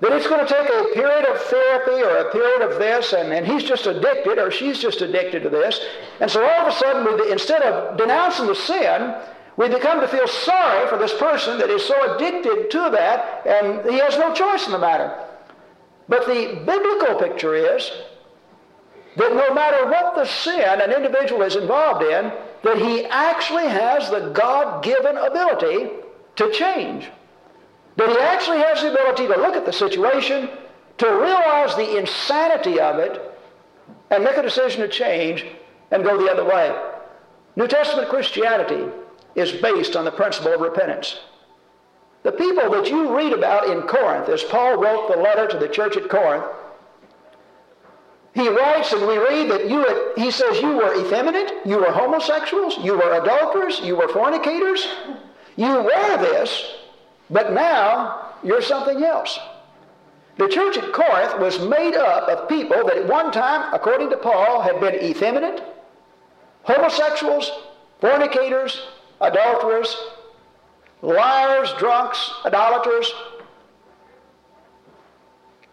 that 0.00 0.12
it's 0.12 0.28
going 0.28 0.46
to 0.46 0.52
take 0.52 0.68
a 0.68 0.94
period 0.94 1.26
of 1.26 1.40
therapy 1.42 2.02
or 2.02 2.28
a 2.28 2.30
period 2.30 2.62
of 2.62 2.78
this, 2.78 3.14
and, 3.14 3.32
and 3.32 3.44
he's 3.44 3.64
just 3.64 3.86
addicted 3.86 4.38
or 4.38 4.50
she's 4.52 4.78
just 4.78 5.00
addicted 5.00 5.42
to 5.42 5.48
this. 5.48 5.80
And 6.20 6.30
so 6.30 6.44
all 6.44 6.66
of 6.66 6.68
a 6.68 6.76
sudden, 6.76 7.32
instead 7.32 7.62
of 7.62 7.96
denouncing 7.96 8.46
the 8.46 8.54
sin, 8.54 9.16
we 9.58 9.68
become 9.68 10.00
to 10.00 10.06
feel 10.06 10.28
sorry 10.28 10.88
for 10.88 10.96
this 10.96 11.12
person 11.18 11.58
that 11.58 11.68
is 11.68 11.84
so 11.84 12.14
addicted 12.14 12.70
to 12.70 12.90
that, 12.90 13.44
and 13.44 13.90
he 13.90 13.98
has 13.98 14.16
no 14.16 14.32
choice 14.32 14.64
in 14.66 14.72
the 14.72 14.78
matter. 14.78 15.26
But 16.08 16.26
the 16.26 16.62
biblical 16.64 17.16
picture 17.16 17.56
is 17.56 17.90
that 19.16 19.34
no 19.34 19.52
matter 19.52 19.84
what 19.90 20.14
the 20.14 20.26
sin 20.26 20.80
an 20.80 20.92
individual 20.92 21.42
is 21.42 21.56
involved 21.56 22.04
in, 22.04 22.32
that 22.62 22.78
he 22.78 23.04
actually 23.06 23.66
has 23.66 24.08
the 24.08 24.30
God 24.30 24.84
given 24.84 25.16
ability 25.16 25.90
to 26.36 26.52
change. 26.52 27.10
That 27.96 28.10
he 28.10 28.18
actually 28.18 28.58
has 28.58 28.80
the 28.80 28.92
ability 28.92 29.26
to 29.26 29.36
look 29.40 29.56
at 29.56 29.66
the 29.66 29.72
situation, 29.72 30.50
to 30.98 31.06
realize 31.08 31.74
the 31.74 31.98
insanity 31.98 32.78
of 32.78 33.00
it, 33.00 33.20
and 34.12 34.22
make 34.22 34.36
a 34.36 34.42
decision 34.42 34.82
to 34.82 34.88
change 34.88 35.44
and 35.90 36.04
go 36.04 36.16
the 36.16 36.30
other 36.30 36.44
way. 36.44 36.80
New 37.56 37.66
Testament 37.66 38.08
Christianity 38.08 38.88
is 39.38 39.52
based 39.52 39.96
on 39.96 40.04
the 40.04 40.10
principle 40.10 40.52
of 40.52 40.60
repentance. 40.60 41.18
The 42.22 42.32
people 42.32 42.70
that 42.70 42.88
you 42.88 43.16
read 43.16 43.32
about 43.32 43.68
in 43.68 43.82
Corinth, 43.82 44.28
as 44.28 44.42
Paul 44.42 44.76
wrote 44.76 45.08
the 45.08 45.16
letter 45.16 45.46
to 45.46 45.58
the 45.58 45.68
church 45.68 45.96
at 45.96 46.08
Corinth, 46.08 46.44
he 48.34 48.48
writes 48.48 48.92
and 48.92 49.06
we 49.06 49.18
read 49.18 49.50
that 49.50 49.68
you, 49.68 50.12
he 50.16 50.30
says, 50.30 50.60
you 50.60 50.76
were 50.76 51.00
effeminate, 51.00 51.52
you 51.64 51.78
were 51.78 51.90
homosexuals, 51.90 52.78
you 52.78 52.94
were 52.94 53.20
adulterers, 53.20 53.80
you 53.80 53.96
were 53.96 54.08
fornicators. 54.08 54.86
You 55.56 55.82
were 55.82 56.16
this, 56.18 56.76
but 57.30 57.52
now 57.52 58.32
you're 58.44 58.62
something 58.62 59.02
else. 59.02 59.38
The 60.36 60.46
church 60.46 60.76
at 60.76 60.92
Corinth 60.92 61.40
was 61.40 61.58
made 61.58 61.96
up 61.96 62.28
of 62.28 62.48
people 62.48 62.76
that 62.84 62.96
at 62.96 63.08
one 63.08 63.32
time, 63.32 63.74
according 63.74 64.10
to 64.10 64.16
Paul, 64.16 64.60
had 64.60 64.80
been 64.80 64.94
effeminate, 64.94 65.64
homosexuals, 66.62 67.50
fornicators, 68.00 68.86
adulterers, 69.20 69.96
liars, 71.02 71.72
drunks, 71.78 72.30
idolaters. 72.44 73.12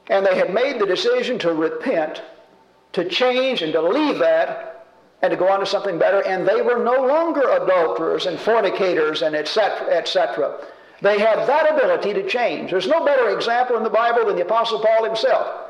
And 0.07 0.25
they 0.25 0.35
had 0.35 0.53
made 0.53 0.79
the 0.79 0.85
decision 0.85 1.39
to 1.39 1.53
repent, 1.53 2.21
to 2.93 3.07
change, 3.09 3.61
and 3.61 3.73
to 3.73 3.81
leave 3.81 4.19
that, 4.19 4.85
and 5.21 5.31
to 5.31 5.37
go 5.37 5.47
on 5.47 5.59
to 5.59 5.65
something 5.65 5.97
better. 5.97 6.21
And 6.25 6.47
they 6.47 6.61
were 6.61 6.83
no 6.83 7.05
longer 7.05 7.49
adulterers 7.49 8.27
and 8.27 8.39
fornicators 8.39 9.23
and 9.23 9.35
etc., 9.35 9.89
etc. 9.89 10.59
They 11.01 11.19
had 11.19 11.47
that 11.47 11.73
ability 11.73 12.13
to 12.13 12.27
change. 12.27 12.71
There's 12.71 12.87
no 12.87 13.03
better 13.03 13.29
example 13.29 13.77
in 13.77 13.83
the 13.83 13.89
Bible 13.89 14.25
than 14.25 14.35
the 14.35 14.43
Apostle 14.43 14.79
Paul 14.79 15.05
himself 15.05 15.65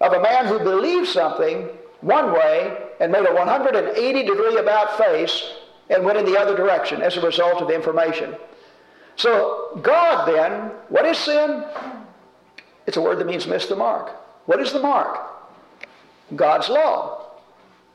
of 0.00 0.12
a 0.12 0.20
man 0.20 0.46
who 0.46 0.58
believed 0.58 1.08
something 1.08 1.68
one 2.00 2.32
way 2.32 2.76
and 3.00 3.10
made 3.10 3.26
a 3.26 3.34
180 3.34 4.22
degree 4.22 4.58
about 4.58 4.96
face 4.98 5.54
and 5.90 6.04
went 6.04 6.18
in 6.18 6.24
the 6.24 6.38
other 6.38 6.56
direction 6.56 7.02
as 7.02 7.16
a 7.16 7.20
result 7.20 7.62
of 7.62 7.70
information. 7.70 8.34
So, 9.16 9.78
God 9.82 10.26
then, 10.26 10.72
what 10.88 11.06
is 11.06 11.16
sin? 11.18 11.64
It's 12.86 12.96
a 12.96 13.00
word 13.00 13.18
that 13.18 13.26
means 13.26 13.46
miss 13.46 13.66
the 13.66 13.76
mark. 13.76 14.10
What 14.46 14.60
is 14.60 14.72
the 14.72 14.80
mark? 14.80 15.18
God's 16.34 16.68
law. 16.68 17.26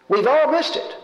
We've 0.10 0.28
all 0.28 0.52
missed 0.52 0.76
it. 0.76 0.96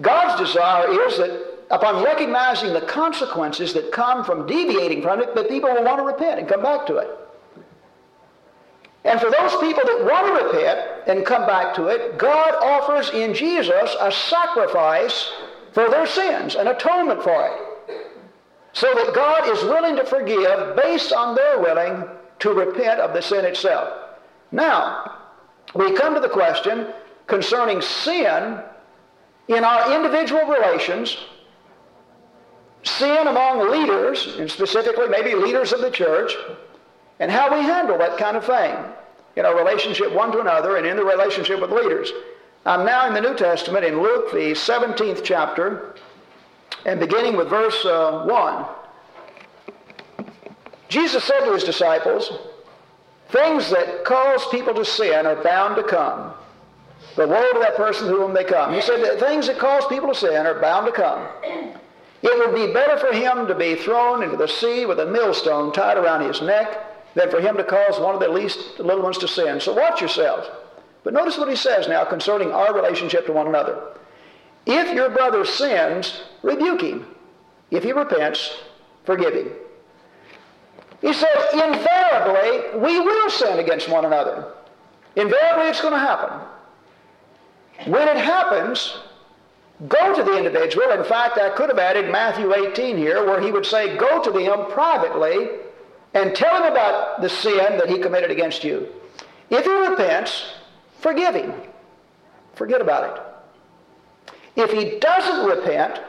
God's 0.00 0.40
desire 0.40 0.88
is 1.06 1.18
that 1.18 1.58
upon 1.70 2.02
recognizing 2.02 2.72
the 2.72 2.82
consequences 2.82 3.72
that 3.74 3.92
come 3.92 4.24
from 4.24 4.46
deviating 4.46 5.02
from 5.02 5.20
it, 5.20 5.34
that 5.34 5.48
people 5.48 5.72
will 5.72 5.84
want 5.84 5.98
to 5.98 6.04
repent 6.04 6.38
and 6.38 6.48
come 6.48 6.62
back 6.62 6.86
to 6.86 6.96
it. 6.96 7.08
And 9.04 9.20
for 9.20 9.30
those 9.30 9.52
people 9.56 9.82
that 9.84 10.04
want 10.04 10.26
to 10.26 10.44
repent 10.44 11.08
and 11.08 11.24
come 11.24 11.46
back 11.46 11.74
to 11.76 11.86
it, 11.86 12.18
God 12.18 12.54
offers 12.54 13.10
in 13.10 13.32
Jesus 13.32 13.94
a 14.00 14.10
sacrifice 14.10 15.30
for 15.78 15.88
their 15.88 16.06
sins, 16.06 16.56
an 16.56 16.66
atonement 16.66 17.22
for 17.22 17.46
it. 17.46 18.04
So 18.72 18.92
that 18.94 19.14
God 19.14 19.48
is 19.48 19.62
willing 19.62 19.94
to 19.94 20.04
forgive 20.04 20.74
based 20.74 21.12
on 21.12 21.36
their 21.36 21.60
willing 21.60 22.04
to 22.40 22.52
repent 22.52 22.98
of 22.98 23.14
the 23.14 23.22
sin 23.22 23.44
itself. 23.44 23.88
Now, 24.50 25.18
we 25.76 25.94
come 25.94 26.14
to 26.14 26.20
the 26.20 26.28
question 26.28 26.88
concerning 27.28 27.80
sin 27.80 28.60
in 29.46 29.62
our 29.62 29.94
individual 29.94 30.46
relations, 30.46 31.16
sin 32.82 33.28
among 33.28 33.70
leaders, 33.70 34.34
and 34.36 34.50
specifically 34.50 35.06
maybe 35.06 35.36
leaders 35.36 35.72
of 35.72 35.80
the 35.80 35.92
church, 35.92 36.34
and 37.20 37.30
how 37.30 37.56
we 37.56 37.62
handle 37.62 37.98
that 37.98 38.18
kind 38.18 38.36
of 38.36 38.44
thing 38.44 38.74
in 39.36 39.46
our 39.46 39.56
relationship 39.56 40.12
one 40.12 40.32
to 40.32 40.40
another 40.40 40.76
and 40.76 40.84
in 40.84 40.96
the 40.96 41.04
relationship 41.04 41.60
with 41.60 41.70
leaders. 41.70 42.10
I'm 42.66 42.84
now 42.84 43.06
in 43.06 43.14
the 43.14 43.20
New 43.20 43.34
Testament 43.36 43.84
in 43.84 44.02
Luke, 44.02 44.32
the 44.32 44.52
17th 44.52 45.22
chapter, 45.24 45.94
and 46.84 47.00
beginning 47.00 47.36
with 47.36 47.48
verse 47.48 47.84
uh, 47.84 48.24
1. 48.26 48.66
Jesus 50.88 51.24
said 51.24 51.44
to 51.44 51.52
his 51.52 51.64
disciples, 51.64 52.32
Things 53.30 53.70
that 53.70 54.04
cause 54.04 54.46
people 54.50 54.74
to 54.74 54.84
sin 54.84 55.26
are 55.26 55.42
bound 55.42 55.76
to 55.76 55.82
come. 55.82 56.32
But 57.16 57.28
woe 57.28 57.52
to 57.52 57.58
that 57.60 57.76
person 57.76 58.08
to 58.08 58.14
whom 58.14 58.32
they 58.32 58.44
come. 58.44 58.72
He 58.72 58.80
said 58.80 59.02
that 59.04 59.20
things 59.20 59.46
that 59.48 59.58
cause 59.58 59.84
people 59.86 60.08
to 60.08 60.14
sin 60.14 60.46
are 60.46 60.60
bound 60.60 60.86
to 60.86 60.92
come. 60.92 61.26
It 62.22 62.38
would 62.38 62.54
be 62.54 62.72
better 62.72 62.96
for 62.98 63.12
him 63.12 63.46
to 63.46 63.54
be 63.54 63.76
thrown 63.76 64.22
into 64.22 64.36
the 64.36 64.48
sea 64.48 64.86
with 64.86 64.98
a 64.98 65.06
millstone 65.06 65.72
tied 65.72 65.96
around 65.96 66.26
his 66.26 66.40
neck 66.42 67.14
than 67.14 67.30
for 67.30 67.40
him 67.40 67.56
to 67.56 67.64
cause 67.64 67.98
one 68.00 68.14
of 68.14 68.20
the 68.20 68.28
least 68.28 68.78
little 68.78 69.02
ones 69.02 69.18
to 69.18 69.28
sin. 69.28 69.60
So 69.60 69.74
watch 69.74 70.00
yourselves. 70.00 70.48
But 71.08 71.14
notice 71.14 71.38
what 71.38 71.48
he 71.48 71.56
says 71.56 71.88
now 71.88 72.04
concerning 72.04 72.52
our 72.52 72.74
relationship 72.74 73.24
to 73.24 73.32
one 73.32 73.46
another. 73.46 73.80
If 74.66 74.94
your 74.94 75.08
brother 75.08 75.42
sins, 75.46 76.20
rebuke 76.42 76.82
him. 76.82 77.06
If 77.70 77.82
he 77.82 77.92
repents, 77.92 78.54
forgive 79.06 79.32
him. 79.32 79.48
He 81.00 81.14
said, 81.14 81.34
invariably, 81.54 82.78
we 82.80 83.00
will 83.00 83.30
sin 83.30 83.58
against 83.58 83.88
one 83.88 84.04
another. 84.04 84.52
Invariably, 85.16 85.70
it's 85.70 85.80
going 85.80 85.94
to 85.94 85.98
happen. 85.98 86.46
When 87.90 88.06
it 88.06 88.18
happens, 88.18 88.98
go 89.88 90.14
to 90.14 90.22
the 90.22 90.36
individual. 90.36 90.90
In 90.90 91.04
fact, 91.04 91.38
I 91.38 91.48
could 91.56 91.70
have 91.70 91.78
added 91.78 92.12
Matthew 92.12 92.52
18 92.52 92.98
here, 92.98 93.24
where 93.24 93.40
he 93.40 93.50
would 93.50 93.64
say, 93.64 93.96
go 93.96 94.22
to 94.22 94.36
him 94.36 94.70
privately 94.72 95.48
and 96.12 96.34
tell 96.36 96.62
him 96.62 96.70
about 96.70 97.22
the 97.22 97.30
sin 97.30 97.78
that 97.78 97.88
he 97.88 97.98
committed 97.98 98.30
against 98.30 98.62
you. 98.62 98.88
If 99.48 99.64
he 99.64 99.72
repents, 99.72 100.44
forgive 100.98 101.34
him. 101.34 101.52
Forget 102.54 102.80
about 102.80 103.04
it. 103.04 103.22
If 104.56 104.72
he 104.72 104.98
doesn't 104.98 105.46
repent, 105.46 106.00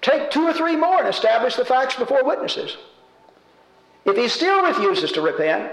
take 0.00 0.30
two 0.30 0.42
or 0.42 0.52
three 0.54 0.76
more 0.76 1.00
and 1.00 1.08
establish 1.08 1.56
the 1.56 1.64
facts 1.64 1.96
before 1.96 2.24
witnesses. 2.24 2.76
If 4.04 4.16
he 4.16 4.28
still 4.28 4.64
refuses 4.64 5.12
to 5.12 5.20
repent, 5.20 5.72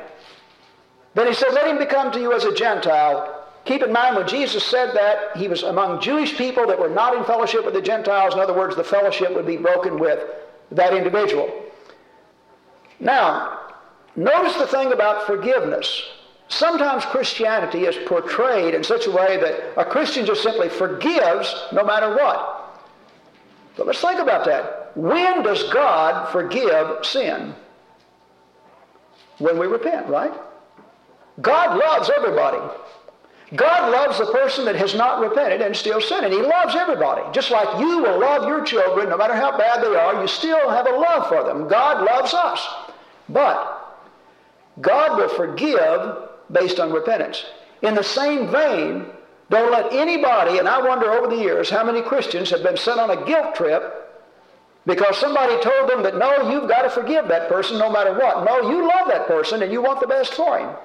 then 1.13 1.28
he 1.28 1.34
said, 1.34 1.53
let 1.53 1.67
him 1.67 1.78
become 1.78 2.11
to 2.11 2.19
you 2.19 2.34
as 2.34 2.45
a 2.45 2.53
Gentile. 2.53 3.45
Keep 3.65 3.84
in 3.84 3.91
mind 3.91 4.15
when 4.15 4.28
Jesus 4.28 4.63
said 4.63 4.93
that, 4.95 5.38
he 5.38 5.47
was 5.47 5.63
among 5.63 6.01
Jewish 6.01 6.38
people 6.38 6.65
that 6.67 6.80
were 6.80 6.89
not 6.89 7.15
in 7.15 7.24
fellowship 7.26 7.63
with 7.63 7.74
the 7.74 7.82
Gentiles. 7.82 8.34
In 8.34 8.39
other 8.39 8.53
words, 8.53 8.76
the 8.76 8.84
fellowship 8.84 9.34
would 9.34 9.45
be 9.45 9.57
broken 9.57 9.99
with 9.99 10.19
that 10.72 10.93
individual. 10.93 11.49
Now, 12.99 13.59
notice 14.15 14.55
the 14.55 14.67
thing 14.67 14.93
about 14.93 15.28
forgiveness. 15.28 16.01
Sometimes 16.52 17.06
Christianity 17.06 17.86
is 17.86 17.95
portrayed 18.08 18.74
in 18.74 18.84
such 18.84 19.08
a 19.08 19.12
way 19.12 19.38
that 19.38 19.80
a 19.80 19.86
Christian 19.86 20.26
just 20.26 20.43
simply 20.43 20.70
forgives 20.70 21.54
no 21.72 21.84
matter 21.84 22.14
what. 22.16 22.80
But 23.78 23.88
let's 23.88 24.02
think 24.02 24.20
about 24.20 24.45
that. 24.45 24.95
When 24.95 25.43
does 25.43 25.64
God 25.72 26.32
forgive 26.32 27.06
sin? 27.06 27.56
when 29.41 29.58
we 29.58 29.68
repent, 29.68 30.08
right? 30.08 30.32
God 31.41 31.78
loves 31.78 32.10
everybody. 32.16 32.60
God 33.56 33.91
loves 33.91 34.18
the 34.18 34.32
person 34.32 34.64
that 34.66 34.76
has 34.76 34.95
not 34.95 35.20
repented 35.20 35.62
and 35.62 35.76
still 35.76 35.99
sinning. 35.99 36.32
He 36.32 36.41
loves 36.41 36.76
everybody. 36.76 37.22
Just 37.34 37.52
like 37.52 37.80
you 37.80 37.97
will 37.97 38.20
love 38.20 38.47
your 38.47 38.64
children, 38.64 39.10
no 39.10 39.18
matter 39.18 39.36
how 39.36 39.58
bad 39.58 39.84
they 39.84 39.93
are, 39.93 40.22
you 40.22 40.28
still 40.28 40.70
have 40.70 40.88
a 40.88 40.91
love 40.91 41.28
for 41.28 41.43
them. 41.43 41.68
God 41.68 42.06
loves 42.06 42.34
us. 42.34 42.66
But 43.28 43.99
God 44.80 45.18
will 45.18 45.30
forgive 45.30 46.30
based 46.52 46.80
on 46.80 46.91
repentance. 46.91 47.45
In 47.82 47.95
the 47.95 48.04
same 48.04 48.49
vein, 48.52 49.06
don't 49.49 49.72
let 49.72 49.91
anybody, 49.91 50.60
and 50.60 50.68
I 50.68 50.82
wonder 50.82 51.12
over 51.12 51.28
the 51.28 51.41
years 51.41 51.70
how 51.70 51.84
many 51.84 52.02
Christians 52.02 52.49
have 52.52 52.64
been 52.64 52.78
sent 52.78 52.99
on 52.99 53.10
a 53.10 53.26
guilt 53.26 53.56
trip 53.56 54.02
because 54.86 55.18
somebody 55.18 55.62
told 55.62 55.89
them 55.89 56.04
that, 56.04 56.18
no, 56.18 56.49
you've 56.49 56.70
got 56.70 56.84
to 56.84 56.89
forgive 56.89 57.28
that 57.28 57.49
person 57.49 57.78
no 57.78 57.91
matter 57.91 58.14
what. 58.14 58.45
No, 58.45 58.70
you 58.70 58.88
love 58.88 59.08
that 59.10 59.28
person 59.28 59.62
and 59.62 59.72
you 59.72 59.82
want 59.82 59.99
the 59.99 60.08
best 60.08 60.34
for 60.34 60.58
him. 60.58 60.76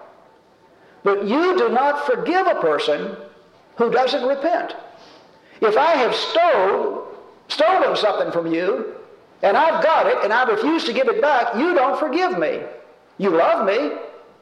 But 1.02 1.26
you 1.26 1.56
do 1.56 1.68
not 1.68 2.04
forgive 2.06 2.46
a 2.46 2.56
person 2.56 3.16
who 3.76 3.90
doesn't 3.90 4.26
repent. 4.26 4.74
If 5.60 5.76
I 5.76 5.92
have 5.92 6.14
stole, 6.14 7.06
stolen 7.48 7.96
something 7.96 8.32
from 8.32 8.52
you, 8.52 8.94
and 9.42 9.56
I've 9.56 9.82
got 9.82 10.06
it, 10.06 10.18
and 10.24 10.32
I 10.32 10.44
refuse 10.50 10.84
to 10.84 10.92
give 10.92 11.08
it 11.08 11.20
back, 11.20 11.54
you 11.56 11.74
don't 11.74 11.98
forgive 11.98 12.38
me. 12.38 12.62
You 13.18 13.30
love 13.30 13.66
me. 13.66 13.92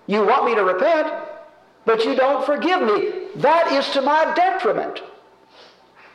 You 0.06 0.24
want 0.24 0.44
me 0.44 0.54
to 0.54 0.64
repent, 0.64 1.12
but 1.84 2.04
you 2.04 2.14
don't 2.14 2.44
forgive 2.44 2.82
me. 2.82 3.28
That 3.36 3.72
is 3.72 3.88
to 3.90 4.02
my 4.02 4.32
detriment. 4.34 5.02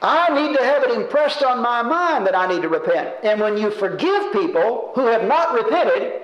I 0.02 0.34
need 0.34 0.56
to 0.56 0.64
have 0.64 0.84
it 0.84 0.92
impressed 0.92 1.44
on 1.44 1.62
my 1.62 1.82
mind 1.82 2.26
that 2.26 2.36
I 2.36 2.48
need 2.48 2.62
to 2.62 2.70
repent. 2.70 3.16
And 3.24 3.42
when 3.42 3.58
you 3.58 3.70
forgive 3.70 4.32
people 4.32 4.92
who 4.96 5.06
have 5.08 5.26
not 5.26 5.54
repented, 5.54 6.22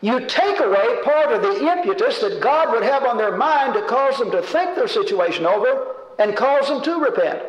you 0.00 0.26
take 0.26 0.60
away 0.60 1.02
part 1.02 1.32
of 1.32 1.42
the 1.42 1.66
impetus 1.66 2.20
that 2.20 2.40
God 2.40 2.72
would 2.72 2.82
have 2.82 3.04
on 3.04 3.16
their 3.16 3.36
mind 3.36 3.74
to 3.74 3.82
cause 3.86 4.18
them 4.18 4.30
to 4.30 4.42
think 4.42 4.74
their 4.74 4.88
situation 4.88 5.46
over 5.46 5.94
and 6.18 6.36
cause 6.36 6.68
them 6.68 6.82
to 6.82 6.98
repent. 6.98 7.42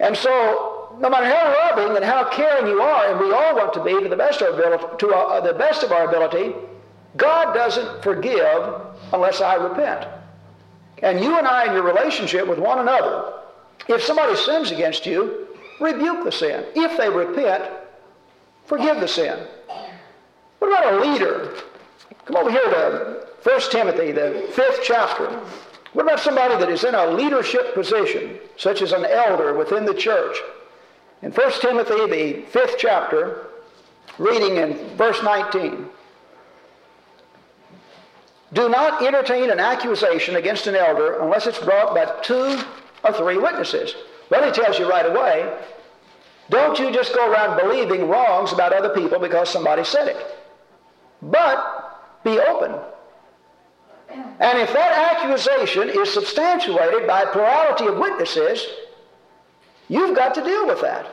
And 0.00 0.16
so, 0.16 0.96
no 0.98 1.08
matter 1.08 1.26
how 1.26 1.76
loving 1.76 1.96
and 1.96 2.04
how 2.04 2.28
caring 2.28 2.66
you 2.66 2.80
are, 2.82 3.06
and 3.06 3.20
we 3.20 3.32
all 3.32 3.54
want 3.54 3.72
to 3.74 3.84
be 3.84 4.00
to 4.02 4.08
the 4.08 4.16
best 4.16 4.42
of 4.42 4.54
our 4.54 4.74
ability, 4.74 4.96
to 4.98 5.14
our, 5.14 5.26
uh, 5.34 5.40
the 5.40 5.52
best 5.52 5.82
of 5.82 5.92
our 5.92 6.08
ability, 6.08 6.54
God 7.16 7.54
doesn't 7.54 8.02
forgive 8.02 8.80
unless 9.12 9.40
I 9.40 9.54
repent. 9.54 10.06
And 11.02 11.20
you 11.20 11.38
and 11.38 11.46
I 11.46 11.66
in 11.66 11.72
your 11.72 11.82
relationship 11.82 12.46
with 12.46 12.58
one 12.58 12.78
another 12.78 13.32
if 13.88 14.02
somebody 14.02 14.36
sins 14.36 14.70
against 14.70 15.06
you, 15.06 15.48
rebuke 15.80 16.24
the 16.24 16.32
sin. 16.32 16.64
If 16.74 16.96
they 16.96 17.08
repent, 17.08 17.64
forgive 18.66 19.00
the 19.00 19.08
sin. 19.08 19.46
What 20.58 20.68
about 20.68 20.94
a 20.94 21.10
leader? 21.10 21.54
Come 22.24 22.36
over 22.36 22.50
here 22.50 22.64
to 22.64 23.26
1 23.42 23.60
Timothy, 23.70 24.12
the 24.12 24.48
fifth 24.52 24.80
chapter. 24.84 25.28
What 25.92 26.04
about 26.04 26.20
somebody 26.20 26.56
that 26.56 26.70
is 26.70 26.84
in 26.84 26.94
a 26.94 27.06
leadership 27.06 27.74
position, 27.74 28.38
such 28.56 28.80
as 28.80 28.92
an 28.92 29.04
elder 29.04 29.54
within 29.54 29.84
the 29.84 29.94
church? 29.94 30.36
In 31.22 31.32
1 31.32 31.52
Timothy, 31.60 32.06
the 32.06 32.42
fifth 32.46 32.76
chapter, 32.78 33.48
reading 34.18 34.56
in 34.56 34.96
verse 34.96 35.22
19. 35.22 35.88
Do 38.52 38.68
not 38.68 39.02
entertain 39.02 39.50
an 39.50 39.60
accusation 39.60 40.36
against 40.36 40.66
an 40.66 40.74
elder 40.74 41.20
unless 41.20 41.46
it's 41.46 41.58
brought 41.58 41.94
by 41.94 42.04
two 42.22 42.60
or 43.02 43.12
three 43.12 43.38
witnesses. 43.38 43.94
Well, 44.30 44.44
he 44.44 44.52
tells 44.52 44.78
you 44.78 44.88
right 44.88 45.06
away, 45.06 45.58
don't 46.50 46.78
you 46.78 46.92
just 46.92 47.14
go 47.14 47.30
around 47.30 47.58
believing 47.58 48.08
wrongs 48.08 48.52
about 48.52 48.74
other 48.74 48.90
people 48.90 49.18
because 49.18 49.48
somebody 49.48 49.84
said 49.84 50.08
it. 50.08 50.16
But 51.22 51.98
be 52.24 52.38
open. 52.38 52.72
And 54.10 54.58
if 54.58 54.72
that 54.74 55.16
accusation 55.16 55.88
is 55.88 56.12
substantiated 56.12 57.06
by 57.06 57.22
a 57.22 57.32
plurality 57.32 57.86
of 57.86 57.96
witnesses, 57.96 58.66
you've 59.88 60.14
got 60.14 60.34
to 60.34 60.44
deal 60.44 60.66
with 60.66 60.82
that. 60.82 61.06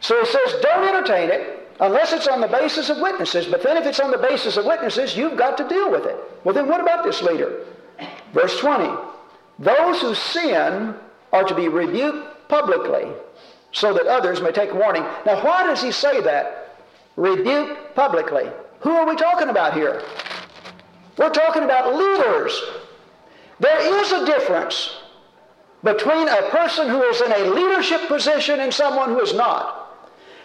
So 0.00 0.18
he 0.18 0.26
says, 0.26 0.54
don't 0.62 0.88
entertain 0.88 1.28
it 1.28 1.59
unless 1.80 2.12
it's 2.12 2.28
on 2.28 2.40
the 2.40 2.48
basis 2.48 2.90
of 2.90 2.98
witnesses. 2.98 3.46
But 3.46 3.62
then 3.62 3.76
if 3.76 3.86
it's 3.86 4.00
on 4.00 4.10
the 4.10 4.18
basis 4.18 4.56
of 4.56 4.66
witnesses, 4.66 5.16
you've 5.16 5.36
got 5.36 5.56
to 5.58 5.68
deal 5.68 5.90
with 5.90 6.04
it. 6.04 6.16
Well, 6.44 6.54
then 6.54 6.68
what 6.68 6.80
about 6.80 7.04
this 7.04 7.22
leader? 7.22 7.64
Verse 8.32 8.58
20. 8.60 8.94
Those 9.58 10.00
who 10.00 10.14
sin 10.14 10.94
are 11.32 11.44
to 11.44 11.54
be 11.54 11.68
rebuked 11.68 12.48
publicly 12.48 13.06
so 13.72 13.92
that 13.94 14.06
others 14.06 14.40
may 14.40 14.52
take 14.52 14.74
warning. 14.74 15.02
Now, 15.24 15.44
why 15.44 15.66
does 15.66 15.82
he 15.82 15.92
say 15.92 16.20
that? 16.22 16.76
Rebuke 17.16 17.94
publicly. 17.94 18.50
Who 18.80 18.90
are 18.90 19.06
we 19.06 19.16
talking 19.16 19.48
about 19.48 19.74
here? 19.74 20.02
We're 21.16 21.30
talking 21.30 21.62
about 21.62 21.94
leaders. 21.94 22.60
There 23.58 24.00
is 24.00 24.12
a 24.12 24.24
difference 24.24 24.96
between 25.84 26.28
a 26.28 26.42
person 26.50 26.88
who 26.88 27.02
is 27.02 27.20
in 27.20 27.32
a 27.32 27.50
leadership 27.50 28.06
position 28.08 28.60
and 28.60 28.72
someone 28.72 29.10
who 29.10 29.20
is 29.20 29.34
not. 29.34 29.89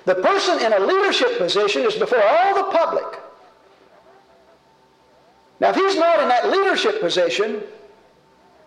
The 0.06 0.16
person 0.16 0.60
in 0.64 0.74
a 0.74 0.80
leadership 0.80 1.38
position 1.38 1.84
is 1.84 1.96
before 1.96 2.24
all 2.24 2.56
the 2.56 2.72
public. 2.72 3.20
Now, 5.60 5.70
if 5.70 5.76
he's 5.76 5.98
not 5.98 6.20
in 6.22 6.28
that 6.28 6.50
leadership 6.50 7.02
position, 7.02 7.62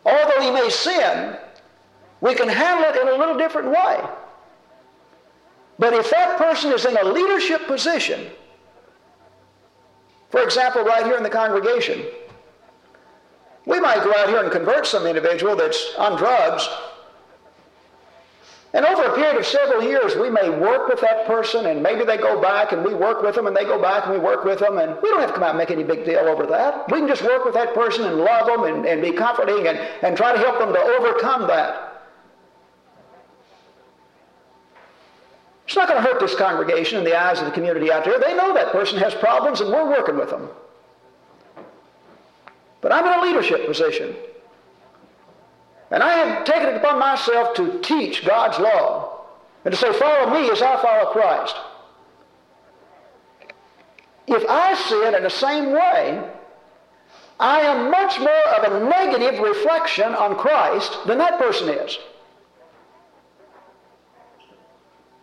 although 0.04 0.40
he 0.40 0.50
may 0.50 0.68
sin, 0.70 1.36
we 2.20 2.34
can 2.34 2.48
handle 2.48 2.90
it 2.90 3.00
in 3.00 3.08
a 3.08 3.16
little 3.16 3.36
different 3.36 3.68
way. 3.68 4.00
But 5.78 5.92
if 5.92 6.10
that 6.10 6.38
person 6.38 6.72
is 6.72 6.84
in 6.84 6.96
a 6.96 7.04
leadership 7.04 7.66
position, 7.66 8.30
For 10.30 10.42
example, 10.42 10.82
right 10.82 11.04
here 11.04 11.16
in 11.16 11.22
the 11.22 11.30
congregation, 11.30 12.04
we 13.66 13.80
might 13.80 14.02
go 14.04 14.12
out 14.14 14.28
here 14.28 14.42
and 14.42 14.52
convert 14.52 14.86
some 14.86 15.06
individual 15.06 15.56
that's 15.56 15.94
on 15.98 16.18
drugs 16.18 16.68
and 18.74 18.84
over 18.84 19.02
a 19.04 19.14
period 19.14 19.36
of 19.36 19.46
several 19.46 19.82
years, 19.82 20.14
we 20.14 20.28
may 20.28 20.50
work 20.50 20.88
with 20.88 21.00
that 21.00 21.26
person, 21.26 21.66
and 21.66 21.82
maybe 21.82 22.04
they 22.04 22.18
go 22.18 22.40
back, 22.40 22.72
and 22.72 22.84
we 22.84 22.92
work 22.92 23.22
with 23.22 23.34
them, 23.34 23.46
and 23.46 23.56
they 23.56 23.64
go 23.64 23.80
back, 23.80 24.04
and 24.04 24.12
we 24.12 24.18
work 24.18 24.44
with 24.44 24.58
them, 24.58 24.76
and 24.76 24.96
we 25.02 25.08
don't 25.08 25.20
have 25.20 25.30
to 25.30 25.34
come 25.34 25.42
out 25.42 25.50
and 25.50 25.58
make 25.58 25.70
any 25.70 25.84
big 25.84 26.04
deal 26.04 26.18
over 26.20 26.44
that. 26.46 26.90
We 26.92 26.98
can 26.98 27.08
just 27.08 27.22
work 27.22 27.46
with 27.46 27.54
that 27.54 27.72
person 27.72 28.04
and 28.04 28.18
love 28.18 28.46
them 28.46 28.64
and, 28.64 28.84
and 28.84 29.00
be 29.00 29.12
comforting 29.12 29.66
and, 29.66 29.78
and 30.02 30.16
try 30.16 30.34
to 30.34 30.38
help 30.38 30.58
them 30.58 30.74
to 30.74 30.78
overcome 30.78 31.46
that. 31.48 31.88
It's 35.64 35.76
not 35.76 35.88
going 35.88 36.02
to 36.02 36.06
hurt 36.06 36.20
this 36.20 36.34
congregation 36.34 36.98
in 36.98 37.04
the 37.04 37.18
eyes 37.18 37.40
of 37.40 37.46
the 37.46 37.52
community 37.52 37.90
out 37.90 38.04
there. 38.04 38.18
They 38.18 38.34
know 38.34 38.52
that 38.52 38.72
person 38.72 38.98
has 38.98 39.14
problems, 39.14 39.62
and 39.62 39.70
we're 39.70 39.88
working 39.88 40.18
with 40.18 40.28
them. 40.28 40.48
But 42.82 42.92
I'm 42.92 43.06
in 43.06 43.18
a 43.18 43.22
leadership 43.22 43.66
position. 43.66 44.14
And 45.90 46.02
I 46.02 46.14
have 46.14 46.44
taken 46.44 46.68
it 46.68 46.76
upon 46.76 46.98
myself 46.98 47.54
to 47.56 47.80
teach 47.80 48.26
God's 48.26 48.58
law 48.58 49.24
and 49.64 49.72
to 49.72 49.78
say, 49.78 49.92
follow 49.92 50.30
me 50.32 50.50
as 50.50 50.60
I 50.60 50.80
follow 50.82 51.12
Christ. 51.12 51.56
If 54.26 54.44
I 54.48 54.74
sin 54.74 55.14
in 55.14 55.22
the 55.22 55.30
same 55.30 55.72
way, 55.72 56.22
I 57.40 57.60
am 57.60 57.90
much 57.90 58.18
more 58.18 58.48
of 58.56 58.72
a 58.72 58.88
negative 58.88 59.40
reflection 59.40 60.14
on 60.14 60.36
Christ 60.36 60.98
than 61.06 61.18
that 61.18 61.38
person 61.38 61.70
is. 61.70 61.98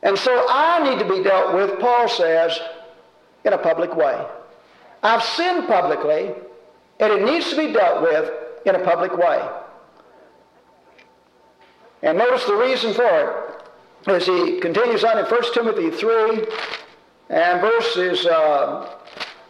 And 0.01 0.17
so 0.17 0.45
I 0.49 0.89
need 0.89 0.99
to 0.99 1.09
be 1.09 1.23
dealt 1.23 1.53
with, 1.53 1.79
Paul 1.79 2.07
says, 2.07 2.59
in 3.43 3.53
a 3.53 3.57
public 3.57 3.95
way. 3.95 4.25
I've 5.03 5.23
sinned 5.23 5.67
publicly, 5.67 6.33
and 6.99 7.13
it 7.13 7.23
needs 7.23 7.49
to 7.51 7.57
be 7.57 7.73
dealt 7.73 8.01
with 8.01 8.31
in 8.65 8.75
a 8.75 8.83
public 8.83 9.15
way. 9.15 9.47
And 12.05 12.19
notice 12.19 12.45
the 12.45 12.55
reason 12.55 12.93
for 12.93 13.03
it 13.03 14.11
as 14.11 14.27
he 14.27 14.59
continues 14.59 15.03
on 15.03 15.17
in 15.17 15.25
1 15.25 15.53
Timothy 15.55 15.89
3 15.89 16.45
and 17.31 17.59
verses 17.59 18.27
uh, 18.27 18.95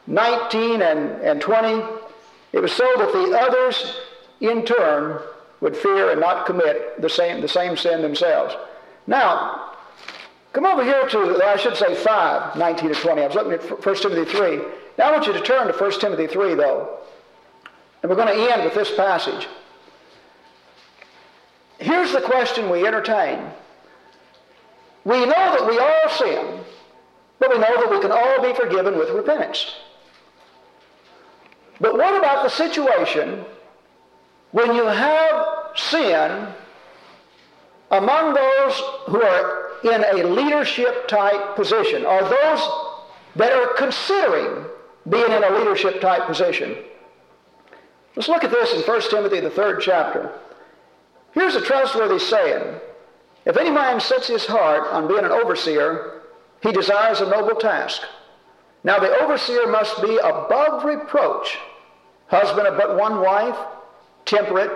19 0.08 0.82
and, 0.82 1.22
and 1.22 1.41
20. 1.41 1.84
It 2.53 2.62
was 2.62 2.72
so 2.72 2.89
that 2.97 3.12
the 3.12 3.38
others 3.38 3.99
in 4.39 4.64
turn 4.66 5.22
would 5.60 5.76
fear 5.76 6.12
and 6.12 6.22
not 6.22 6.45
commit 6.45 7.01
the 7.01 7.10
same, 7.10 7.41
the 7.41 7.47
same 7.49 7.76
sin 7.76 8.01
themselves. 8.01 8.56
Now, 9.06 9.74
come 10.53 10.66
over 10.66 10.84
here 10.86 11.10
to, 11.10 11.43
I 11.43 11.58
should 11.58 11.76
say 11.76 11.93
5, 11.93 12.56
19 12.56 12.93
to 12.93 12.95
20. 12.95 13.22
I 13.22 13.28
was 13.28 13.36
looking 13.36 13.51
at 13.51 13.86
1 13.86 13.95
Timothy 13.97 14.32
3. 14.32 14.58
Now 14.97 15.10
I 15.10 15.12
want 15.12 15.28
you 15.28 15.34
to 15.34 15.41
turn 15.41 15.68
to 15.68 15.74
1 15.74 15.99
Timothy 15.99 16.28
3, 16.28 16.56
though. 16.56 16.99
And 18.01 18.10
we're 18.10 18.16
going 18.16 18.34
to 18.34 18.53
end 18.53 18.64
with 18.64 18.76
this 18.76 18.95
passage. 18.95 19.49
Here's 21.80 22.13
the 22.13 22.21
question 22.21 22.69
we 22.69 22.88
entertain. 22.88 23.39
We 25.03 25.19
know 25.26 25.28
that 25.28 25.67
we 25.67 25.78
all 25.78 26.09
sin, 26.09 26.59
but 27.39 27.49
we 27.49 27.57
know 27.57 27.82
that 27.82 27.91
we 27.91 27.99
can 27.99 28.11
all 28.11 28.41
be 28.41 28.53
forgiven 28.53 28.97
with 28.97 29.09
repentance. 29.09 29.76
But 31.80 31.93
what 31.97 32.17
about 32.17 32.43
the 32.43 32.49
situation 32.49 33.45
when 34.51 34.73
you 34.73 34.86
have 34.86 35.45
sin 35.76 36.47
among 37.91 38.34
those 38.34 38.82
who 39.07 39.21
are 39.21 39.71
in 39.84 40.03
a 40.03 40.28
leadership 40.28 41.07
type 41.07 41.55
position, 41.55 42.05
or 42.05 42.21
those 42.21 42.69
that 43.36 43.51
are 43.51 43.73
considering 43.76 44.65
being 45.09 45.32
in 45.32 45.43
a 45.43 45.49
leadership 45.59 45.99
type 46.01 46.26
position? 46.26 46.78
Let's 48.15 48.30
look 48.30 48.45
at 48.45 48.51
this 48.51 48.73
in 48.73 48.82
1 48.82 49.01
Timothy, 49.09 49.41
the 49.41 49.49
third 49.49 49.82
chapter. 49.82 50.32
Here's 51.36 51.55
a 51.55 51.61
trustworthy 51.61 52.17
saying. 52.17 52.79
If 53.45 53.57
any 53.57 53.69
man 53.69 53.99
sets 53.99 54.27
his 54.27 54.45
heart 54.45 54.91
on 54.91 55.07
being 55.07 55.23
an 55.23 55.31
overseer, 55.31 56.21
he 56.63 56.71
desires 56.71 57.21
a 57.21 57.29
noble 57.29 57.59
task. 57.59 58.01
Now 58.83 58.99
the 58.99 59.15
overseer 59.21 59.67
must 59.67 60.01
be 60.01 60.17
above 60.17 60.83
reproach, 60.86 61.57
husband 62.27 62.67
of 62.67 62.77
but 62.77 62.97
one 62.97 63.21
wife, 63.21 63.57
temperate, 64.25 64.71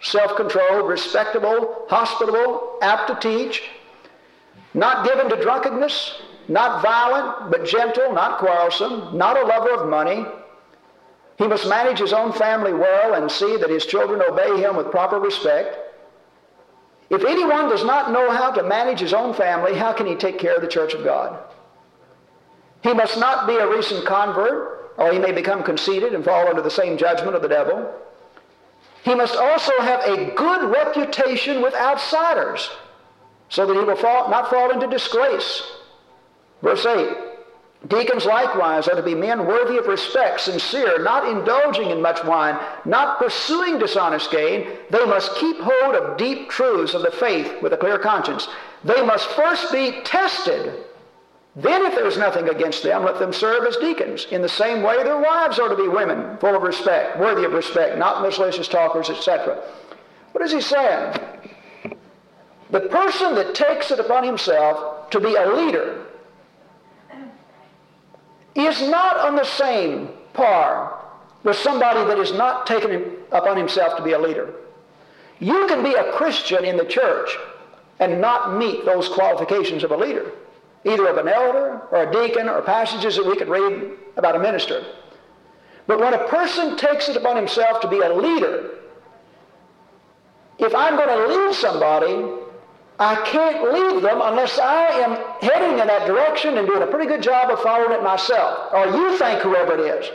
self-controlled, 0.00 0.88
respectable, 0.88 1.86
hospitable, 1.88 2.78
apt 2.82 3.08
to 3.08 3.28
teach, 3.28 3.62
not 4.74 5.06
given 5.06 5.28
to 5.30 5.40
drunkenness, 5.40 6.20
not 6.48 6.82
violent, 6.82 7.52
but 7.52 7.64
gentle, 7.64 8.12
not 8.12 8.38
quarrelsome, 8.38 9.16
not 9.16 9.36
a 9.36 9.46
lover 9.46 9.70
of 9.70 9.88
money. 9.88 10.26
He 11.38 11.46
must 11.46 11.68
manage 11.68 12.00
his 12.00 12.12
own 12.12 12.32
family 12.32 12.72
well 12.72 13.14
and 13.14 13.30
see 13.30 13.56
that 13.56 13.70
his 13.70 13.86
children 13.86 14.20
obey 14.20 14.60
him 14.60 14.76
with 14.76 14.90
proper 14.90 15.20
respect. 15.20 15.76
If 17.12 17.26
anyone 17.26 17.68
does 17.68 17.84
not 17.84 18.10
know 18.10 18.30
how 18.30 18.50
to 18.52 18.62
manage 18.62 19.00
his 19.00 19.12
own 19.12 19.34
family, 19.34 19.74
how 19.74 19.92
can 19.92 20.06
he 20.06 20.14
take 20.14 20.38
care 20.38 20.56
of 20.56 20.62
the 20.62 20.66
church 20.66 20.94
of 20.94 21.04
God? 21.04 21.38
He 22.82 22.94
must 22.94 23.18
not 23.18 23.46
be 23.46 23.56
a 23.56 23.68
recent 23.68 24.06
convert, 24.06 24.94
or 24.96 25.12
he 25.12 25.18
may 25.18 25.30
become 25.30 25.62
conceited 25.62 26.14
and 26.14 26.24
fall 26.24 26.48
under 26.48 26.62
the 26.62 26.70
same 26.70 26.96
judgment 26.96 27.36
of 27.36 27.42
the 27.42 27.48
devil. 27.48 27.94
He 29.04 29.14
must 29.14 29.36
also 29.36 29.72
have 29.80 30.00
a 30.04 30.34
good 30.34 30.70
reputation 30.70 31.60
with 31.60 31.74
outsiders, 31.74 32.70
so 33.50 33.66
that 33.66 33.74
he 33.74 33.84
will 33.84 33.94
fall, 33.94 34.30
not 34.30 34.48
fall 34.48 34.70
into 34.70 34.86
disgrace. 34.86 35.62
Verse 36.62 36.86
8 36.86 37.31
Deacons 37.88 38.26
likewise 38.26 38.86
are 38.86 38.94
to 38.94 39.02
be 39.02 39.14
men 39.14 39.44
worthy 39.46 39.76
of 39.76 39.86
respect, 39.86 40.40
sincere, 40.40 41.02
not 41.02 41.28
indulging 41.28 41.90
in 41.90 42.00
much 42.00 42.22
wine, 42.24 42.56
not 42.84 43.18
pursuing 43.18 43.78
dishonest 43.78 44.30
gain. 44.30 44.68
They 44.90 45.04
must 45.04 45.34
keep 45.34 45.58
hold 45.58 45.96
of 45.96 46.16
deep 46.16 46.48
truths 46.48 46.94
of 46.94 47.02
the 47.02 47.10
faith 47.10 47.60
with 47.60 47.72
a 47.72 47.76
clear 47.76 47.98
conscience. 47.98 48.46
They 48.84 49.04
must 49.04 49.28
first 49.30 49.72
be 49.72 50.00
tested. 50.04 50.84
Then, 51.56 51.84
if 51.84 51.96
there's 51.96 52.16
nothing 52.16 52.48
against 52.48 52.84
them, 52.84 53.04
let 53.04 53.18
them 53.18 53.32
serve 53.32 53.66
as 53.66 53.76
deacons. 53.76 54.26
In 54.30 54.42
the 54.42 54.48
same 54.48 54.82
way, 54.82 55.02
their 55.02 55.20
wives 55.20 55.58
are 55.58 55.68
to 55.68 55.76
be 55.76 55.88
women, 55.88 56.38
full 56.38 56.54
of 56.54 56.62
respect, 56.62 57.18
worthy 57.18 57.44
of 57.44 57.52
respect, 57.52 57.98
not 57.98 58.22
malicious 58.22 58.68
talkers, 58.68 59.10
etc. 59.10 59.60
What 60.30 60.44
is 60.44 60.52
he 60.52 60.60
saying? 60.60 61.18
The 62.70 62.80
person 62.80 63.34
that 63.34 63.54
takes 63.54 63.90
it 63.90 63.98
upon 63.98 64.24
himself 64.24 65.10
to 65.10 65.20
be 65.20 65.34
a 65.34 65.52
leader 65.52 66.06
is 68.54 68.80
not 68.88 69.18
on 69.18 69.36
the 69.36 69.44
same 69.44 70.08
par 70.34 70.98
with 71.44 71.56
somebody 71.56 72.04
that 72.06 72.18
is 72.18 72.32
not 72.32 72.66
taken 72.66 73.16
upon 73.32 73.56
himself 73.56 73.96
to 73.96 74.02
be 74.02 74.12
a 74.12 74.18
leader. 74.18 74.54
You 75.40 75.66
can 75.66 75.82
be 75.82 75.94
a 75.94 76.12
Christian 76.12 76.64
in 76.64 76.76
the 76.76 76.84
church 76.84 77.36
and 77.98 78.20
not 78.20 78.56
meet 78.56 78.84
those 78.84 79.08
qualifications 79.08 79.82
of 79.84 79.90
a 79.90 79.96
leader, 79.96 80.32
either 80.84 81.08
of 81.08 81.16
an 81.18 81.28
elder 81.28 81.80
or 81.90 82.08
a 82.08 82.12
deacon 82.12 82.48
or 82.48 82.62
passages 82.62 83.16
that 83.16 83.26
we 83.26 83.36
could 83.36 83.48
read 83.48 83.92
about 84.16 84.36
a 84.36 84.38
minister. 84.38 84.84
But 85.86 85.98
when 85.98 86.14
a 86.14 86.28
person 86.28 86.76
takes 86.76 87.08
it 87.08 87.16
upon 87.16 87.36
himself 87.36 87.80
to 87.80 87.88
be 87.88 87.98
a 87.98 88.14
leader, 88.14 88.70
if 90.58 90.74
I'm 90.74 90.96
going 90.96 91.08
to 91.08 91.34
lead 91.34 91.54
somebody, 91.54 92.41
I 92.98 93.16
can't 93.26 93.72
leave 93.72 94.02
them 94.02 94.20
unless 94.22 94.58
I 94.58 94.86
am 95.00 95.16
heading 95.40 95.78
in 95.78 95.86
that 95.86 96.06
direction 96.06 96.58
and 96.58 96.66
doing 96.66 96.82
a 96.82 96.86
pretty 96.86 97.08
good 97.08 97.22
job 97.22 97.50
of 97.50 97.60
following 97.60 97.92
it 97.92 98.02
myself. 98.02 98.72
Or 98.72 98.86
you 98.86 99.16
think 99.18 99.40
whoever 99.40 99.74
it 99.74 99.80
is. 99.80 100.10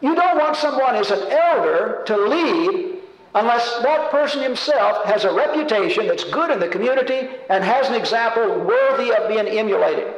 You 0.00 0.14
don't 0.14 0.38
want 0.38 0.56
someone 0.56 0.94
as 0.94 1.10
an 1.10 1.30
elder 1.30 2.02
to 2.06 2.16
lead 2.16 2.98
unless 3.34 3.78
that 3.82 4.10
person 4.10 4.42
himself 4.42 5.04
has 5.06 5.24
a 5.24 5.32
reputation 5.32 6.06
that's 6.06 6.24
good 6.24 6.50
in 6.50 6.60
the 6.60 6.68
community 6.68 7.28
and 7.50 7.64
has 7.64 7.88
an 7.88 7.94
example 7.94 8.60
worthy 8.60 9.12
of 9.12 9.28
being 9.28 9.46
emulated. 9.46 10.14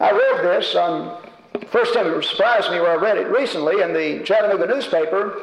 I 0.00 0.10
read 0.10 0.44
this 0.44 0.74
on 0.74 1.22
first 1.68 1.94
time 1.94 2.06
it 2.06 2.24
surprised 2.24 2.70
me 2.70 2.80
where 2.80 2.92
I 2.92 3.02
read 3.02 3.16
it 3.16 3.28
recently 3.28 3.80
in 3.80 3.92
the 3.92 4.24
Chattanooga 4.24 4.66
newspaper 4.66 5.40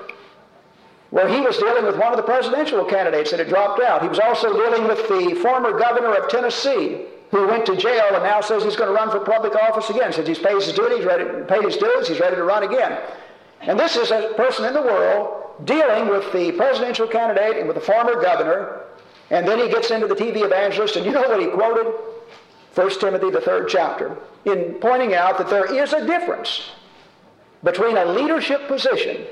where 1.12 1.28
he 1.28 1.42
was 1.42 1.58
dealing 1.58 1.86
with 1.86 1.98
one 1.98 2.12
of 2.12 2.18
the 2.18 2.24
presidential 2.24 2.84
candidates 2.86 3.32
that 3.32 3.40
had 3.40 3.50
dropped 3.50 3.82
out. 3.82 4.02
He 4.02 4.08
was 4.08 4.20
also 4.20 4.54
dealing 4.54 4.88
with 4.88 5.08
the 5.10 5.36
former 5.42 5.78
governor 5.78 6.16
of 6.16 6.30
Tennessee 6.30 7.06
who 7.32 7.48
went 7.48 7.66
to 7.66 7.76
jail 7.76 8.14
and 8.14 8.24
now 8.24 8.42
says 8.42 8.64
he's 8.64 8.78
going 8.78 8.90
to 8.90 8.96
run 8.96 9.12
for 9.12 9.20
public 9.20 9.56
office 9.56 9.90
again. 9.90 10.12
Says 10.12 10.28
he's 10.28 10.40
paid 10.40 10.56
his 10.56 10.72
duties, 10.72 11.06
ready, 11.06 11.26
paid 11.48 11.64
his 11.64 11.78
dues, 11.78 12.08
he's 12.08 12.20
ready 12.20 12.38
to 12.38 12.44
run 12.44 12.64
again. 12.64 12.98
And 13.60 13.78
this 13.78 13.96
is 13.96 14.12
a 14.12 14.34
person 14.36 14.66
in 14.66 14.74
the 14.74 14.82
world 14.82 15.66
dealing 15.66 16.08
with 16.08 16.32
the 16.32 16.54
presidential 16.54 17.08
candidate 17.08 17.58
and 17.58 17.68
with 17.68 17.76
the 17.76 17.82
former 17.82 18.22
governor. 18.22 18.84
And 19.30 19.48
then 19.48 19.60
he 19.60 19.70
gets 19.70 19.92
into 19.92 20.08
the 20.08 20.16
TV 20.16 20.44
evangelist, 20.44 20.96
and 20.96 21.06
you 21.06 21.12
know 21.12 21.22
what 21.22 21.40
he 21.40 21.48
quoted? 21.48 21.94
1 22.76 23.00
Timothy, 23.00 23.30
the 23.30 23.42
third 23.42 23.68
chapter, 23.70 24.18
in 24.46 24.76
pointing 24.76 25.14
out 25.14 25.38
that 25.38 25.50
there 25.50 25.74
is 25.74 25.94
a 25.94 26.06
difference 26.06 26.72
between 27.64 27.98
a 27.98 28.06
leadership 28.06 28.68
position 28.68 29.26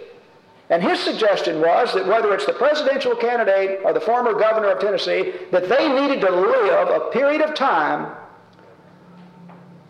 and 0.70 0.84
his 0.84 1.00
suggestion 1.00 1.62
was 1.62 1.94
that 1.94 2.06
whether 2.06 2.34
it's 2.34 2.46
the 2.46 2.54
presidential 2.54 3.16
candidate 3.16 3.80
or 3.84 3.92
the 3.92 4.00
former 4.00 4.34
governor 4.34 4.70
of 4.70 4.80
Tennessee, 4.80 5.34
that 5.52 5.68
they 5.68 5.90
needed 5.90 6.22
to 6.22 6.30
live 6.30 6.90
a 6.90 7.10
period 7.12 7.42
of 7.42 7.56
time 7.56 8.16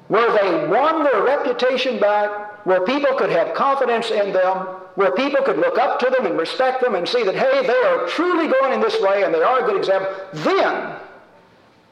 where 0.07 0.31
they 0.31 0.67
won 0.67 1.03
their 1.03 1.21
reputation 1.23 1.99
back, 1.99 2.65
where 2.65 2.83
people 2.83 3.13
could 3.15 3.29
have 3.29 3.53
confidence 3.53 4.09
in 4.09 4.33
them, 4.33 4.57
where 4.95 5.11
people 5.11 5.43
could 5.43 5.57
look 5.57 5.77
up 5.77 5.99
to 5.99 6.09
them 6.09 6.25
and 6.25 6.37
respect 6.37 6.81
them 6.81 6.95
and 6.95 7.07
see 7.07 7.23
that, 7.23 7.35
hey, 7.35 7.65
they 7.65 7.87
are 7.87 8.07
truly 8.07 8.47
going 8.47 8.73
in 8.73 8.81
this 8.81 8.99
way 9.01 9.23
and 9.23 9.33
they 9.33 9.43
are 9.43 9.63
a 9.63 9.65
good 9.65 9.77
example, 9.77 10.11
then 10.33 10.95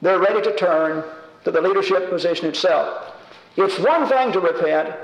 they're 0.02 0.20
ready 0.20 0.42
to 0.42 0.56
turn 0.56 1.04
to 1.44 1.52
the 1.52 1.62
leadership 1.62 2.10
position 2.10 2.48
itself. 2.48 3.14
It's 3.56 3.78
one 3.80 4.08
thing 4.08 4.32
to 4.32 4.40
repent. 4.40 4.96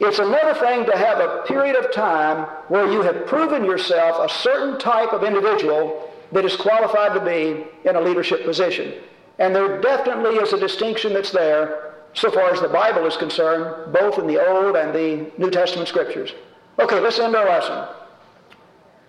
It's 0.00 0.20
another 0.20 0.54
thing 0.54 0.86
to 0.86 0.96
have 0.96 1.18
a 1.18 1.42
period 1.46 1.74
of 1.74 1.92
time 1.92 2.44
where 2.68 2.90
you 2.90 3.02
have 3.02 3.26
proven 3.26 3.64
yourself 3.64 4.30
a 4.30 4.32
certain 4.32 4.78
type 4.78 5.12
of 5.12 5.24
individual 5.24 6.08
that 6.30 6.44
is 6.44 6.54
qualified 6.56 7.14
to 7.14 7.20
be 7.20 7.64
in 7.88 7.96
a 7.96 8.00
leadership 8.00 8.44
position. 8.44 8.94
And 9.38 9.54
there 9.54 9.80
definitely 9.80 10.36
is 10.36 10.52
a 10.52 10.60
distinction 10.60 11.14
that's 11.14 11.32
there 11.32 11.94
so 12.14 12.30
far 12.30 12.52
as 12.52 12.60
the 12.60 12.68
Bible 12.68 13.06
is 13.06 13.16
concerned, 13.16 13.92
both 13.92 14.18
in 14.18 14.26
the 14.26 14.44
Old 14.44 14.76
and 14.76 14.94
the 14.94 15.30
New 15.36 15.50
Testament 15.50 15.88
scriptures. 15.88 16.32
Okay, 16.78 17.00
let's 17.00 17.18
end 17.18 17.34
our 17.34 17.46
lesson. 17.46 17.88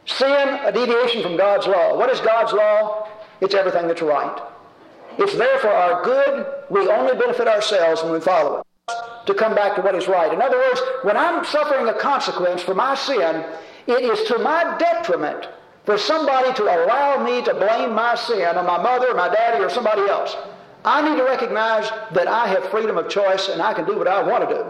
Sin, 0.05 0.59
a 0.63 0.71
deviation 0.71 1.21
from 1.21 1.37
God's 1.37 1.67
law. 1.67 1.95
What 1.97 2.09
is 2.09 2.19
God's 2.19 2.53
law? 2.53 3.07
It's 3.41 3.53
everything 3.53 3.87
that's 3.87 4.01
right. 4.01 4.41
It's 5.19 5.35
there 5.35 5.59
for 5.59 5.69
our 5.69 6.03
good. 6.03 6.47
We 6.69 6.87
only 6.89 7.15
benefit 7.15 7.47
ourselves 7.47 8.01
when 8.03 8.13
we 8.13 8.19
follow 8.19 8.59
it. 8.59 8.68
To 9.30 9.36
come 9.36 9.53
back 9.53 9.75
to 9.75 9.84
what 9.84 9.93
is 9.93 10.07
right. 10.07 10.34
In 10.34 10.41
other 10.41 10.57
words, 10.57 10.82
when 11.03 11.15
I'm 11.15 11.45
suffering 11.45 11.88
a 11.88 11.93
consequence 11.93 12.63
for 12.63 12.73
my 12.73 12.95
sin, 12.95 13.45
it 13.86 14.01
is 14.01 14.27
to 14.27 14.39
my 14.39 14.75
detriment 14.80 15.47
for 15.86 15.99
somebody 15.99 16.51
to 16.53 16.63
allow 16.63 17.23
me 17.23 17.43
to 17.43 17.53
blame 17.53 17.93
my 17.93 18.15
sin 18.15 18.57
on 18.57 18.65
my 18.65 18.82
mother, 18.82 19.13
my 19.13 19.30
daddy, 19.30 19.63
or 19.63 19.69
somebody 19.69 20.01
else. 20.09 20.36
I 20.84 21.07
need 21.07 21.15
to 21.17 21.25
recognize 21.25 21.91
that 22.11 22.27
I 22.27 22.47
have 22.47 22.69
freedom 22.69 22.97
of 22.97 23.07
choice 23.07 23.49
and 23.49 23.61
I 23.61 23.71
can 23.75 23.86
do 23.86 23.99
what 23.99 24.07
I 24.07 24.23
want 24.23 24.49
to 24.49 24.55
do. 24.55 24.65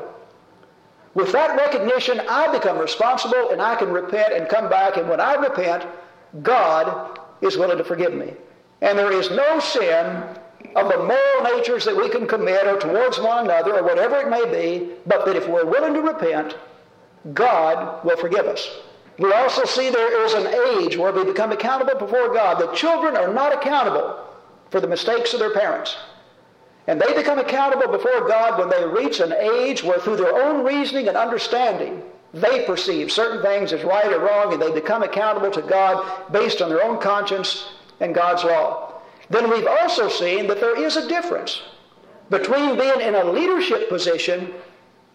With 1.14 1.32
that 1.32 1.56
recognition, 1.56 2.20
I 2.28 2.52
become 2.52 2.80
responsible 2.80 3.52
and 3.52 3.62
I 3.62 3.78
can 3.78 3.94
repent 3.94 4.34
and 4.34 4.50
come 4.50 4.70
back. 4.70 4.98
And 4.98 5.08
when 5.08 5.22
I 5.22 5.36
repent, 5.36 5.86
God 6.44 7.18
is 7.40 7.56
willing 7.56 7.78
to 7.78 7.86
forgive 7.86 8.14
me. 8.14 8.34
And 8.82 9.00
there 9.00 9.14
is 9.14 9.32
no 9.32 9.62
sin 9.62 10.22
of 10.76 10.90
the 10.90 10.98
moral 10.98 11.56
natures 11.56 11.86
that 11.86 11.96
we 11.96 12.10
can 12.10 12.28
commit 12.28 12.68
or 12.68 12.80
towards 12.80 13.20
one 13.20 13.46
another 13.46 13.78
or 13.78 13.84
whatever 13.84 14.18
it 14.18 14.30
may 14.30 14.46
be, 14.46 14.92
but 15.06 15.26
that 15.26 15.36
if 15.36 15.48
we're 15.48 15.66
willing 15.66 15.94
to 15.94 16.02
repent, 16.02 16.56
God 17.34 18.04
will 18.06 18.18
forgive 18.18 18.46
us. 18.46 18.70
We 19.18 19.34
also 19.34 19.66
see 19.66 19.90
there 19.90 20.26
is 20.26 20.34
an 20.34 20.48
age 20.78 20.96
where 20.96 21.12
we 21.12 21.26
become 21.26 21.52
accountable 21.52 22.00
before 22.00 22.34
God. 22.34 22.60
The 22.60 22.74
children 22.74 23.18
are 23.18 23.34
not 23.34 23.54
accountable 23.54 24.26
for 24.70 24.80
the 24.80 24.88
mistakes 24.88 25.34
of 25.34 25.40
their 25.40 25.54
parents. 25.54 25.98
And 26.88 27.00
they 27.00 27.14
become 27.14 27.38
accountable 27.38 27.92
before 27.92 28.28
God 28.28 28.58
when 28.58 28.70
they 28.70 29.04
reach 29.04 29.20
an 29.20 29.34
age 29.34 29.84
where 29.84 30.00
through 30.00 30.16
their 30.18 30.42
own 30.42 30.64
reasoning 30.64 31.08
and 31.08 31.18
understanding, 31.18 32.02
they 32.34 32.66
perceive 32.66 33.12
certain 33.12 33.42
things 33.42 33.74
as 33.74 33.84
right 33.84 34.12
or 34.12 34.20
wrong, 34.20 34.54
and 34.54 34.62
they 34.62 34.72
become 34.72 35.04
accountable 35.04 35.52
to 35.52 35.62
God 35.64 36.32
based 36.32 36.62
on 36.62 36.70
their 36.70 36.84
own 36.84 37.00
conscience 37.02 37.74
and 38.00 38.16
God's 38.16 38.44
law. 38.44 38.89
Then 39.30 39.50
we've 39.50 39.68
also 39.68 40.10
seen 40.10 40.48
that 40.48 40.60
there 40.60 40.80
is 40.80 40.98
a 40.98 41.08
difference 41.08 41.62
between 42.30 42.78
being 42.78 43.02
in 43.02 43.16
a 43.16 43.24
leadership 43.24 43.90
position 43.90 44.54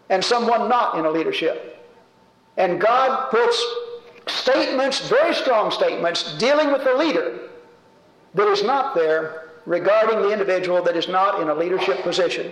and 0.09 0.23
someone 0.23 0.69
not 0.69 0.97
in 0.97 1.05
a 1.05 1.09
leadership. 1.09 1.83
And 2.57 2.79
God 2.79 3.29
puts 3.29 3.63
statements, 4.27 5.07
very 5.09 5.33
strong 5.33 5.71
statements, 5.71 6.37
dealing 6.37 6.71
with 6.71 6.83
the 6.83 6.93
leader 6.93 7.39
that 8.33 8.47
is 8.47 8.63
not 8.63 8.95
there 8.95 9.49
regarding 9.65 10.21
the 10.21 10.31
individual 10.31 10.81
that 10.83 10.95
is 10.95 11.07
not 11.07 11.41
in 11.41 11.49
a 11.49 11.53
leadership 11.53 12.01
position. 12.03 12.51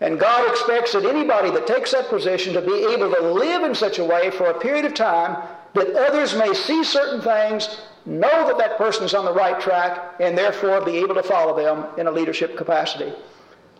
And 0.00 0.18
God 0.18 0.50
expects 0.50 0.94
that 0.94 1.04
anybody 1.04 1.50
that 1.50 1.66
takes 1.66 1.92
that 1.92 2.08
position 2.08 2.54
to 2.54 2.60
be 2.60 2.86
able 2.92 3.12
to 3.14 3.20
live 3.20 3.62
in 3.62 3.74
such 3.74 3.98
a 3.98 4.04
way 4.04 4.30
for 4.30 4.46
a 4.46 4.58
period 4.58 4.84
of 4.84 4.94
time 4.94 5.36
that 5.74 5.94
others 5.94 6.34
may 6.34 6.52
see 6.54 6.82
certain 6.82 7.20
things, 7.20 7.82
know 8.04 8.46
that 8.46 8.58
that 8.58 8.78
person 8.78 9.04
is 9.04 9.14
on 9.14 9.24
the 9.24 9.32
right 9.32 9.60
track, 9.60 10.14
and 10.20 10.36
therefore 10.36 10.84
be 10.84 10.96
able 10.96 11.14
to 11.14 11.22
follow 11.22 11.56
them 11.56 11.86
in 11.98 12.06
a 12.06 12.10
leadership 12.10 12.56
capacity. 12.56 13.12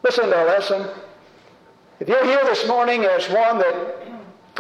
Listen 0.02 0.28
to 0.28 0.36
our 0.36 0.46
lesson. 0.46 0.88
If 2.00 2.08
you're 2.08 2.24
here 2.24 2.40
this 2.44 2.66
morning 2.66 3.04
as 3.04 3.28
one 3.28 3.58
that 3.58 3.96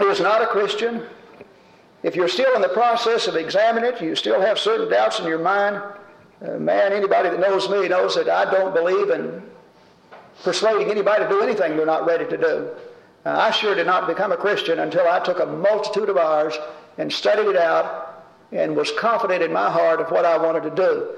is 0.00 0.20
not 0.20 0.42
a 0.42 0.46
Christian, 0.46 1.02
if 2.02 2.16
you're 2.16 2.28
still 2.28 2.54
in 2.54 2.62
the 2.62 2.68
process 2.68 3.26
of 3.26 3.36
examining 3.36 3.92
it, 3.92 4.00
you 4.00 4.14
still 4.16 4.40
have 4.40 4.58
certain 4.58 4.90
doubts 4.90 5.20
in 5.20 5.26
your 5.26 5.38
mind, 5.38 5.80
uh, 6.44 6.58
man, 6.58 6.92
anybody 6.92 7.28
that 7.28 7.38
knows 7.38 7.68
me 7.68 7.86
knows 7.88 8.16
that 8.16 8.28
I 8.28 8.50
don't 8.50 8.74
believe 8.74 9.10
in 9.10 9.42
persuading 10.42 10.90
anybody 10.90 11.22
to 11.22 11.28
do 11.28 11.40
anything 11.40 11.76
they're 11.76 11.86
not 11.86 12.04
ready 12.06 12.24
to 12.26 12.36
do. 12.36 12.70
Uh, 13.24 13.30
I 13.30 13.52
sure 13.52 13.76
did 13.76 13.86
not 13.86 14.08
become 14.08 14.32
a 14.32 14.36
Christian 14.36 14.80
until 14.80 15.06
I 15.06 15.20
took 15.20 15.38
a 15.38 15.46
multitude 15.46 16.08
of 16.08 16.16
hours 16.16 16.58
and 16.98 17.12
studied 17.12 17.48
it 17.48 17.56
out 17.56 18.01
and 18.52 18.76
was 18.76 18.92
confident 18.92 19.42
in 19.42 19.52
my 19.52 19.70
heart 19.70 20.00
of 20.00 20.10
what 20.10 20.24
I 20.24 20.36
wanted 20.36 20.62
to 20.64 20.70
do. 20.70 21.08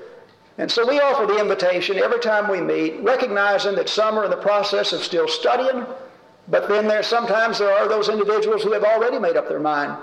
And 0.56 0.70
so 0.70 0.86
we 0.86 1.00
offer 1.00 1.26
the 1.26 1.40
invitation 1.40 1.98
every 1.98 2.20
time 2.20 2.48
we 2.48 2.60
meet, 2.60 3.00
recognizing 3.02 3.74
that 3.74 3.88
some 3.88 4.16
are 4.16 4.24
in 4.24 4.30
the 4.30 4.36
process 4.36 4.92
of 4.92 5.02
still 5.02 5.26
studying, 5.26 5.84
but 6.48 6.68
then 6.68 6.86
there 6.86 7.02
sometimes 7.02 7.58
there 7.58 7.72
are 7.72 7.88
those 7.88 8.08
individuals 8.08 8.62
who 8.62 8.72
have 8.72 8.84
already 8.84 9.18
made 9.18 9.36
up 9.36 9.48
their 9.48 9.60
mind. 9.60 10.00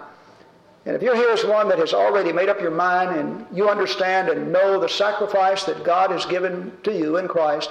And 0.85 0.95
if 0.95 1.01
you're 1.01 1.15
here 1.15 1.29
as 1.29 1.45
one 1.45 1.69
that 1.69 1.77
has 1.77 1.93
already 1.93 2.33
made 2.33 2.49
up 2.49 2.59
your 2.59 2.71
mind 2.71 3.17
and 3.17 3.45
you 3.55 3.69
understand 3.69 4.29
and 4.29 4.51
know 4.51 4.79
the 4.79 4.89
sacrifice 4.89 5.63
that 5.65 5.83
God 5.83 6.09
has 6.11 6.25
given 6.25 6.73
to 6.83 6.91
you 6.91 7.17
in 7.17 7.27
Christ, 7.27 7.69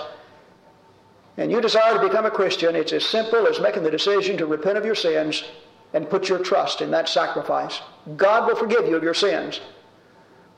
and 1.36 1.50
you 1.50 1.60
desire 1.60 1.94
to 1.94 2.06
become 2.06 2.24
a 2.24 2.30
Christian, 2.30 2.76
it's 2.76 2.92
as 2.92 3.04
simple 3.04 3.46
as 3.46 3.60
making 3.60 3.82
the 3.82 3.90
decision 3.90 4.36
to 4.38 4.46
repent 4.46 4.78
of 4.78 4.84
your 4.84 4.94
sins 4.94 5.44
and 5.92 6.08
put 6.08 6.28
your 6.28 6.38
trust 6.38 6.80
in 6.80 6.90
that 6.90 7.08
sacrifice. 7.08 7.80
God 8.16 8.46
will 8.46 8.56
forgive 8.56 8.86
you 8.86 8.96
of 8.96 9.02
your 9.02 9.14
sins. 9.14 9.60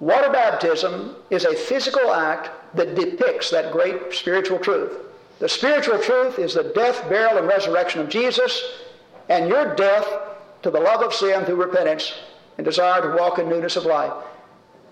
Water 0.01 0.31
baptism 0.31 1.17
is 1.31 1.45
a 1.45 1.55
physical 1.55 2.13
act 2.13 2.51
that 2.75 2.95
depicts 2.95 3.51
that 3.51 3.73
great 3.73 4.13
spiritual 4.13 4.59
truth. 4.59 4.93
The 5.39 5.49
spiritual 5.49 5.99
truth 5.99 6.39
is 6.39 6.55
the 6.55 6.73
death, 6.75 7.09
burial, 7.09 7.39
and 7.39 7.47
resurrection 7.47 8.01
of 8.01 8.09
Jesus, 8.09 8.81
and 9.29 9.49
your 9.49 9.75
death 9.75 10.07
to 10.63 10.71
the 10.71 10.81
love 10.81 11.03
of 11.03 11.15
sin 11.15 11.45
through 11.45 11.57
repentance 11.57 12.15
and 12.59 12.65
desire 12.65 13.03
to 13.03 13.17
walk 13.17 13.39
in 13.39 13.49
newness 13.49 13.77
of 13.77 13.85
life. 13.85 14.13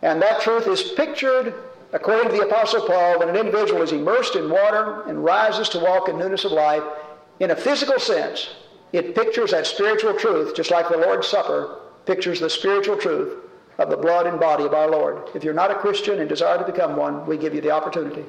And 0.03 0.21
that 0.23 0.41
truth 0.41 0.67
is 0.67 0.83
pictured, 0.93 1.55
according 1.93 2.31
to 2.31 2.37
the 2.37 2.49
Apostle 2.49 2.87
Paul, 2.87 3.19
when 3.19 3.29
an 3.29 3.37
individual 3.37 3.83
is 3.83 3.93
immersed 3.93 4.37
in 4.37 4.49
water 4.49 5.03
and 5.07 5.25
rises 5.25 5.69
to 5.71 5.81
walk 5.81 6.09
in 6.09 6.19
newness 6.19 6.45
of 6.45 6.53
life. 6.53 6.83
In 7.39 7.51
a 7.51 7.57
physical 7.57 7.99
sense, 7.99 8.51
it 8.93 9.15
pictures 9.15 9.53
that 9.53 9.67
spiritual 9.67 10.15
truth, 10.15 10.55
just 10.55 10.71
like 10.71 10.89
the 10.89 10.97
Lord's 10.97 11.29
Supper 11.29 11.81
pictures 12.07 12.41
the 12.41 12.51
spiritual 12.51 12.97
truth 12.97 13.45
of 13.79 13.89
the 13.89 13.97
blood 13.97 14.27
and 14.27 14.39
body 14.39 14.65
of 14.65 14.75
our 14.75 14.91
Lord. 14.91 15.31
If 15.35 15.45
you're 15.45 15.55
not 15.55 15.71
a 15.71 15.77
Christian 15.77 16.19
and 16.19 16.29
desire 16.29 16.59
to 16.59 16.65
become 16.65 16.97
one, 16.97 17.27
we 17.27 17.37
give 17.37 17.55
you 17.55 17.61
the 17.61 17.71
opportunity. 17.71 18.25